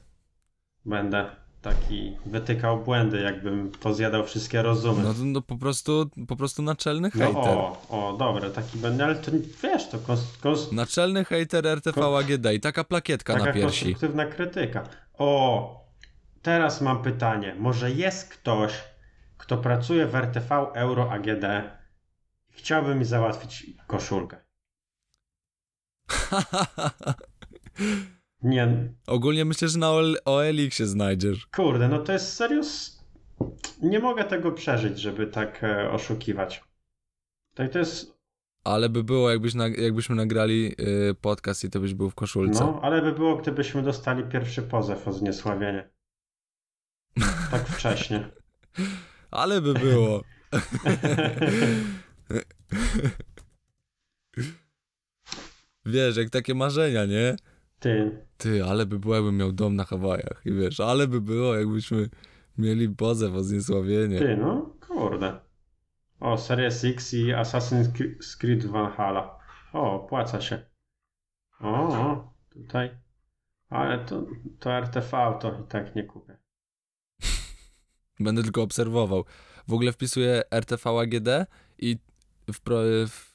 będę. 0.84 1.43
Taki 1.64 2.16
wytykał 2.26 2.84
błędy, 2.84 3.20
jakbym 3.20 3.70
pozjadał 3.70 4.24
wszystkie 4.24 4.62
rozumy. 4.62 5.02
no, 5.02 5.14
no 5.24 5.42
po 5.42 5.56
prostu 5.56 6.10
po 6.28 6.36
prostu 6.36 6.62
naczelny 6.62 7.10
No 7.14 7.24
hejter. 7.24 7.58
o, 7.58 7.82
o, 7.88 8.16
dobra, 8.18 8.50
taki 8.50 8.78
będę, 8.78 9.04
ale 9.04 9.14
to 9.14 9.30
wiesz, 9.62 9.88
to 9.88 9.98
kons, 9.98 10.36
kons, 10.40 10.72
Naczelny 10.72 11.24
hejter 11.24 11.66
RTV 11.66 12.16
AGD 12.18 12.46
i 12.54 12.60
taka 12.60 12.84
plakietka 12.84 13.32
taka 13.32 13.44
na 13.46 13.52
piersi. 13.52 13.84
konstruktywna 13.84 14.26
krytyka. 14.26 14.88
O, 15.18 15.84
teraz 16.42 16.80
mam 16.80 17.02
pytanie. 17.02 17.54
Może 17.58 17.90
jest 17.90 18.28
ktoś, 18.28 18.72
kto 19.38 19.56
pracuje 19.58 20.06
w 20.06 20.14
RTV 20.14 20.66
Euro 20.74 21.12
AGD 21.12 21.44
i 22.50 22.52
chciałby 22.52 22.94
mi 22.94 23.04
załatwić 23.04 23.66
koszulkę? 23.86 24.36
Nie, 28.44 28.88
Ogólnie 29.06 29.44
myślę, 29.44 29.68
że 29.68 29.78
na 29.78 29.90
OL- 29.90 30.16
OLX 30.24 30.76
się 30.76 30.86
znajdziesz. 30.86 31.46
kurde, 31.46 31.88
no 31.88 31.98
to 31.98 32.12
jest 32.12 32.32
serio... 32.32 32.62
Nie 33.82 33.98
mogę 33.98 34.24
tego 34.24 34.52
przeżyć, 34.52 34.98
żeby 35.00 35.26
tak 35.26 35.64
e, 35.64 35.90
oszukiwać. 35.90 36.64
Tak 37.54 37.72
to 37.72 37.78
jest... 37.78 38.14
Ale 38.64 38.88
by 38.88 39.04
było, 39.04 39.30
jakbyś 39.30 39.54
nag- 39.54 39.78
jakbyśmy 39.80 40.16
nagrali 40.16 40.74
y, 41.10 41.14
podcast 41.20 41.64
i 41.64 41.70
to 41.70 41.80
byś 41.80 41.94
był 41.94 42.10
w 42.10 42.14
koszulce. 42.14 42.60
No, 42.64 42.80
ale 42.82 43.02
by 43.02 43.12
było, 43.12 43.36
gdybyśmy 43.36 43.82
dostali 43.82 44.24
pierwszy 44.24 44.62
pozew 44.62 45.08
o 45.08 45.12
zniesławienie. 45.12 45.88
Tak 47.50 47.68
wcześnie. 47.68 48.28
Ale 49.30 49.60
by 49.60 49.74
było. 49.74 50.22
Wiesz, 55.86 56.16
jak 56.16 56.30
takie 56.30 56.54
marzenia, 56.54 57.04
nie? 57.06 57.36
Ty, 57.84 58.26
Ty, 58.36 58.64
ale 58.64 58.86
by 58.86 58.98
było, 58.98 59.14
jakbym 59.14 59.36
miał 59.36 59.52
dom 59.52 59.76
na 59.76 59.84
Hawajach. 59.84 60.42
I 60.44 60.52
wiesz, 60.52 60.80
ale 60.80 61.08
by 61.08 61.20
było, 61.20 61.54
jakbyśmy 61.54 62.08
mieli 62.58 62.88
pozew 62.88 63.34
o 63.34 63.42
zniesławienie. 63.42 64.18
ty, 64.18 64.36
no, 64.36 64.76
kurde. 64.86 65.40
O, 66.20 66.38
Series 66.38 66.84
X 66.84 67.14
i 67.14 67.26
Assassin's 67.26 67.92
Cre- 67.92 68.38
Creed 68.38 68.66
Valhalla. 68.66 69.38
O, 69.72 70.04
opłaca 70.04 70.40
się. 70.40 70.66
O, 71.60 71.68
o, 71.88 72.34
tutaj. 72.50 72.90
Ale 73.68 74.04
to, 74.04 74.26
to 74.58 74.70
RTV 74.80 75.38
to 75.40 75.60
i 75.64 75.68
tak 75.68 75.96
nie 75.96 76.04
kupię. 76.04 76.36
Będę 78.20 78.42
tylko 78.42 78.62
obserwował. 78.62 79.24
W 79.68 79.72
ogóle 79.72 79.92
wpisuję 79.92 80.42
RTV 80.50 80.90
AGD 81.00 81.28
i 81.78 81.98
w, 82.52 82.60
pro, 82.60 82.78
w 83.08 83.34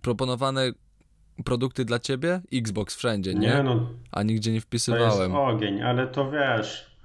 proponowane 0.00 0.72
produkty 1.44 1.84
dla 1.84 1.98
ciebie 1.98 2.40
Xbox 2.52 2.96
wszędzie, 2.96 3.34
nie? 3.34 3.48
Nie, 3.48 3.62
no, 3.62 3.90
A 4.12 4.22
nigdzie 4.22 4.50
nie 4.50 4.54
to 4.54 4.56
jest 4.58 4.66
wpisywałem. 4.66 5.34
ogień, 5.36 5.82
ale 5.82 6.06
to 6.06 6.30
wiesz, 6.30 6.96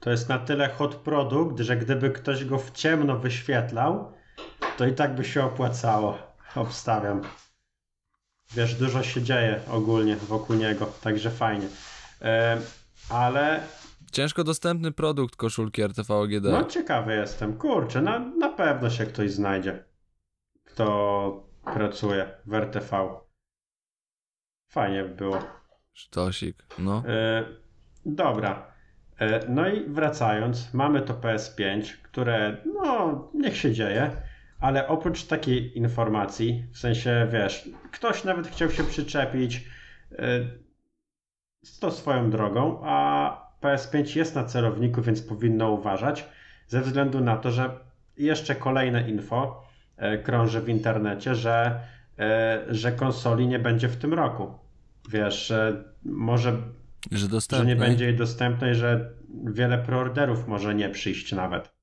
to 0.00 0.10
jest 0.10 0.28
na 0.28 0.38
tyle 0.38 0.68
hot 0.68 0.94
produkt, 0.94 1.60
że 1.60 1.76
gdyby 1.76 2.10
ktoś 2.10 2.44
go 2.44 2.58
w 2.58 2.70
ciemno 2.70 3.18
wyświetlał, 3.18 4.12
to 4.76 4.86
i 4.86 4.92
tak 4.92 5.14
by 5.14 5.24
się 5.24 5.44
opłacało. 5.44 6.18
Obstawiam. 6.54 7.20
Wiesz, 8.54 8.74
dużo 8.74 9.02
się 9.02 9.22
dzieje 9.22 9.60
ogólnie 9.70 10.16
wokół 10.16 10.56
niego, 10.56 10.86
także 11.02 11.30
fajnie. 11.30 11.66
E, 12.22 12.58
ale 13.10 13.60
Ciężko 14.12 14.44
dostępny 14.44 14.92
produkt 14.92 15.36
koszulki 15.36 15.82
RTV 15.82 16.14
AGD. 16.22 16.44
no 16.44 16.64
ciekawy 16.64 17.14
jestem. 17.14 17.56
Kurczę, 17.58 18.02
na, 18.02 18.18
na 18.18 18.48
pewno 18.48 18.90
się 18.90 19.06
ktoś 19.06 19.30
znajdzie, 19.32 19.84
kto 20.64 21.46
pracuje 21.74 22.30
w 22.46 22.54
RTV. 22.54 23.08
Fajnie 24.68 25.02
by 25.02 25.14
było. 25.14 25.38
Sztosik, 25.92 26.56
no. 26.78 27.02
E, 27.08 27.44
dobra. 28.06 28.72
E, 29.20 29.40
no 29.48 29.68
i 29.68 29.84
wracając, 29.88 30.74
mamy 30.74 31.02
to 31.02 31.14
PS5, 31.14 31.96
które, 32.02 32.56
no, 32.74 33.30
niech 33.34 33.56
się 33.56 33.72
dzieje, 33.72 34.10
ale 34.60 34.88
oprócz 34.88 35.24
takiej 35.24 35.78
informacji, 35.78 36.64
w 36.72 36.78
sensie, 36.78 37.28
wiesz, 37.32 37.68
ktoś 37.92 38.24
nawet 38.24 38.46
chciał 38.46 38.70
się 38.70 38.84
przyczepić, 38.84 39.68
e, 40.12 40.24
to 41.80 41.90
swoją 41.90 42.30
drogą, 42.30 42.80
a 42.84 43.50
PS5 43.62 44.16
jest 44.16 44.34
na 44.34 44.44
celowniku, 44.44 45.02
więc 45.02 45.22
powinno 45.22 45.70
uważać, 45.70 46.28
ze 46.66 46.80
względu 46.80 47.20
na 47.20 47.36
to, 47.36 47.50
że 47.50 47.70
jeszcze 48.16 48.54
kolejne 48.54 49.10
info 49.10 49.64
e, 49.96 50.18
krąży 50.18 50.60
w 50.60 50.68
internecie, 50.68 51.34
że, 51.34 51.80
że 52.68 52.92
konsoli 52.92 53.46
nie 53.48 53.58
będzie 53.58 53.88
w 53.88 53.96
tym 53.96 54.14
roku. 54.14 54.58
Wiesz, 55.10 55.46
że 55.46 55.84
może 56.04 56.56
Że 57.10 57.28
że 57.50 57.66
nie 57.66 57.76
będzie 57.76 58.04
jej 58.04 58.16
dostępnej, 58.16 58.74
że 58.74 59.10
wiele 59.44 59.78
preorderów 59.78 60.48
może 60.48 60.74
nie 60.74 60.90
przyjść 60.90 61.32
nawet. 61.32 61.76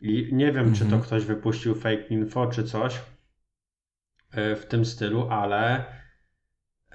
I 0.00 0.28
nie 0.32 0.52
wiem, 0.52 0.72
czy 0.72 0.78
to 0.78 0.84
Mhm. 0.84 1.02
ktoś 1.02 1.24
wypuścił 1.24 1.74
fake 1.74 2.06
info, 2.06 2.46
czy 2.46 2.64
coś 2.64 3.00
e, 4.32 4.56
w 4.56 4.66
tym 4.66 4.84
stylu, 4.84 5.28
ale 5.30 5.84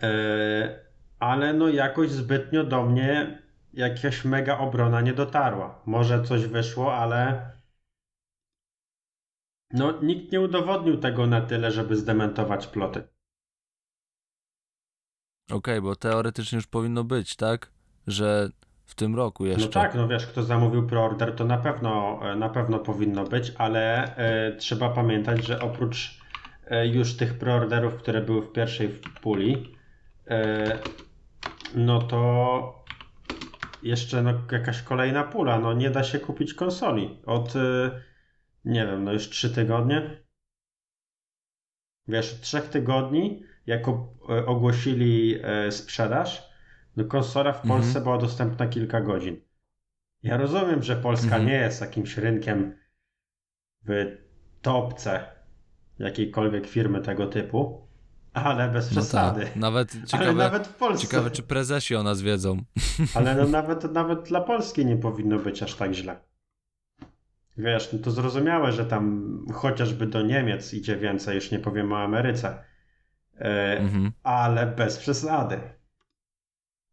e, 0.04 0.86
ale 1.20 1.54
no 1.54 1.70
jakoś 1.70 2.10
zbytnio 2.10 2.64
do 2.64 2.84
mnie 2.84 3.42
jakaś 3.74 4.26
mega 4.26 4.58
obrona 4.58 5.02
nie 5.02 5.14
dotarła. 5.14 5.82
Może 5.86 6.24
coś 6.24 6.46
wyszło, 6.46 6.96
ale 6.96 7.52
no 9.76 10.02
nikt 10.02 10.32
nie 10.32 10.42
udowodnił 10.42 10.98
tego 10.98 11.28
na 11.28 11.42
tyle, 11.42 11.72
żeby 11.72 11.96
zdementować 11.96 12.68
ploty. 12.68 13.04
Okej, 15.52 15.82
bo 15.82 15.96
teoretycznie 15.96 16.56
już 16.56 16.68
powinno 16.68 17.04
być, 17.04 17.36
tak? 17.36 17.72
Że 18.08 18.50
w 18.86 18.96
tym 18.96 19.16
roku 19.16 19.46
jeszcze. 19.46 19.66
No 19.66 19.72
tak, 19.72 19.96
no 19.96 20.08
wiesz, 20.08 20.28
kto 20.28 20.44
zamówił 20.44 20.88
preorder, 20.88 21.36
to 21.36 21.46
na 21.46 21.58
pewno, 21.58 22.20
e, 22.24 22.36
na 22.36 22.50
pewno 22.50 22.80
powinno 22.80 23.24
być, 23.24 23.54
ale 23.58 24.16
e, 24.18 24.56
trzeba 24.56 24.90
pamiętać, 24.90 25.46
że 25.46 25.60
oprócz 25.60 26.20
e, 26.68 26.88
już 26.88 27.18
tych 27.18 27.38
preorderów, 27.38 27.96
które 27.96 28.22
były 28.22 28.42
w 28.42 28.52
pierwszej 28.52 28.90
puli, 29.22 29.76
e, 30.28 30.80
no 31.76 32.02
to 32.02 32.86
jeszcze 33.84 34.22
no, 34.22 34.34
jakaś 34.52 34.82
kolejna 34.82 35.24
pula. 35.24 35.60
No 35.60 35.74
nie 35.74 35.90
da 35.90 36.04
się 36.04 36.20
kupić 36.20 36.54
konsoli 36.54 37.18
od, 37.26 37.54
nie 38.66 38.86
wiem, 38.88 39.04
no 39.04 39.14
już 39.14 39.30
trzy 39.30 39.50
tygodnie. 39.50 40.26
Wiesz, 42.08 42.34
od 42.34 42.42
trzech 42.42 42.70
tygodni, 42.70 43.44
jako 43.66 44.14
e, 44.30 44.46
ogłosili 44.46 45.40
e, 45.44 45.72
sprzedaż, 45.72 46.50
no 46.96 47.06
konsola 47.06 47.54
w 47.54 47.62
Mhm. 47.66 47.82
Polsce 47.82 48.02
była 48.02 48.18
dostępna 48.18 48.68
kilka 48.68 49.02
godzin. 49.02 49.42
Ja 50.24 50.38
rozumiem, 50.38 50.84
że 50.84 50.96
Polska 50.96 51.26
Mhm. 51.26 51.46
nie 51.46 51.54
jest 51.54 51.82
jakimś 51.82 52.18
rynkiem 52.18 52.78
w 53.88 54.18
topce 54.62 55.26
jakiejkolwiek 56.00 56.68
firmy 56.68 57.02
tego 57.02 57.28
typu, 57.28 57.88
ale 58.34 58.70
bez 58.70 58.86
No 58.86 59.02
przesady. 59.02 59.46
tak. 59.46 59.56
Nawet 59.56 59.96
ale 59.96 60.06
ciekawe, 60.06 60.34
nawet 60.34 60.68
w 60.68 60.76
Polsce. 60.76 61.08
ciekawe, 61.08 61.32
czy 61.32 61.44
prezesi 61.44 61.96
o 61.96 62.04
nas 62.04 62.22
wiedzą. 62.22 62.64
Ale 63.16 63.36
no 63.36 63.48
nawet, 63.48 63.84
nawet 63.94 64.24
dla 64.24 64.42
Polski 64.42 64.86
nie 64.86 64.98
powinno 64.98 65.40
być 65.40 65.64
aż 65.64 65.76
tak 65.76 65.94
źle. 65.94 66.20
Wiesz, 67.58 67.94
no 67.94 68.00
to 68.00 68.12
zrozumiałe, 68.12 68.72
że 68.72 68.86
tam 68.86 69.36
chociażby 69.54 70.08
do 70.08 70.22
Niemiec 70.22 70.74
idzie 70.74 70.98
więcej, 70.98 71.36
już 71.36 71.52
nie 71.52 71.60
powiem 71.60 71.94
o 71.94 71.98
Ameryce. 72.04 72.64
E, 73.38 73.78
Mhm. 73.80 74.12
ale 74.24 74.68
bez 74.68 74.98
przesady. 74.98 75.60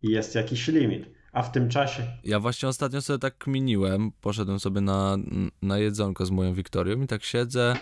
Jest 0.02 0.34
jakiś 0.34 0.68
limit. 0.68 1.06
A 1.32 1.42
w 1.42 1.52
tym 1.52 1.68
czasie. 1.68 2.02
Ja 2.24 2.40
właśnie 2.40 2.68
ostatnio 2.68 3.02
sobie 3.02 3.18
tak 3.18 3.38
kminiłem, 3.38 4.12
poszedłem 4.20 4.60
sobie 4.60 4.80
na, 4.80 5.16
na 5.62 5.78
jedzonko 5.78 6.26
z 6.26 6.30
moją 6.30 6.54
Wiktorią 6.54 7.02
i 7.02 7.06
tak 7.06 7.22
siedzę 7.22 7.76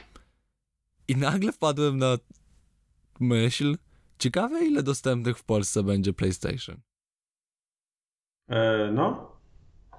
i 1.08 1.16
nagle 1.16 1.52
wpadłem 1.52 1.98
na 1.98 2.16
myśl, 3.20 3.76
ciekawe 4.18 4.64
ile 4.64 4.82
dostępnych 4.82 5.38
w 5.38 5.44
Polsce 5.44 5.82
będzie 5.82 6.12
PlayStation. 6.12 6.80
E, 8.48 8.90
no, 8.92 9.36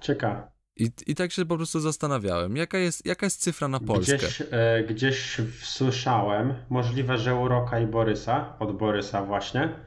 ciekawe. 0.00 0.51
I, 0.76 0.90
I 1.06 1.14
tak 1.14 1.32
się 1.32 1.46
po 1.46 1.56
prostu 1.56 1.80
zastanawiałem, 1.80 2.56
jaka 2.56 2.78
jest, 2.78 3.06
jaka 3.06 3.26
jest 3.26 3.40
cyfra 3.40 3.68
na 3.68 3.80
Polskę? 3.80 4.16
Gdzieś, 4.16 4.42
e, 4.50 4.84
gdzieś 4.88 5.40
słyszałem, 5.62 6.54
możliwe, 6.70 7.18
że 7.18 7.34
u 7.34 7.48
Roka 7.48 7.80
i 7.80 7.86
Borysa, 7.86 8.56
od 8.58 8.76
Borysa 8.76 9.24
właśnie, 9.24 9.86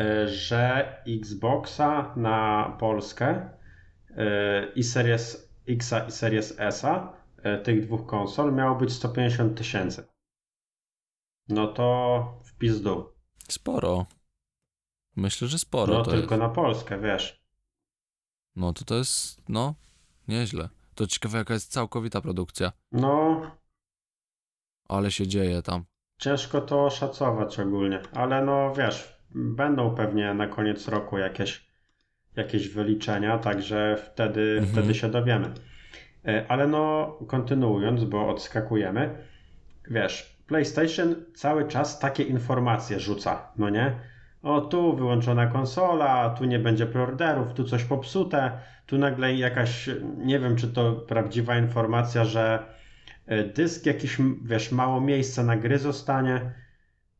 e, 0.00 0.28
że 0.28 0.94
Xboxa 1.06 2.14
na 2.16 2.76
Polskę 2.80 3.50
e, 4.10 4.72
i 4.72 4.82
Series 4.82 5.50
X 5.68 5.94
i 6.08 6.12
Series 6.12 6.54
S, 6.58 6.84
e, 7.42 7.58
tych 7.58 7.86
dwóch 7.86 8.06
konsol, 8.06 8.54
miało 8.54 8.78
być 8.78 8.92
150 8.92 9.58
tysięcy. 9.58 10.04
No 11.48 11.66
to 11.66 12.40
w 12.44 12.58
pizdu. 12.58 13.12
Sporo. 13.48 14.06
Myślę, 15.16 15.48
że 15.48 15.58
sporo 15.58 15.94
No 15.94 16.04
tylko 16.04 16.34
jest. 16.34 16.42
na 16.42 16.48
Polskę, 16.48 17.00
wiesz. 17.00 17.40
No 18.56 18.72
to 18.72 18.84
to 18.84 18.94
jest, 18.94 19.40
no, 19.48 19.74
nieźle. 20.30 20.68
To 20.94 21.06
ciekawe 21.06 21.38
jaka 21.38 21.54
jest 21.54 21.72
całkowita 21.72 22.20
produkcja. 22.20 22.72
No, 22.92 23.42
Ale 24.88 25.10
się 25.10 25.26
dzieje 25.26 25.62
tam. 25.62 25.84
Ciężko 26.18 26.60
to 26.60 26.84
oszacować 26.84 27.60
ogólnie, 27.60 28.00
ale 28.14 28.44
no 28.44 28.74
wiesz, 28.74 29.14
będą 29.34 29.94
pewnie 29.94 30.34
na 30.34 30.46
koniec 30.46 30.88
roku 30.88 31.18
jakieś, 31.18 31.66
jakieś 32.36 32.68
wyliczenia, 32.68 33.38
także 33.38 33.96
wtedy, 34.06 34.40
Mhm. 34.58 34.66
wtedy 34.72 34.94
się 34.94 35.08
dowiemy. 35.10 35.54
E, 36.26 36.44
Ale 36.48 36.66
no, 36.66 37.12
kontynuując, 37.28 38.04
bo 38.04 38.28
odskakujemy, 38.28 39.26
wiesz, 39.90 40.36
PlayStation 40.46 41.14
cały 41.34 41.68
czas 41.68 41.98
takie 41.98 42.22
informacje 42.22 43.00
rzuca, 43.00 43.52
no 43.56 43.70
nie? 43.70 44.00
O, 44.42 44.60
tu 44.60 44.96
wyłączona 44.96 45.46
konsola, 45.46 46.30
tu 46.30 46.44
nie 46.44 46.58
będzie 46.58 46.86
preorderów, 46.86 47.52
tu 47.54 47.64
coś 47.64 47.84
popsute, 47.84 48.60
tu 48.86 48.98
nagle 48.98 49.34
jakaś, 49.34 49.90
nie 50.16 50.38
wiem 50.40 50.56
czy 50.56 50.68
to 50.68 50.92
prawdziwa 50.92 51.58
informacja, 51.58 52.24
że 52.24 52.74
e, 53.26 53.44
dysk 53.44 53.86
jakiś, 53.86 54.18
wiesz, 54.44 54.72
mało 54.72 55.00
miejsca 55.00 55.42
na 55.42 55.56
gry 55.56 55.78
zostanie, 55.78 56.54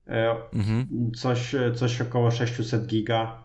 e, 0.08 0.36
Mhm. 0.52 0.86
coś, 1.16 1.54
coś 1.74 2.00
około 2.00 2.30
600 2.30 2.86
giga. 2.86 3.44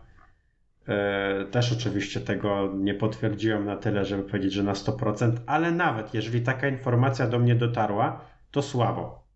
E, 0.88 1.44
Też 1.50 1.72
oczywiście 1.72 2.20
tego 2.20 2.72
nie 2.76 2.94
potwierdziłem 2.94 3.64
na 3.64 3.76
tyle, 3.76 4.04
żeby 4.04 4.22
powiedzieć, 4.22 4.52
że 4.52 4.62
na 4.62 4.74
100%, 4.74 5.42
ale 5.46 5.70
nawet 5.72 6.14
jeżeli 6.14 6.42
taka 6.42 6.68
informacja 6.68 7.26
do 7.26 7.38
mnie 7.38 7.54
dotarła, 7.54 8.20
to 8.50 8.62
słabo. 8.62 9.26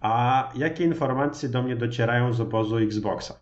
A 0.00 0.52
jakie 0.56 0.84
informacje 0.84 1.48
do 1.48 1.62
mnie 1.62 1.76
docierają 1.76 2.32
z 2.32 2.40
obozu 2.40 2.76
Xboxa? 2.78 3.41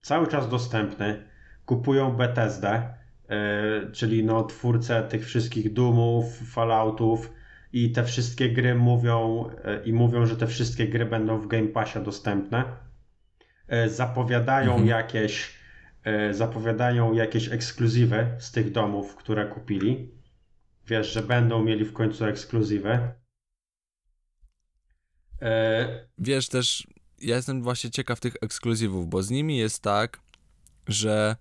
Cały 0.00 0.26
czas 0.26 0.48
dostępny, 0.48 1.28
kupują 1.66 2.12
Bethesdę, 2.16 2.94
yy, 3.28 3.92
czyli 3.92 4.24
no 4.24 4.44
twórcę 4.44 5.02
tych 5.02 5.26
wszystkich 5.26 5.72
Doomów, 5.72 6.38
Falloutów 6.52 7.32
i 7.72 7.92
te 7.92 8.04
wszystkie 8.04 8.52
gry 8.52 8.74
mówią 8.74 9.50
yy, 9.64 9.82
i 9.84 9.92
mówią, 9.92 10.26
że 10.26 10.36
te 10.36 10.46
wszystkie 10.46 10.88
gry 10.88 11.06
będą 11.06 11.38
w 11.38 11.46
Game 11.46 11.68
Passie 11.68 11.98
dostępne. 12.04 12.64
Yy, 13.68 13.88
zapowiadają 13.90 14.70
Mhm. 14.70 14.88
jakieś 14.88 15.58
zapowiadają 16.30 17.12
jakieś 17.12 17.48
ekskluzywy 17.48 18.26
z 18.38 18.52
tych 18.52 18.72
domów, 18.72 19.16
które 19.16 19.46
kupili. 19.46 20.10
Wiesz, 20.86 21.12
że 21.12 21.22
będą 21.22 21.64
mieli 21.64 21.84
w 21.84 21.92
końcu 21.92 22.24
ekskluzywy. 22.24 22.98
Yy, 25.40 25.48
Wiesz 26.18 26.48
też, 26.48 26.86
ja 27.20 27.36
jestem 27.36 27.62
właśnie 27.62 27.90
ciekaw 27.90 28.20
tych 28.20 28.36
ekskluzywów, 28.40 29.08
bo 29.08 29.22
z 29.22 29.30
nimi 29.30 29.56
jest 29.56 29.82
tak, 29.82 30.20
że 30.86 31.36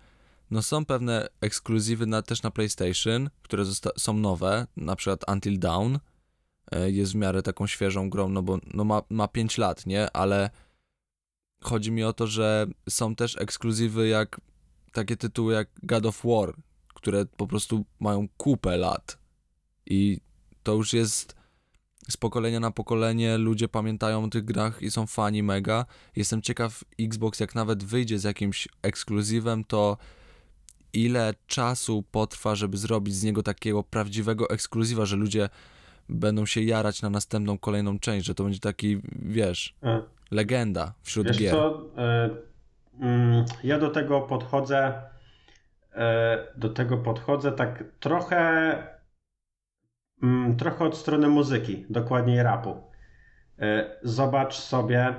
no 0.51 0.61
są 0.61 0.85
pewne 0.85 1.27
ekskluzywy 1.41 2.05
na, 2.05 2.21
też 2.21 2.43
na 2.43 2.51
PlayStation, 2.51 3.29
które 3.43 3.63
są 3.97 4.13
nowe, 4.13 4.67
na 4.77 4.95
przykład 4.95 5.29
Until 5.29 5.59
Dawn 5.59 5.95
e, 6.71 6.91
jest 6.91 7.11
w 7.11 7.15
miarę 7.15 7.43
taką 7.43 7.67
świeżą 7.67 8.09
grą, 8.09 8.29
no 8.29 8.43
bo 8.43 8.59
no 8.73 8.83
ma, 8.83 9.01
ma 9.09 9.27
5 9.27 9.57
lat, 9.57 9.85
nie? 9.85 10.11
Ale 10.11 10.49
chodzi 11.61 11.91
mi 11.91 12.03
o 12.03 12.13
to, 12.13 12.27
że 12.27 12.67
są 12.89 13.15
też 13.15 13.37
ekskluzywy 13.37 14.07
jak 14.07 14.41
takie 14.91 15.17
tytuły 15.17 15.53
jak 15.53 15.69
God 15.83 16.05
of 16.05 16.21
War, 16.23 16.53
które 16.93 17.25
po 17.25 17.47
prostu 17.47 17.85
mają 17.99 18.27
kupę 18.37 18.77
lat 18.77 19.17
i 19.85 20.19
to 20.63 20.73
już 20.73 20.93
jest 20.93 21.36
z 22.09 22.17
pokolenia 22.17 22.59
na 22.59 22.71
pokolenie 22.71 23.37
ludzie 23.37 23.67
pamiętają 23.67 24.23
o 24.23 24.27
tych 24.27 24.45
grach 24.45 24.81
i 24.81 24.91
są 24.91 25.07
fani 25.07 25.43
mega. 25.43 25.85
Jestem 26.15 26.41
ciekaw, 26.41 26.83
Xbox 26.99 27.39
jak 27.39 27.55
nawet 27.55 27.83
wyjdzie 27.83 28.19
z 28.19 28.23
jakimś 28.23 28.67
ekskluzywem, 28.81 29.63
to 29.63 29.97
ile 30.93 31.33
czasu 31.47 32.03
potrwa, 32.11 32.55
żeby 32.55 32.77
zrobić 32.77 33.15
z 33.15 33.23
niego 33.23 33.43
takiego 33.43 33.83
prawdziwego 33.83 34.49
ekskluzywa, 34.49 35.05
że 35.05 35.15
ludzie 35.15 35.49
będą 36.09 36.45
się 36.45 36.61
jarać 36.61 37.01
na 37.01 37.09
następną, 37.09 37.57
kolejną 37.57 37.99
część, 37.99 38.25
że 38.25 38.35
to 38.35 38.43
będzie 38.43 38.59
taki, 38.59 39.01
wiesz, 39.21 39.75
yy. 39.83 40.03
legenda 40.31 40.93
wśród 41.01 41.27
Wiesz 41.27 41.37
gier. 41.37 41.51
co, 41.51 41.81
e, 41.97 42.29
mm, 42.99 43.45
ja 43.63 43.79
do 43.79 43.89
tego 43.89 44.21
podchodzę 44.21 45.01
e, 45.93 46.47
do 46.57 46.69
tego 46.69 46.97
podchodzę 46.97 47.51
tak 47.51 47.83
trochę 47.99 48.96
trochę 50.57 50.85
od 50.85 50.97
strony 50.97 51.27
muzyki, 51.27 51.85
dokładniej 51.89 52.43
rapu. 52.43 52.83
E, 53.59 53.97
Zobacz 54.03 54.55
sobie, 54.55 55.15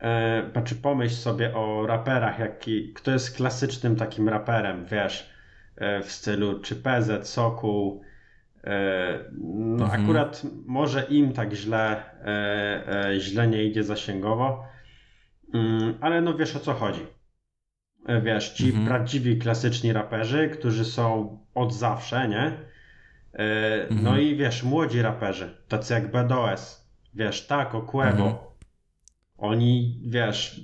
e, 0.00 0.50
znaczy 0.52 0.74
pomyśl 0.74 1.14
sobie 1.14 1.54
o 1.56 1.86
raperach, 1.86 2.38
jaki, 2.38 2.92
kto 2.92 3.10
jest 3.10 3.36
klasycznym 3.36 3.96
takim 3.96 4.28
raperem, 4.28 4.86
wiesz, 4.86 5.30
e, 5.76 6.02
w 6.02 6.12
stylu 6.12 6.60
czy 6.60 6.76
PZ, 6.76 7.28
Sokół, 7.28 8.02
no 9.44 9.84
Mhm. 9.84 10.02
akurat 10.02 10.42
może 10.66 11.02
im 11.02 11.32
tak 11.32 11.52
źle, 11.52 12.02
źle 13.18 13.46
nie 13.48 13.64
idzie 13.64 13.84
zasięgowo, 13.84 14.64
Mm, 15.54 15.94
ale 16.00 16.20
no 16.20 16.34
wiesz 16.34 16.56
o 16.56 16.60
co 16.60 16.72
chodzi. 16.74 17.06
Wiesz, 18.22 18.52
ci 18.52 18.66
Mhm. 18.66 18.86
prawdziwi 18.86 19.38
klasyczni 19.38 19.92
raperzy, 19.92 20.48
którzy 20.48 20.84
są 20.84 21.38
od 21.54 21.74
zawsze, 21.74 22.28
nie? 22.28 22.52
E, 23.34 23.86
No 23.90 24.10
Mhm. 24.10 24.20
i 24.20 24.36
wiesz, 24.36 24.62
młodzi 24.62 25.02
raperzy, 25.02 25.56
tacy 25.68 25.94
jak 25.94 26.10
BDOS, 26.10 26.88
wiesz, 27.14 27.46
Taco, 27.46 27.82
Quebo, 27.82 28.08
Mhm. 28.24 28.34
oni, 29.38 30.00
wiesz, 30.06 30.60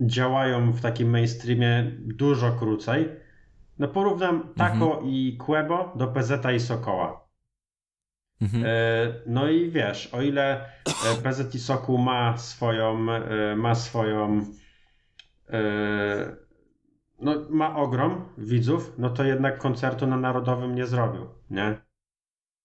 działają 0.00 0.72
w 0.72 0.80
takim 0.80 1.10
mainstreamie 1.10 1.92
dużo 1.98 2.52
krócej. 2.52 3.08
No 3.78 3.88
porównam 3.88 4.54
Taco 4.56 5.00
i 5.04 5.36
Quebo 5.46 5.92
do 5.96 6.06
PZ 6.08 6.32
i 6.56 6.60
Sokoła. 6.60 7.28
Mhm. 8.42 8.64
E, 8.66 8.68
No 9.26 9.48
i 9.50 9.70
wiesz, 9.70 10.14
o 10.14 10.22
ile 10.22 10.64
e, 10.86 11.22
PZ 11.22 11.54
i 11.54 11.58
Sokół 11.58 11.98
ma 11.98 12.38
swoją, 12.38 12.98
ma 13.56 13.74
swoją, 13.74 14.40
no 17.22 17.34
ma 17.50 17.76
ogrom 17.76 18.24
widzów, 18.38 18.92
no 18.98 19.10
to 19.10 19.24
jednak 19.24 19.58
koncertu 19.58 20.06
na 20.06 20.16
Narodowym 20.16 20.74
nie 20.74 20.86
zrobił, 20.86 21.26
nie? 21.50 21.80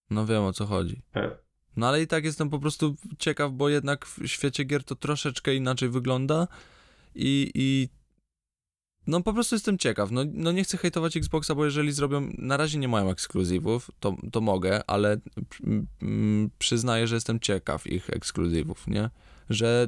No 0.09 0.25
wiem 0.25 0.43
o 0.43 0.53
co 0.53 0.65
chodzi. 0.65 1.01
E, 1.15 1.37
No 1.77 1.87
ale 1.87 2.01
i 2.01 2.07
tak 2.07 2.23
jestem 2.23 2.49
po 2.49 2.59
prostu 2.59 2.95
ciekaw, 3.19 3.51
bo 3.51 3.69
jednak 3.69 4.05
w 4.05 4.27
świecie 4.27 4.63
gier 4.63 4.83
to 4.83 4.95
troszeczkę 4.95 5.55
inaczej 5.55 5.89
wygląda 5.89 6.47
i, 7.15 7.51
i 7.55 7.89
no 9.07 9.23
po 9.23 9.33
prostu 9.33 9.55
jestem 9.55 9.77
ciekaw. 9.77 10.11
No, 10.11 10.21
no 10.33 10.51
nie 10.51 10.63
chcę 10.63 10.77
hejtować 10.77 11.17
Xboxa, 11.17 11.55
bo 11.55 11.65
jeżeli 11.65 11.91
zrobią, 11.91 12.29
na 12.37 12.57
razie 12.57 12.79
nie 12.79 12.87
mają 12.87 13.09
ekskluzywów, 13.09 13.91
to, 13.99 14.15
to 14.31 14.41
mogę, 14.41 14.81
ale 14.87 15.17
przyznaję, 16.59 17.07
że 17.07 17.15
jestem 17.15 17.39
ciekaw 17.39 17.87
ich 17.87 18.09
ekskluzywów, 18.09 18.87
nie? 18.87 19.09
Że 19.49 19.87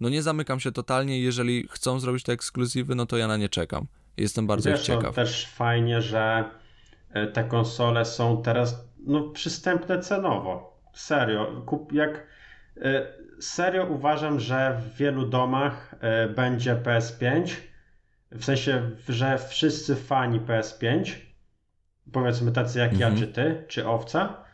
no 0.00 0.08
nie 0.08 0.22
zamykam 0.22 0.60
się 0.60 0.72
totalnie, 0.72 1.20
jeżeli 1.20 1.68
chcą 1.70 2.00
zrobić 2.00 2.22
te 2.22 2.32
ekskluzywy, 2.32 2.94
no 2.94 3.06
to 3.06 3.16
ja 3.16 3.28
na 3.28 3.36
nie 3.36 3.48
czekam. 3.48 3.86
Jestem 4.18 4.46
bardzo 4.46 4.70
Wiesz, 4.70 4.80
to 4.80 4.86
ciekaw. 4.86 5.14
też 5.14 5.46
fajnie, 5.46 6.02
że 6.02 6.44
e, 7.12 7.26
te 7.26 7.44
konsole 7.44 8.04
są 8.04 8.42
teraz 8.42 8.88
no, 9.06 9.20
przystępne 9.28 9.98
cenowo. 9.98 10.78
Serio. 10.94 11.62
Kup, 11.66 11.92
jak, 11.92 12.26
e, 12.82 13.06
serio 13.40 13.84
uważam, 13.86 14.40
że 14.40 14.80
w 14.82 14.96
wielu 14.96 15.26
domach 15.26 15.94
e, 16.00 16.28
będzie 16.28 16.74
PS5. 16.76 17.54
W 18.30 18.44
sensie, 18.44 18.90
że 19.08 19.38
wszyscy 19.38 19.96
fani 19.96 20.40
PS5, 20.40 21.14
powiedzmy 22.12 22.52
tacy 22.52 22.78
jak 22.78 22.98
ja, 22.98 23.06
Mhm. 23.06 23.16
czy 23.26 23.32
ty, 23.32 23.64
czy 23.68 23.88
owca, 23.88 24.44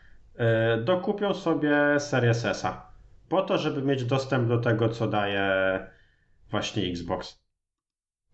dokupią 0.85 1.35
sobie 1.35 2.01
Series 2.01 2.45
S-a. 2.45 2.93
Po 3.29 3.43
to, 3.43 3.59
żeby 3.59 3.83
mieć 3.83 4.05
dostęp 4.05 4.49
do 4.49 4.59
tego, 4.59 4.89
co 4.89 5.07
daje 5.07 5.47
właśnie 6.51 6.83
Xbox. 6.83 7.44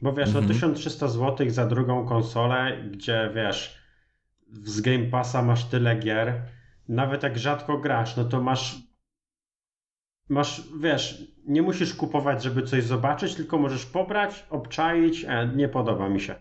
Bo 0.03 0.13
wiesz, 0.13 0.29
Mhm. 0.29 0.45
no 0.45 0.55
1300 0.55 1.09
zł 1.09 1.51
za 1.51 1.67
drugą 1.67 2.07
konsolę, 2.07 2.77
gdzie 2.91 3.31
wiesz, 3.35 3.79
z 4.53 4.81
Game 4.81 5.05
Passa 5.05 5.43
masz 5.43 5.65
tyle 5.65 5.97
gier, 5.97 6.43
nawet 6.89 7.23
jak 7.23 7.39
rzadko 7.39 7.79
grasz, 7.79 8.17
no 8.17 8.25
to 8.25 8.41
masz 8.43 8.91
masz, 10.29 10.63
wiesz, 10.81 11.25
nie 11.47 11.63
musisz 11.63 11.95
kupować, 11.95 12.43
żeby 12.43 12.63
coś 12.63 12.85
zobaczyć, 12.85 13.35
tylko 13.35 13.59
możesz 13.59 13.87
pobrać, 13.87 14.47
obczaić, 14.51 15.25
e, 15.29 15.47
nie 15.57 15.69
podoba 15.69 16.09
mi 16.09 16.21
się. 16.21 16.35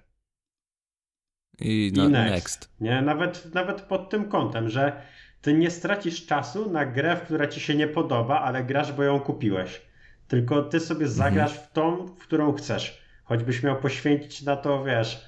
I, 1.60 1.88
I 1.88 1.92
next. 2.10 2.12
next. 2.12 2.74
Nie, 2.80 3.02
nawet, 3.02 3.54
nawet 3.54 3.82
pod 3.82 4.10
tym 4.10 4.30
kątem, 4.30 4.70
że 4.70 5.02
ty 5.42 5.54
nie 5.54 5.72
stracisz 5.72 6.26
czasu 6.26 6.72
na 6.72 6.86
grę, 6.86 7.16
w 7.16 7.22
która 7.22 7.48
ci 7.48 7.60
się 7.60 7.76
nie 7.76 7.88
podoba, 7.88 8.42
ale 8.42 8.64
grasz, 8.64 8.94
bo 8.94 9.04
ją 9.04 9.20
kupiłeś. 9.20 9.82
Tylko 10.28 10.64
ty 10.64 10.80
sobie 10.80 11.08
zagrasz 11.08 11.54
w 11.54 11.72
tą, 11.72 12.06
w 12.08 12.18
którą 12.18 12.54
chcesz. 12.54 12.99
Choćbyś 13.30 13.64
miał 13.64 13.82
poświęcić 13.82 14.42
na 14.42 14.56
to, 14.58 14.84
wiesz, 14.84 15.28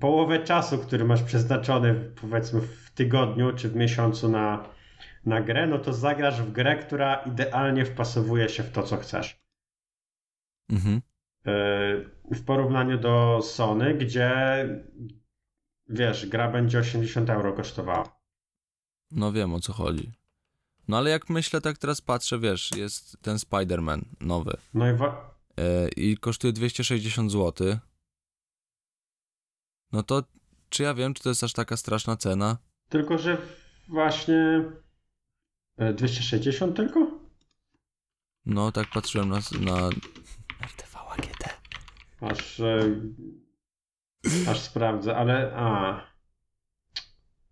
połowę 0.00 0.44
czasu, 0.44 0.78
który 0.78 1.04
masz 1.04 1.22
przeznaczony, 1.22 1.94
powiedzmy, 1.94 2.60
w 2.60 2.90
tygodniu 2.90 3.52
czy 3.52 3.68
w 3.68 3.76
miesiącu 3.76 4.28
na, 4.28 4.68
na 5.26 5.40
grę, 5.40 5.66
no 5.66 5.78
to 5.78 5.92
zagrasz 5.92 6.42
w 6.42 6.52
grę, 6.52 6.76
która 6.76 7.14
idealnie 7.14 7.84
wpasowuje 7.84 8.48
się 8.48 8.62
w 8.62 8.70
to, 8.72 8.82
co 8.82 8.96
chcesz. 8.96 9.40
Mhm. 10.70 11.00
Yy, 11.44 12.10
w 12.36 12.44
porównaniu 12.44 12.98
do 12.98 13.40
Sony, 13.42 13.94
gdzie 13.94 14.30
wiesz, 15.88 16.26
gra 16.26 16.50
będzie 16.50 16.78
80 16.78 17.30
euro 17.30 17.52
kosztowała. 17.52 18.20
No 19.10 19.32
wiem 19.32 19.54
o 19.54 19.60
co 19.60 19.72
chodzi. 19.72 20.12
No 20.88 20.98
ale 20.98 21.10
jak 21.10 21.30
myślę, 21.30 21.60
tak 21.60 21.78
teraz 21.78 22.00
patrzę, 22.00 22.38
wiesz, 22.38 22.70
jest 22.76 23.22
ten 23.22 23.36
Spider-Man 23.36 24.00
nowy 24.20 24.56
No 24.74 24.90
i 24.90 24.94
wa- 24.94 25.08
e, 25.08 25.39
i 25.96 26.16
kosztuje 26.16 26.52
260 26.52 27.32
zł. 27.32 27.78
No 29.92 30.02
to 30.02 30.22
czy 30.68 30.82
ja 30.82 30.94
wiem, 30.94 31.14
czy 31.14 31.22
to 31.22 31.28
jest 31.28 31.44
aż 31.44 31.52
taka 31.52 31.76
straszna 31.76 32.16
cena? 32.16 32.58
tylko, 32.90 33.18
że 33.18 33.38
właśnie 33.88 34.64
e, 35.76 35.94
260 35.94 36.76
tylko? 36.76 37.20
No 38.46 38.72
tak 38.72 38.86
patrzyłem 38.94 39.28
na, 39.28 39.36
na 39.60 39.88
RTV 40.64 40.98
AGD. 41.10 41.44
Aż, 42.20 42.60
e, 42.60 42.90
aż 44.50 44.60
sprawdzę, 44.60 45.16
ale 45.16 45.52
a 45.54 46.00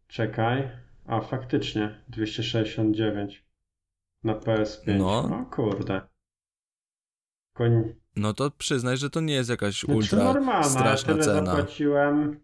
czekaj, 0.06 0.70
a 1.06 1.20
faktycznie 1.20 2.04
269 2.09 3.44
na 4.24 4.34
PS5. 4.34 4.98
No. 4.98 5.18
O 5.18 5.46
kurde. 5.50 6.00
Koń... 7.59 7.94
No 8.16 8.32
to 8.34 8.50
przyznaj, 8.50 8.96
że 8.96 9.11
to 9.11 9.20
nie 9.20 9.34
jest 9.34 9.50
jakaś 9.50 9.80
Znaczy 9.82 9.96
ultra 9.96 10.24
normalna, 10.24 10.64
straszna 10.64 11.12
tyle 11.12 11.24
cena. 11.24 11.46
zapłaciłem. 11.46 12.40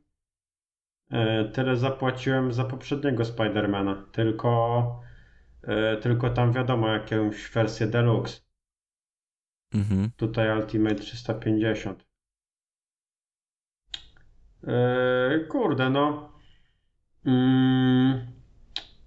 e, 1.10 1.44
Tyle 1.44 1.76
zapłaciłem 1.76 2.52
za 2.52 2.64
poprzedniego 2.64 3.24
Spidermana. 3.24 4.06
Tylko, 4.12 5.00
e, 5.62 5.96
tylko 5.96 6.30
tam 6.30 6.52
wiadomo 6.52 6.88
jakąś 6.88 7.50
wersję 7.50 7.86
deluxe. 7.86 8.40
Mhm. 9.74 10.10
Tutaj 10.16 10.58
Ultimate 10.60 10.94
350. 10.94 12.04
E, 14.66 15.40
Kurde, 15.48 15.90
no. 15.90 16.32
Mm, 17.26 18.26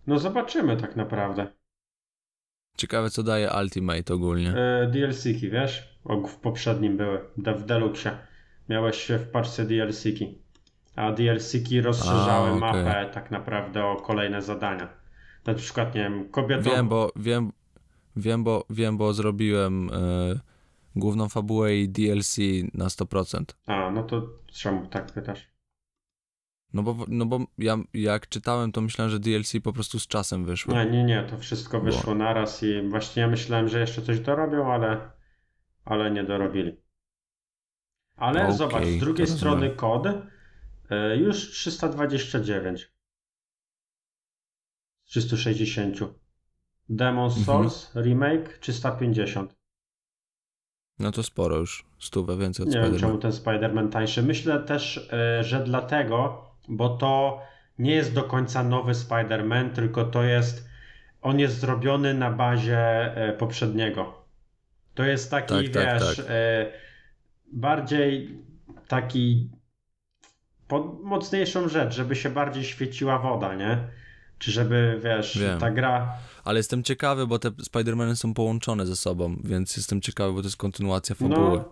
No 0.08 0.20
zobaczymy 0.20 0.78
tak 0.78 0.96
naprawdę. 0.96 1.48
Ciekawe, 2.78 3.10
co 3.10 3.24
daje 3.24 3.50
Ultimate 3.62 4.14
ogólnie. 4.14 4.54
DLC-ki, 4.92 5.50
wiesz? 5.50 5.97
W 6.28 6.36
poprzednim 6.36 6.98
były, 6.98 7.20
w 7.38 7.64
Deluxe. 7.66 8.18
Miałeś 8.70 8.98
się 8.98 9.18
w 9.18 9.30
paczce 9.30 9.66
DLC-ki. 9.66 10.38
A 10.96 11.12
DLC-ki 11.12 11.82
rozszerzały 11.82 12.50
A, 12.50 12.52
okej. 12.52 12.60
mapę 12.60 13.10
tak 13.14 13.32
naprawdę 13.32 13.86
o 13.86 13.96
kolejne 13.96 14.42
zadania. 14.42 14.90
Na 15.46 15.54
przykład, 15.54 15.96
nie 15.96 16.02
wiem, 16.02 16.30
kobietą... 16.30 16.70
Wiem, 16.70 16.90
bo 16.90 17.12
wiem, 17.16 17.52
wiem, 18.16 18.44
bo 18.44 18.66
wiem, 18.70 18.98
bo 18.98 19.14
zrobiłem 19.14 19.90
e, 19.94 20.40
główną 20.96 21.30
fabułę 21.30 21.76
i 21.76 21.90
DLC 21.90 22.38
na 22.74 22.86
100%. 22.86 23.44
A, 23.66 23.92
no 23.92 24.04
to 24.04 24.30
czemu 24.48 24.88
tak 24.88 25.12
pytasz? 25.12 25.48
No 26.74 26.84
bo, 26.84 26.96
no 27.08 27.26
bo 27.26 27.40
ja 27.58 27.78
jak 27.94 28.30
czytałem, 28.30 28.72
to 28.72 28.82
myślałem, 28.82 29.12
że 29.12 29.20
DLC 29.20 29.54
po 29.64 29.74
prostu 29.74 30.00
z 30.00 30.08
czasem 30.08 30.46
wyszły. 30.46 30.74
Nie, 30.74 30.86
nie, 30.86 31.04
nie, 31.04 31.24
to 31.24 31.38
wszystko 31.38 31.82
wyszło 31.82 32.16
naraz 32.16 32.64
i 32.64 32.90
właśnie 32.90 33.22
ja 33.22 33.28
myślałem, 33.28 33.70
że 33.70 33.80
jeszcze 33.80 34.02
coś 34.02 34.20
dorobią, 34.20 34.74
ale, 34.74 35.00
ale 35.90 36.12
nie 36.12 36.24
dorobili. 36.24 36.78
Ale 38.16 38.44
Okej, 38.44 38.58
zobacz, 38.58 38.86
z 38.86 39.00
drugiej 39.00 39.28
strony 39.28 39.70
kod 39.70 40.06
e, 40.90 41.18
już 41.18 41.52
329. 41.52 42.92
Z 45.06 45.12
360. 45.12 46.00
Demon 46.90 47.26
Mhm. 47.26 47.46
Souls 47.46 47.96
Remake 47.96 48.58
350. 48.58 49.56
No 51.00 51.12
to 51.12 51.24
sporo 51.24 51.58
już. 51.58 51.86
Stówę 52.00 52.38
więcej 52.38 52.66
od 52.66 52.74
Nie 52.74 52.82
wiem 52.82 53.00
czemu 53.00 53.18
ten 53.18 53.32
Spider-Man 53.32 53.90
tańszy. 53.90 54.24
Myślę 54.24 54.60
też, 54.60 55.10
e, 55.14 55.44
że 55.44 55.64
dlatego, 55.64 56.46
bo 56.70 56.98
to 56.98 57.42
nie 57.80 57.96
jest 57.96 58.14
do 58.14 58.24
końca 58.24 58.64
nowy 58.64 58.92
Spider-Man, 58.92 59.70
tylko 59.70 60.06
to 60.06 60.24
jest. 60.24 60.68
On 61.22 61.40
jest 61.40 61.60
zrobiony 61.60 62.14
na 62.14 62.32
bazie 62.32 62.78
e, 63.16 63.34
poprzedniego. 63.34 64.17
To 64.98 65.04
jest 65.04 65.32
taki, 65.32 65.48
Tak, 65.70 65.84
tak, 65.84 66.02
wiesz, 66.02 66.18
tak. 66.18 66.26
e, 66.30 66.66
bardziej 67.54 68.40
taki 68.88 69.50
pod 70.68 71.04
mocniejszą 71.04 71.70
rzecz, 71.70 71.94
żeby 71.96 72.16
się 72.16 72.30
bardziej 72.30 72.64
świeciła 72.64 73.20
woda, 73.20 73.56
nie? 73.56 73.78
Czy 74.40 74.52
żeby, 74.52 75.00
wiesz, 75.04 75.40
Wiem. 75.40 75.60
ta 75.60 75.72
gra. 75.72 76.14
Ale 76.44 76.60
jestem 76.60 76.84
ciekawy, 76.84 77.28
bo 77.28 77.40
te 77.40 77.50
Spider-Many 77.50 78.16
są 78.16 78.34
połączone 78.34 78.86
ze 78.86 78.96
sobą, 78.96 79.36
więc 79.44 79.78
jestem 79.78 80.02
ciekawy, 80.02 80.34
bo 80.34 80.40
to 80.42 80.48
jest 80.48 80.58
kontynuacja 80.58 81.16
fabuły. 81.16 81.58
No, 81.58 81.72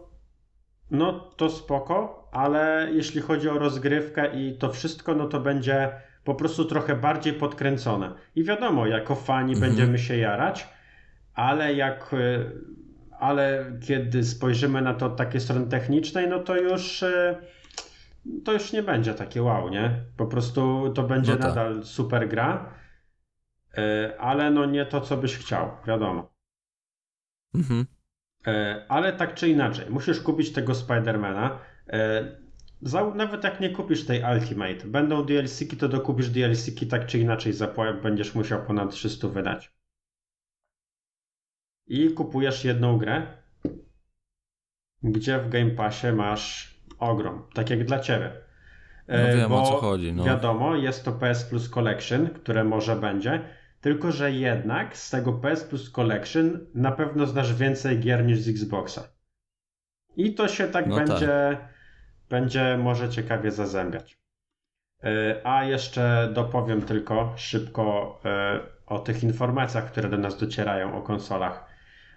no 0.91 1.19
to 1.19 1.49
spoko, 1.49 2.30
ale 2.32 2.89
jeśli 2.93 3.21
chodzi 3.21 3.49
o 3.49 3.59
rozgrywkę 3.59 4.41
i 4.41 4.57
to 4.57 4.73
wszystko, 4.73 5.15
no 5.15 5.28
to 5.28 5.39
będzie 5.39 5.91
po 6.23 6.36
prostu 6.36 6.65
trochę 6.65 6.95
bardziej 6.95 7.34
podkręcone. 7.34 8.13
I 8.36 8.43
wiadomo, 8.43 8.88
jako 8.88 9.15
fani 9.15 9.53
Mhm. 9.53 9.71
będziemy 9.71 9.99
się 9.99 10.17
jarać, 10.17 10.67
ale 11.34 11.73
jak 11.73 12.13
y, 12.13 12.51
ale 13.20 13.72
kiedy 13.88 14.24
spojrzymy 14.24 14.82
na 14.82 14.93
to 14.93 15.05
od 15.05 15.18
takiej 15.18 15.41
strony 15.41 15.68
technicznej, 15.68 16.30
no 16.30 16.39
to 16.39 16.57
już 16.57 17.03
y, 17.03 17.36
to 18.43 18.53
już 18.53 18.74
nie 18.74 18.84
będzie 18.84 19.13
takie 19.13 19.43
wow, 19.43 19.70
nie? 19.70 20.05
Po 20.18 20.26
prostu 20.26 20.91
to 20.95 21.03
będzie 21.03 21.32
No 21.32 21.38
tak. 21.38 21.47
nadal 21.47 21.84
super 21.84 22.30
gra, 22.30 22.74
y, 23.78 24.20
ale 24.20 24.51
no 24.51 24.66
nie 24.66 24.86
to, 24.86 25.01
co 25.01 25.18
byś 25.18 25.38
chciał, 25.38 25.72
wiadomo. 25.88 26.36
Mhm. 27.55 27.86
E, 28.47 28.86
Ale 28.89 29.13
tak 29.13 29.34
czy 29.34 29.49
inaczej, 29.49 29.89
musisz 29.89 30.22
kupić 30.22 30.53
tego 30.53 30.76
Spidermana. 30.76 31.59
E, 31.89 32.26
Nawet 33.16 33.43
jak 33.43 33.59
nie 33.59 33.70
kupisz 33.70 34.05
tej 34.05 34.24
Ultimate, 34.34 34.88
będą 34.88 35.26
DLC-ki, 35.26 35.78
to 35.78 35.89
dokupisz 35.89 36.30
DLC-ki 36.30 36.88
tak 36.88 37.05
czy 37.05 37.20
inaczej, 37.20 37.53
będziesz 38.03 38.36
musiał 38.36 38.66
ponad 38.66 38.91
300 38.91 39.28
wydać. 39.28 39.76
I 41.88 42.09
kupujesz 42.09 42.65
jedną 42.65 42.97
grę, 42.97 43.27
gdzie 45.03 45.39
w 45.39 45.49
Game 45.49 45.71
Passie 45.71 46.07
masz 46.11 46.75
ogrom, 46.99 47.47
tak 47.53 47.69
jak 47.69 47.86
dla 47.86 47.99
ciebie. 47.99 48.31
E, 49.07 49.27
No 49.31 49.38
wiem, 49.38 49.51
o 49.51 49.57
bo 49.57 49.65
co 49.65 49.77
chodzi, 49.77 50.13
no. 50.13 50.23
Wiadomo, 50.23 50.75
jest 50.75 51.05
to 51.05 51.11
PS 51.11 51.43
Plus 51.43 51.69
Collection, 51.69 52.29
które 52.29 52.63
może 52.63 52.95
będzie, 52.95 53.41
tylko 53.81 54.11
że 54.11 54.31
jednak 54.31 54.97
z 54.97 55.09
tego 55.09 55.33
PS 55.33 55.63
Plus 55.63 55.91
Collection 55.91 56.59
na 56.75 56.91
pewno 56.91 57.25
znasz 57.25 57.53
więcej 57.53 57.99
gier 57.99 58.25
niż 58.25 58.39
z 58.39 58.49
Xboxa. 58.49 59.03
I 60.15 60.33
to 60.33 60.47
się 60.47 60.67
tak 60.67 60.88
No 60.88 60.95
będzie, 60.95 61.57
będzie 62.29 62.77
może 62.77 63.09
ciekawie 63.09 63.51
zazębiać. 63.51 64.17
E, 65.03 65.41
A 65.43 65.63
jeszcze 65.63 66.29
dopowiem 66.33 66.81
tylko 66.81 67.33
szybko 67.36 68.19
e, 68.25 68.59
o 68.86 68.99
tych 68.99 69.23
informacjach, 69.23 69.91
które 69.91 70.09
do 70.09 70.17
nas 70.17 70.38
docierają 70.38 70.97
o 70.97 71.01
konsolach. 71.01 71.74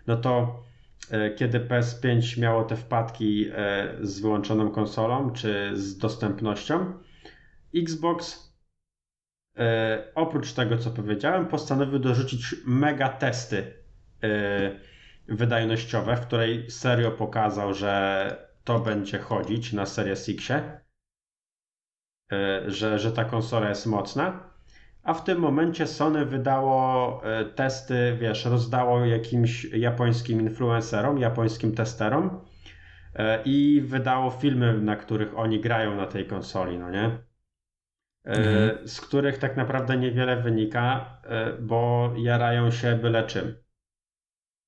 No 0.09 0.17
to 0.17 0.63
e, 1.11 1.31
kiedy 1.31 1.61
PS5 1.61 2.41
miało 2.41 2.65
te 2.65 2.77
wpadki 2.77 3.51
e, 3.53 3.95
z 4.01 4.21
wyłączoną 4.21 4.71
konsolą 4.71 5.33
czy 5.33 5.71
z 5.75 5.99
dostępnością, 5.99 6.93
Xbox 7.75 8.53
e, 9.57 10.13
oprócz 10.15 10.53
tego, 10.53 10.79
co 10.79 10.91
powiedziałem, 10.91 11.47
postanowił 11.47 11.99
dorzucić 11.99 12.55
mega 12.67 13.09
testy 13.09 13.79
wydajnościowe, 15.29 16.17
w 16.17 16.27
której 16.27 16.71
serio 16.71 17.11
pokazał, 17.11 17.75
że 17.75 18.37
to 18.65 18.79
będzie 18.79 19.19
chodzić 19.19 19.73
na 19.73 19.87
Series 19.87 20.29
X, 20.29 20.53
że, 22.67 22.99
że 22.99 23.13
ta 23.13 23.25
konsola 23.25 23.69
jest 23.69 23.87
mocna. 23.87 24.48
A 25.09 25.15
w 25.15 25.25
tym 25.25 25.39
momencie 25.39 25.87
Sony 25.87 26.25
wydało 26.25 27.21
e, 27.25 27.45
testy, 27.45 28.17
wiesz, 28.21 28.45
rozdało 28.45 29.05
jakimś 29.05 29.65
japońskim 29.65 30.41
influencerom, 30.41 31.19
japońskim 31.19 31.75
testerom 31.75 32.41
e, 33.15 33.43
i 33.45 33.81
wydało 33.81 34.31
filmy, 34.31 34.79
na 34.79 34.97
których 34.97 35.39
oni 35.39 35.61
grają 35.61 35.97
na 35.97 36.07
tej 36.07 36.27
konsoli, 36.27 36.79
no 36.79 36.91
nie? 36.91 37.05
E, 37.05 37.19
Mhm. 38.25 38.89
Z 38.89 39.01
których 39.01 39.39
tak 39.39 39.57
naprawdę 39.57 39.97
niewiele 39.97 40.43
wynika, 40.43 41.19
bo 41.61 42.13
jarają 42.17 42.71
się 42.71 42.97
byle 42.97 43.27
czym. 43.27 43.55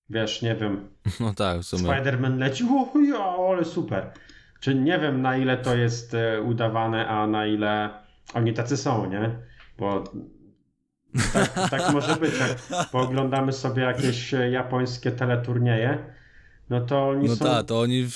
Wiesz, 0.09 0.43
nie 0.43 0.55
wiem, 0.55 0.89
No 1.21 1.35
tak, 1.35 1.61
w 1.61 1.65
sumie. 1.65 1.83
Spider-Man 1.83 2.39
leci, 2.39 2.65
o 2.95 2.99
ja, 3.01 3.25
ale 3.51 3.65
super. 3.65 4.13
Czy 4.61 4.75
nie 4.75 4.99
wiem 4.99 5.23
na 5.23 5.37
ile 5.37 5.57
to 5.57 5.77
jest 5.77 6.17
udawane, 6.45 7.09
a 7.09 7.27
na 7.27 7.47
ile 7.47 7.91
oni 8.35 8.53
tacy 8.53 8.77
są, 8.77 9.11
nie? 9.11 9.50
Bo 9.81 10.05
tak, 11.33 11.71
tak 11.71 11.93
może 11.93 12.17
być, 12.17 12.33
jak 12.39 12.89
pooglądamy 12.91 13.53
sobie 13.53 13.83
jakieś 13.83 14.35
e, 14.35 14.51
japońskie 14.51 15.11
teleturnieje, 15.13 16.05
no 16.71 16.81
to 16.81 17.09
oni 17.09 17.29
No 17.29 17.37
są, 17.37 17.45
tak, 17.45 17.67
to 17.67 17.81
oni 17.81 18.07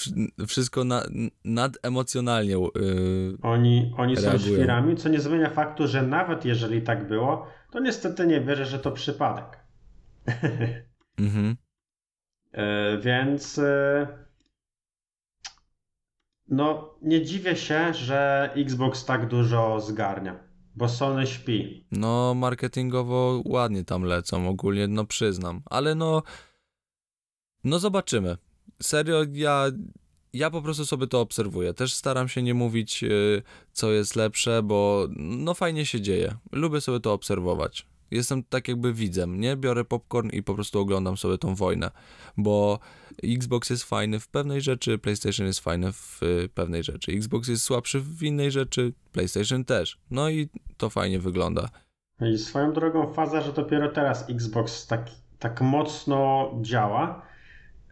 wszystko 0.47 0.85
na, 0.85 1.03
nademocjonalnie 1.45 2.53
yy, 2.53 3.39
oni, 3.43 3.95
oni 3.97 4.17
są 4.17 4.23
reagują. 4.23 4.55
świrami, 4.55 4.97
co 4.97 5.09
nie 5.09 5.21
zmienia 5.21 5.51
faktu, 5.51 5.87
że 5.87 6.03
nawet 6.03 6.45
jeżeli 6.45 6.83
tak 6.83 7.09
było, 7.09 7.47
to 7.71 7.81
niestety 7.81 8.27
nie 8.27 8.41
wierzę, 8.41 8.67
że 8.67 8.79
to 8.79 8.93
przypadek. 8.93 9.59
mhm. 11.19 11.57
E, 12.53 12.99
Więc 12.99 13.59
e, 13.59 14.07
no 16.49 16.95
nie 17.03 17.23
dziwię 17.23 17.57
się, 17.57 17.95
że 17.95 18.51
Xbox 18.57 19.05
tak 19.05 19.29
dużo 19.29 19.81
zgarnia, 19.81 20.44
bo 20.77 20.89
Sony 20.89 21.27
śpi. 21.27 21.87
No, 21.91 22.35
marketingowo 22.35 23.43
ładnie 23.45 23.85
tam 23.85 24.03
lecą, 24.03 24.49
ogólnie, 24.49 24.89
no 24.89 25.05
przyznam. 25.05 25.62
Ale 25.66 25.95
no, 25.95 26.22
no 27.64 27.79
zobaczymy. 27.79 28.37
Serio, 28.83 29.25
ja, 29.33 29.66
ja 30.33 30.51
po 30.51 30.62
prostu 30.62 30.87
sobie 30.87 31.07
to 31.07 31.20
obserwuję. 31.20 31.75
Też 31.75 31.95
staram 31.95 32.29
się 32.29 32.43
nie 32.43 32.55
mówić, 32.55 33.03
yy, 33.03 33.43
co 33.72 33.93
jest 33.93 34.16
lepsze, 34.16 34.62
bo 34.62 35.09
no 35.16 35.55
fajnie 35.55 35.87
się 35.87 36.01
dzieje. 36.01 36.35
Lubię 36.53 36.81
sobie 36.81 37.01
to 37.01 37.12
obserwować. 37.12 37.87
Jestem 38.11 38.43
tak 38.43 38.69
jakby 38.69 38.93
widzem, 38.93 39.41
nie? 39.41 39.57
Biorę 39.57 39.85
popcorn 39.85 40.29
i 40.31 40.43
po 40.43 40.55
prostu 40.55 40.81
oglądam 40.81 41.17
sobie 41.17 41.39
tą 41.39 41.55
wojnę, 41.55 41.91
bo 42.37 42.79
Xbox 43.25 43.71
jest 43.71 43.85
fajny 43.85 44.21
w 44.21 44.29
pewnej 44.29 44.61
rzeczy, 44.61 44.99
PlayStation 44.99 45.47
jest 45.47 45.61
fajny 45.61 45.93
w 45.93 46.23
y, 46.23 46.49
pewnej 46.49 46.83
rzeczy. 46.83 47.13
Xbox 47.13 47.49
jest 47.49 47.65
słabszy 47.65 48.01
w 48.01 48.23
innej 48.23 48.51
rzeczy, 48.51 48.93
PlayStation 49.13 49.65
też. 49.65 49.99
No 50.11 50.31
i 50.31 50.49
to 50.77 50.91
fajnie 50.91 51.19
wygląda. 51.19 51.69
I 52.21 52.39
swoją 52.39 52.73
drogą 52.73 53.13
faza, 53.13 53.41
że 53.41 53.53
dopiero 53.53 53.89
teraz 53.89 54.31
Xbox 54.31 54.87
tak, 54.87 55.11
tak 55.39 55.61
mocno 55.61 56.51
działa, 56.63 57.27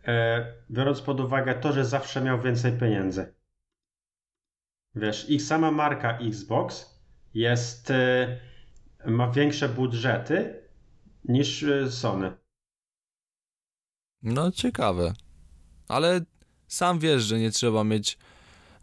e, 0.04 0.46
biorąc 0.70 1.00
pod 1.00 1.20
uwagę 1.20 1.54
to, 1.54 1.72
że 1.72 1.84
zawsze 1.84 2.20
miał 2.20 2.40
więcej 2.40 2.72
pieniędzy. 2.72 3.34
Wiesz, 4.94 5.30
ich 5.30 5.42
sama 5.42 5.70
marka 5.70 6.18
Xbox 6.18 7.00
jest, 7.34 7.90
e, 7.90 8.38
ma 9.06 9.30
większe 9.30 9.68
budżety 9.68 10.62
niż 11.24 11.62
e, 11.62 11.90
Sony. 11.90 12.32
No 14.22 14.50
ciekawe. 14.50 15.12
Ale 15.88 16.20
sam 16.66 16.98
wiesz, 16.98 17.22
że 17.22 17.38
nie 17.38 17.50
trzeba 17.50 17.84
mieć 17.84 18.18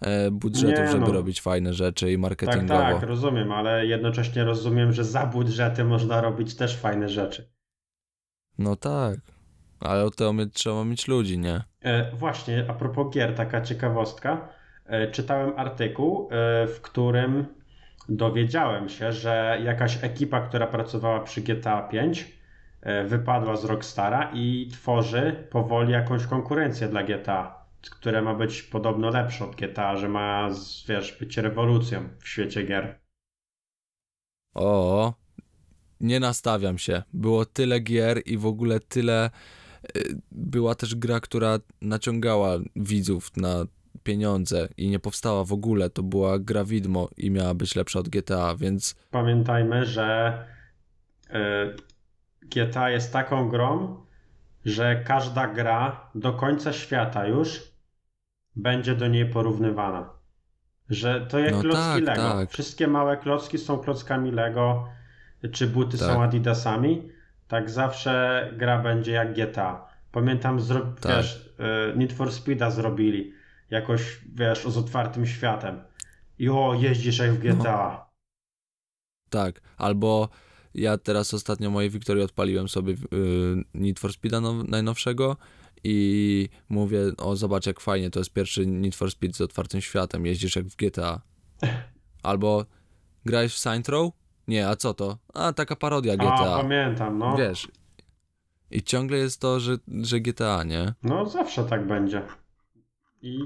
e, 0.01 0.31
budżetów, 0.31 0.79
Nie, 0.79 0.91
żeby 0.91 1.05
no. 1.05 1.11
robić 1.11 1.41
fajne 1.41 1.73
rzeczy 1.73 2.11
i 2.11 2.13
Tak, 2.15 2.21
marketingowo. 2.21 2.81
tak, 2.81 3.03
rozumiem, 3.03 3.51
ale 3.51 3.85
jednocześnie 3.85 4.43
rozumiem, 4.43 4.93
że 4.93 5.03
za 5.03 5.25
budżety 5.25 5.83
można 5.83 6.21
robić 6.21 6.55
też 6.55 6.77
fajne 6.77 7.09
rzeczy. 7.09 7.49
No 8.57 8.75
tak. 8.75 9.19
Ale 9.79 10.11
tego 10.11 10.33
mieć, 10.33 10.53
trzeba 10.53 10.85
mieć 10.85 11.07
ludzi, 11.07 11.39
nie? 11.39 11.63
E, 11.81 12.15
właśnie, 12.15 12.65
a 12.69 12.73
propos 12.73 13.13
gier, 13.13 13.35
taka 13.35 13.61
ciekawostka. 13.61 14.49
E, 14.85 15.11
czytałem 15.11 15.53
artykuł, 15.59 16.29
e, 16.31 16.67
w 16.67 16.81
którym 16.81 17.45
dowiedziałem 18.09 18.89
się, 18.89 19.11
że 19.13 19.59
jakaś 19.63 20.03
ekipa, 20.03 20.41
która 20.41 20.67
pracowała 20.67 21.19
przy 21.19 21.41
GTA 21.41 21.81
5, 21.87 22.33
e, 22.81 23.03
wypadła 23.03 23.55
z 23.55 23.65
Rockstara 23.65 24.31
i 24.33 24.67
tworzy 24.71 25.47
powoli 25.51 25.91
jakąś 25.91 26.25
konkurencję 26.25 26.87
dla 26.87 27.03
GTA, 27.03 27.65
które 27.91 28.21
ma 28.21 28.35
być 28.35 28.63
podobno 28.63 29.09
lepsze 29.09 29.45
od 29.45 29.55
GTA, 29.55 29.97
że 29.97 30.09
ma, 30.09 30.49
wiesz, 30.87 31.17
być 31.19 31.37
rewolucją 31.37 32.09
w 32.19 32.27
świecie 32.29 32.63
gier. 32.63 32.99
O, 34.55 35.13
nie 36.01 36.19
nastawiam 36.19 36.77
się. 36.77 37.03
Było 37.13 37.45
tyle 37.45 37.79
gier 37.79 38.21
i 38.25 38.37
w 38.37 38.45
ogóle 38.45 38.79
tyle. 38.79 39.29
y, 39.97 40.17
Była 40.31 40.75
też 40.75 40.95
gra, 40.95 41.19
która 41.19 41.59
naciągała 41.81 42.57
widzów 42.75 43.37
na 43.37 43.65
pieniądze 44.09 44.67
i 44.77 44.89
nie 44.89 44.99
powstała 44.99 45.43
w 45.43 45.53
ogóle. 45.53 45.89
To 45.89 46.03
była 46.03 46.39
gra 46.39 46.63
widmo 46.63 47.09
i 47.17 47.31
miała 47.31 47.53
być 47.53 47.75
lepsza 47.75 47.99
od 47.99 48.09
GTA, 48.09 48.55
więc 48.55 48.95
Pamiętajmy, 49.11 49.85
że 49.85 50.07
e, 51.29 51.73
GTA 52.41 52.89
jest 52.89 53.13
taką 53.13 53.49
grą, 53.49 53.97
że 54.65 55.03
każda 55.05 55.47
gra 55.47 56.09
do 56.15 56.33
końca 56.33 56.73
świata 56.73 57.27
już 57.27 57.71
będzie 58.55 58.95
do 58.95 59.07
niej 59.07 59.25
porównywana. 59.29 60.09
Że 60.89 61.27
to 61.29 61.39
jak 61.39 61.53
No 61.53 61.61
klocki 61.61 62.05
tak, 62.05 62.17
Lego. 62.17 62.21
tak. 62.33 62.49
Wszystkie 62.51 62.87
małe 62.87 63.17
klocki 63.17 63.57
są 63.57 63.77
klockami 63.77 64.31
Lego, 64.31 64.87
czy 65.51 65.67
buty 65.67 65.97
Tak. 65.97 66.07
są 66.07 66.23
Adidasami. 66.23 67.09
Tak 67.47 67.69
zawsze 67.69 68.13
gra 68.57 68.79
będzie 68.81 69.11
jak 69.11 69.33
GTA. 69.33 69.87
Pamiętam, 70.11 70.59
zro... 70.59 70.79
Tak. 71.01 71.17
wiesz, 71.17 71.53
e, 71.59 71.97
Need 71.97 72.13
for 72.13 72.31
Speeda 72.31 72.71
zrobili 72.71 73.38
jakoś, 73.69 74.19
wiesz, 74.35 74.63
z 74.67 74.77
otwartym 74.77 75.25
światem. 75.27 75.81
I 76.39 76.49
o, 76.49 76.73
jeździsz 76.79 77.17
jak 77.19 77.33
w 77.33 77.43
No. 77.43 77.55
GTA. 77.55 78.09
tak. 79.29 79.61
Albo 79.77 80.29
ja 80.73 80.97
teraz 80.97 81.33
ostatnio 81.33 81.69
mojej 81.69 81.89
Wiktorii 81.89 82.23
odpaliłem 82.23 82.69
sobie 82.69 82.93
y, 82.93 82.97
Need 83.73 83.99
for 83.99 84.13
Speeda 84.13 84.41
now, 84.41 84.67
najnowszego 84.67 85.37
i 85.83 86.49
mówię, 86.69 86.99
o 87.17 87.35
zobacz 87.35 87.65
jak 87.65 87.79
fajnie, 87.79 88.09
to 88.09 88.19
jest 88.19 88.33
pierwszy 88.33 88.67
Need 88.67 88.95
for 88.95 89.11
Speed 89.11 89.35
z 89.37 89.41
otwartym 89.41 89.81
światem, 89.81 90.25
jeździsz 90.25 90.55
jak 90.55 90.65
w 90.65 90.75
GTA. 90.75 91.21
Albo 92.23 92.65
grałeś 93.25 93.53
w 93.53 93.57
Saints 93.57 93.89
Row? 93.89 94.13
Nie, 94.47 94.67
a 94.67 94.75
co 94.75 94.93
to? 94.93 95.17
A, 95.33 95.53
taka 95.53 95.75
parodia 95.75 96.13
A, 96.13 96.15
GTA. 96.17 96.57
pamiętam, 96.61 97.17
no. 97.17 97.37
Wiesz. 97.37 97.67
I 98.71 98.83
ciągle 98.83 99.17
jest 99.17 99.41
to, 99.41 99.59
że, 99.59 99.77
że 100.01 100.19
GTA, 100.19 100.63
nie? 100.63 100.93
No 101.03 101.25
zawsze 101.25 101.63
tak 101.63 101.87
będzie. 101.87 102.21
I 103.21 103.39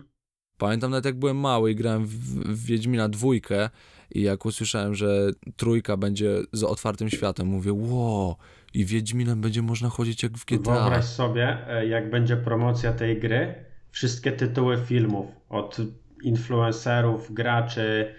Pamiętam 0.64 0.92
nawet 0.92 1.06
jak 1.06 1.16
byłem 1.16 1.38
mały 1.38 1.72
i 1.72 1.76
grałem 1.76 2.06
w, 2.06 2.16
w 2.56 2.66
Wiedźmina 2.66 3.10
dwójkę 3.10 3.70
i 4.12 4.22
jak 4.22 4.46
usłyszałem, 4.46 4.96
że 4.96 5.30
trójka 5.58 5.98
będzie 5.98 6.38
z 6.52 6.64
otwartym 6.64 7.10
światem, 7.10 7.48
mówię, 7.48 7.74
wow, 7.74 8.36
i 8.74 8.86
Wiedźminem 8.86 9.42
będzie 9.42 9.62
można 9.62 9.90
chodzić 9.90 10.24
jak 10.24 10.38
w 10.38 10.46
GTA. 10.46 10.74
wyobraź 10.74 11.06
sobie, 11.06 11.68
e, 11.68 11.88
jak 11.88 12.10
będzie 12.10 12.38
promocja 12.38 12.94
tej 12.94 13.20
gry, 13.20 13.56
wszystkie 13.92 14.32
tytuły 14.32 14.78
filmów 14.86 15.28
od 15.50 15.78
influencerów, 16.24 17.34
graczy, 17.34 18.16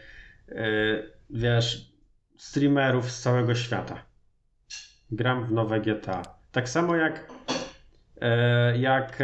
e, 0.49 0.65
wiesz, 1.31 1.93
streamerów 2.39 3.11
z 3.11 3.21
całego 3.21 3.55
świata. 3.55 4.03
Gram 5.11 5.47
w 5.47 5.53
nowe 5.53 5.81
GTA. 5.81 6.23
Tak 6.53 6.69
samo 6.69 6.97
jak 6.97 7.33
e, 8.21 8.79
jak 8.79 9.23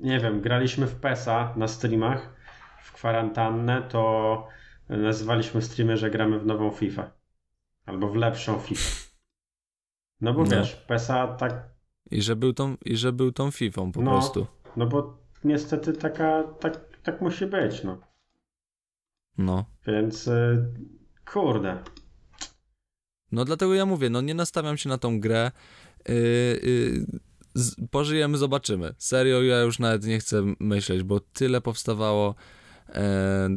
nie 0.00 0.20
wiem, 0.20 0.40
graliśmy 0.40 0.86
w 0.86 0.94
PESA 1.00 1.54
na 1.56 1.68
streamach 1.68 2.34
w 2.84 2.92
kwarantannę, 2.92 3.82
to 3.82 4.46
nazywaliśmy 4.88 5.62
streamy, 5.62 5.96
że 5.96 6.10
gramy 6.10 6.38
w 6.38 6.46
nową 6.46 6.70
FIFA. 6.70 7.10
Albo 7.86 8.08
w 8.08 8.16
lepszą 8.16 8.58
FIFA. 8.58 9.10
No 10.20 10.34
bo 10.34 10.42
No. 10.44 10.50
wiesz, 10.50 10.76
PESA 10.76 11.26
tak 11.36 11.68
I 12.10 12.22
że 12.22 12.36
był 12.36 12.52
tą, 12.52 12.76
i 12.84 12.96
że 12.96 13.12
był 13.12 13.32
tą 13.32 13.50
Fifą 13.50 13.92
po 13.92 14.02
No. 14.02 14.10
prostu. 14.10 14.46
No 14.76 14.86
bo 14.86 15.18
niestety 15.44 15.92
taka, 15.92 16.42
tak, 16.60 16.80
tak 17.02 17.20
musi 17.20 17.46
być, 17.46 17.84
no. 17.84 18.00
No. 19.38 19.64
Więc 19.86 20.26
y, 20.28 20.66
kurde. 21.32 21.82
No 23.32 23.44
dlatego 23.44 23.74
ja 23.74 23.86
mówię, 23.86 24.10
no 24.10 24.20
nie 24.20 24.34
nastawiam 24.34 24.76
się 24.76 24.88
na 24.88 24.98
tą 24.98 25.20
grę. 25.20 25.50
Yy, 26.08 26.14
yy, 26.14 27.06
pożyjemy, 27.90 28.38
zobaczymy. 28.38 28.94
Serio, 28.98 29.42
ja 29.42 29.60
już 29.60 29.78
nawet 29.78 30.06
nie 30.06 30.18
chcę 30.18 30.54
myśleć, 30.60 31.02
bo 31.02 31.20
tyle 31.20 31.60
powstawało 31.60 32.34
e, 32.88 33.48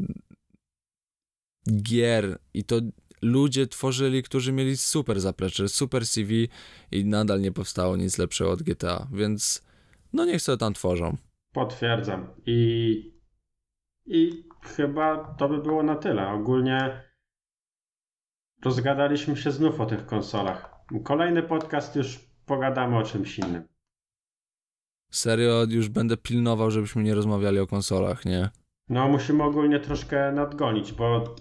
gier 1.81 2.39
i 2.53 2.63
to 2.63 2.75
ludzie 3.21 3.67
tworzyli, 3.67 4.23
którzy 4.23 4.51
mieli 4.51 4.77
super 4.77 5.19
zaplecze, 5.19 5.67
super 5.67 6.07
CV 6.07 6.49
i 6.91 7.05
nadal 7.05 7.41
nie 7.41 7.51
powstało 7.51 7.97
nic 7.97 8.17
lepszego 8.17 8.51
od 8.51 8.63
GTA, 8.63 9.07
więc 9.11 9.63
no 10.13 10.25
niech 10.25 10.41
sobie 10.41 10.57
tam 10.57 10.73
tworzą. 10.73 11.17
Potwierdzam. 11.53 12.27
I, 12.45 13.13
I 14.05 14.43
chyba 14.61 15.35
to 15.37 15.49
by 15.49 15.57
było 15.57 15.83
na 15.83 15.95
tyle. 15.95 16.27
Ogólnie 16.27 17.03
rozgadaliśmy 18.65 19.37
się 19.37 19.51
znów 19.51 19.81
o 19.81 19.85
tych 19.85 20.05
konsolach. 20.05 20.73
Kolejny 21.03 21.43
podcast 21.43 21.95
już 21.95 22.19
pogadamy 22.45 22.97
o 22.97 23.03
czymś 23.03 23.39
innym. 23.39 23.72
Serio, 25.13 25.65
już 25.69 25.89
będę 25.89 26.17
pilnował, 26.17 26.71
żebyśmy 26.71 27.03
nie 27.03 27.15
rozmawiali 27.15 27.59
o 27.59 27.67
konsolach, 27.67 28.25
nie? 28.25 28.49
No, 28.89 29.07
musimy 29.07 29.43
ogólnie 29.43 29.79
troszkę 29.79 30.31
nadgonić, 30.31 30.93
bo 30.93 31.35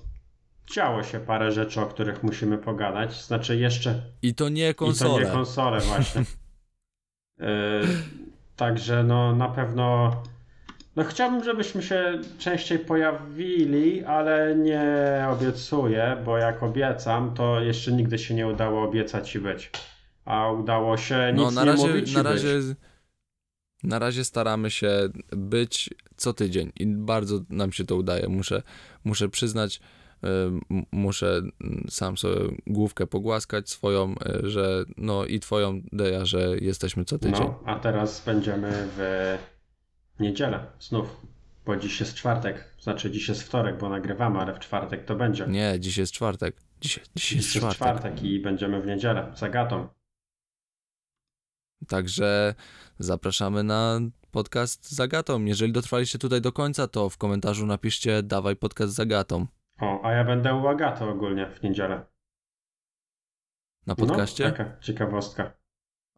działo 0.72 1.02
się 1.02 1.20
parę 1.20 1.52
rzeczy, 1.52 1.80
o 1.80 1.86
których 1.86 2.22
musimy 2.22 2.58
pogadać. 2.58 3.24
Znaczy 3.24 3.56
jeszcze 3.56 4.02
I 4.22 4.34
to 4.34 4.48
nie 4.48 4.70
I 4.70 4.74
to 4.74 4.78
konsole. 4.78 5.24
nie 5.24 5.30
konsole 5.30 5.80
właśnie. 5.80 6.24
Yy, 7.38 7.46
także 8.56 9.04
no 9.04 9.36
na 9.36 9.48
pewno 9.48 10.16
no 10.96 11.04
chciałbym, 11.04 11.44
żebyśmy 11.44 11.82
się 11.82 12.20
częściej 12.38 12.78
pojawili, 12.78 14.04
ale 14.04 14.56
nie 14.56 15.26
obiecuję, 15.30 16.16
bo 16.24 16.38
jak 16.38 16.62
obiecam, 16.62 17.34
to 17.34 17.60
jeszcze 17.60 17.92
nigdy 17.92 18.18
się 18.18 18.34
nie 18.34 18.46
udało 18.46 18.82
obiecać 18.82 19.34
i 19.34 19.38
być. 19.38 19.70
A 20.24 20.50
udało 20.50 20.96
się 20.96 21.32
nic 21.32 21.42
No 21.42 21.50
na 21.50 21.64
nie 21.64 21.70
razie, 21.70 21.88
mówić 21.88 22.12
i 22.12 22.14
na 22.14 22.22
być. 22.22 22.42
Na 23.82 23.98
razie 23.98 24.24
staramy 24.24 24.70
się 24.70 25.08
być 25.36 25.90
co 26.16 26.32
tydzień 26.32 26.72
i 26.80 26.86
bardzo 26.86 27.40
nam 27.50 27.72
się 27.72 27.84
to 27.84 27.96
udaje. 27.96 28.28
Muszę, 28.28 28.62
muszę 29.04 29.28
przyznać, 29.28 29.80
muszę 30.92 31.36
mm, 31.60 31.86
sam 31.90 32.16
sobie 32.16 32.36
główkę 32.66 33.06
pogłaskać 33.06 33.70
swoją, 33.70 34.14
y, 34.44 34.50
że 34.50 34.84
no 34.96 35.24
i 35.24 35.40
twoją 35.40 35.82
Deja, 35.92 36.24
że 36.24 36.56
jesteśmy 36.60 37.04
co 37.04 37.18
tydzień. 37.18 37.40
No, 37.40 37.62
a 37.66 37.78
teraz 37.78 38.24
będziemy 38.26 38.88
w 38.96 39.38
niedzielę 40.20 40.66
znów, 40.80 41.06
bo 41.66 41.76
dziś 41.76 42.00
jest 42.00 42.14
czwartek, 42.14 42.64
znaczy 42.80 43.10
dziś 43.10 43.28
jest 43.28 43.42
wtorek, 43.42 43.78
bo 43.78 43.88
nagrywamy, 43.88 44.38
ale 44.38 44.54
w 44.54 44.58
czwartek 44.58 45.04
to 45.04 45.16
będzie. 45.16 45.46
Nie, 45.46 45.80
dziś 45.80 45.98
jest 45.98 46.12
czwartek. 46.12 46.56
Dzisiaj 46.80 47.04
jest 47.04 47.16
Dziś 47.16 47.32
jest 47.32 47.48
czwartek. 47.48 47.76
czwartek 47.76 48.22
i 48.22 48.40
będziemy 48.40 48.82
w 48.82 48.86
niedzielę 48.86 49.32
z 49.34 49.42
Agatą. 49.42 49.88
Także 51.88 52.54
zapraszamy 52.98 53.62
na 53.64 54.00
podcast 54.30 54.92
z 54.96 55.00
Agatą. 55.00 55.44
Jeżeli 55.44 55.72
dotrwaliście 55.72 56.18
tutaj 56.18 56.40
do 56.40 56.52
końca, 56.52 56.88
to 56.88 57.08
w 57.10 57.18
komentarzu 57.18 57.66
napiszcie 57.66 58.22
dawaj 58.22 58.56
podcast 58.56 58.94
z 58.94 59.00
Agatą. 59.00 59.46
O, 59.80 60.00
a 60.04 60.12
ja 60.12 60.24
będę 60.24 60.54
u 60.54 60.68
Agaty 60.68 61.04
ogólnie 61.04 61.46
w 61.50 61.62
niedzielę. 61.62 62.04
Na 63.86 63.94
podcaście? 63.94 64.44
No, 64.44 64.50
taka 64.50 64.80
ciekawostka. 64.80 65.52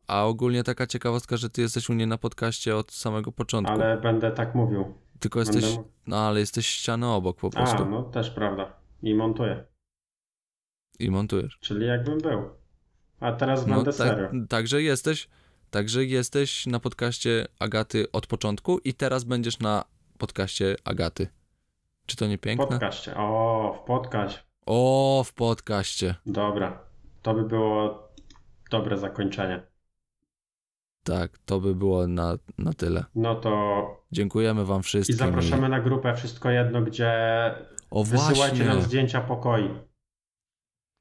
A 0.07 0.25
ogólnie 0.25 0.65
taka 0.65 0.87
ciekawostka, 0.87 1.37
że 1.37 1.51
ty 1.51 1.61
jesteś 1.63 1.89
u 1.91 1.93
niej 1.93 2.07
na 2.07 2.19
podcaście 2.19 2.77
od 2.77 2.93
samego 2.93 3.33
początku. 3.33 3.73
Ale 3.75 3.97
będę 4.01 4.31
tak 4.31 4.55
mówił. 4.55 4.95
Tylko 5.21 5.39
jesteś, 5.41 5.79
no 6.07 6.17
ale 6.17 6.41
jesteś 6.41 6.67
ściany 6.67 7.07
obok 7.07 7.41
po 7.41 7.47
A, 7.47 7.51
prostu 7.51 7.85
no 7.85 8.03
też 8.03 8.31
prawda. 8.31 8.73
I 9.03 9.15
montuję. 9.15 9.65
i 10.99 11.11
montujesz. 11.11 11.59
Czyli 11.61 11.87
jakbym 11.87 12.19
był. 12.19 12.43
A 13.21 13.33
teraz 13.33 13.67
No 13.67 13.75
będę 13.75 13.93
tak, 13.93 14.09
serio. 14.09 14.31
także 14.49 14.83
jesteś, 14.83 15.29
Także 15.75 16.05
jesteś 16.05 16.67
na 16.67 16.81
podcaście 16.81 17.47
Agaty 17.59 18.13
od 18.13 18.27
początku 18.27 18.79
i 18.79 18.95
teraz 18.95 19.25
będziesz 19.25 19.59
na 19.59 19.85
podcaście 20.19 20.77
Agaty. 20.85 21.29
Czy 22.07 22.17
to 22.17 22.27
nie 22.27 22.39
W 22.39 22.41
piękne? 22.41 22.67
podcaście. 22.67 23.17
O, 23.17 23.79
w 23.83 23.87
podcaście. 23.87 24.41
O, 24.67 25.23
w 25.27 25.33
podcaście. 25.33 26.15
Dobra. 26.27 26.79
To 27.23 27.35
by 27.35 27.43
było 27.45 28.09
dobre 28.71 28.99
zakończenie. 28.99 29.63
Tak, 31.05 31.39
to 31.39 31.61
by 31.61 31.75
było 31.75 32.07
na, 32.07 32.39
na 32.59 32.73
tyle. 32.73 33.05
No 33.15 33.35
to 33.35 34.05
Dziękujemy 34.13 34.65
wam 34.65 34.81
i 34.81 34.83
wszystkim. 34.83 35.17
zapraszamy 35.17 35.69
na 35.69 35.81
grupę 35.81 36.15
Wszystko 36.15 36.51
Jedno, 36.51 36.83
gdzie 36.83 37.11
O 37.91 38.05
wysyłajcie 38.05 38.65
nam 38.65 38.83
zdjęcia 38.83 39.21
pokoi. 39.21 39.71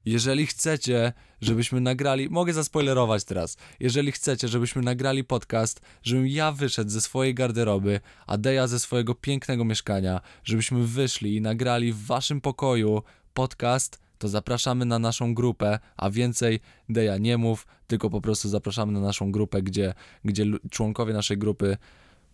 Jeżeli 0.04 0.46
chcecie, 0.46 1.12
żebyśmy 1.40 1.80
nagrali, 1.80 2.30
mogę 2.30 2.52
zaspoilerować 2.52 3.24
teraz. 3.24 3.56
Jeżeli 3.80 4.12
chcecie, 4.12 4.48
żebyśmy 4.48 4.82
nagrali 4.82 5.24
podcast, 5.24 5.80
żebym 6.02 6.26
ja 6.26 6.52
wyszedł 6.52 6.90
ze 6.90 7.00
swojej 7.00 7.34
garderoby, 7.34 8.00
a 8.26 8.38
Deja 8.38 8.66
ze 8.66 8.78
swojego 8.78 9.14
pięknego 9.14 9.64
mieszkania, 9.64 10.20
żebyśmy 10.44 10.86
wyszli 10.86 11.36
i 11.36 11.40
nagrali 11.40 11.92
w 11.92 12.06
waszym 12.06 12.40
pokoju 12.40 13.02
podcast, 13.34 14.00
to 14.18 14.28
zapraszamy 14.28 14.84
na 14.84 14.98
naszą 14.98 15.34
grupę, 15.34 15.78
a 15.96 16.10
więcej 16.10 16.60
Deja 16.88 17.18
nie 17.18 17.38
mów, 17.38 17.66
tylko 17.86 18.10
po 18.10 18.20
prostu 18.20 18.48
zapraszamy 18.48 18.92
na 18.92 19.00
naszą 19.00 19.32
grupę, 19.32 19.62
gdzie, 19.62 19.94
gdzie 20.24 20.44
członkowie 20.70 21.12
naszej 21.12 21.38
grupy 21.38 21.76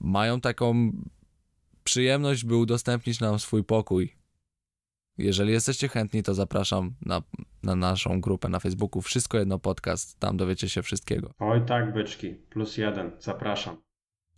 mają 0.00 0.40
taką 0.40 0.92
przyjemność, 1.84 2.44
by 2.44 2.56
udostępnić 2.56 3.20
nam 3.20 3.38
swój 3.38 3.64
pokój. 3.64 4.19
Jeżeli 5.20 5.52
jesteście 5.52 5.88
chętni, 5.88 6.22
to 6.22 6.34
zapraszam 6.34 6.94
na, 7.02 7.22
na 7.62 7.76
naszą 7.76 8.20
grupę 8.20 8.48
na 8.48 8.58
Facebooku. 8.60 9.02
Wszystko 9.02 9.38
jedno 9.38 9.58
podcast, 9.58 10.20
tam 10.20 10.36
dowiecie 10.36 10.68
się 10.68 10.82
wszystkiego. 10.82 11.30
Oj 11.38 11.64
tak, 11.66 11.92
byczki. 11.92 12.34
Plus 12.34 12.76
jeden. 12.76 13.10
Zapraszam. 13.18 13.76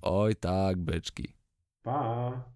Oj 0.03 0.37
tak, 0.37 0.76
byczki. 0.76 1.35
Pa. 1.83 2.53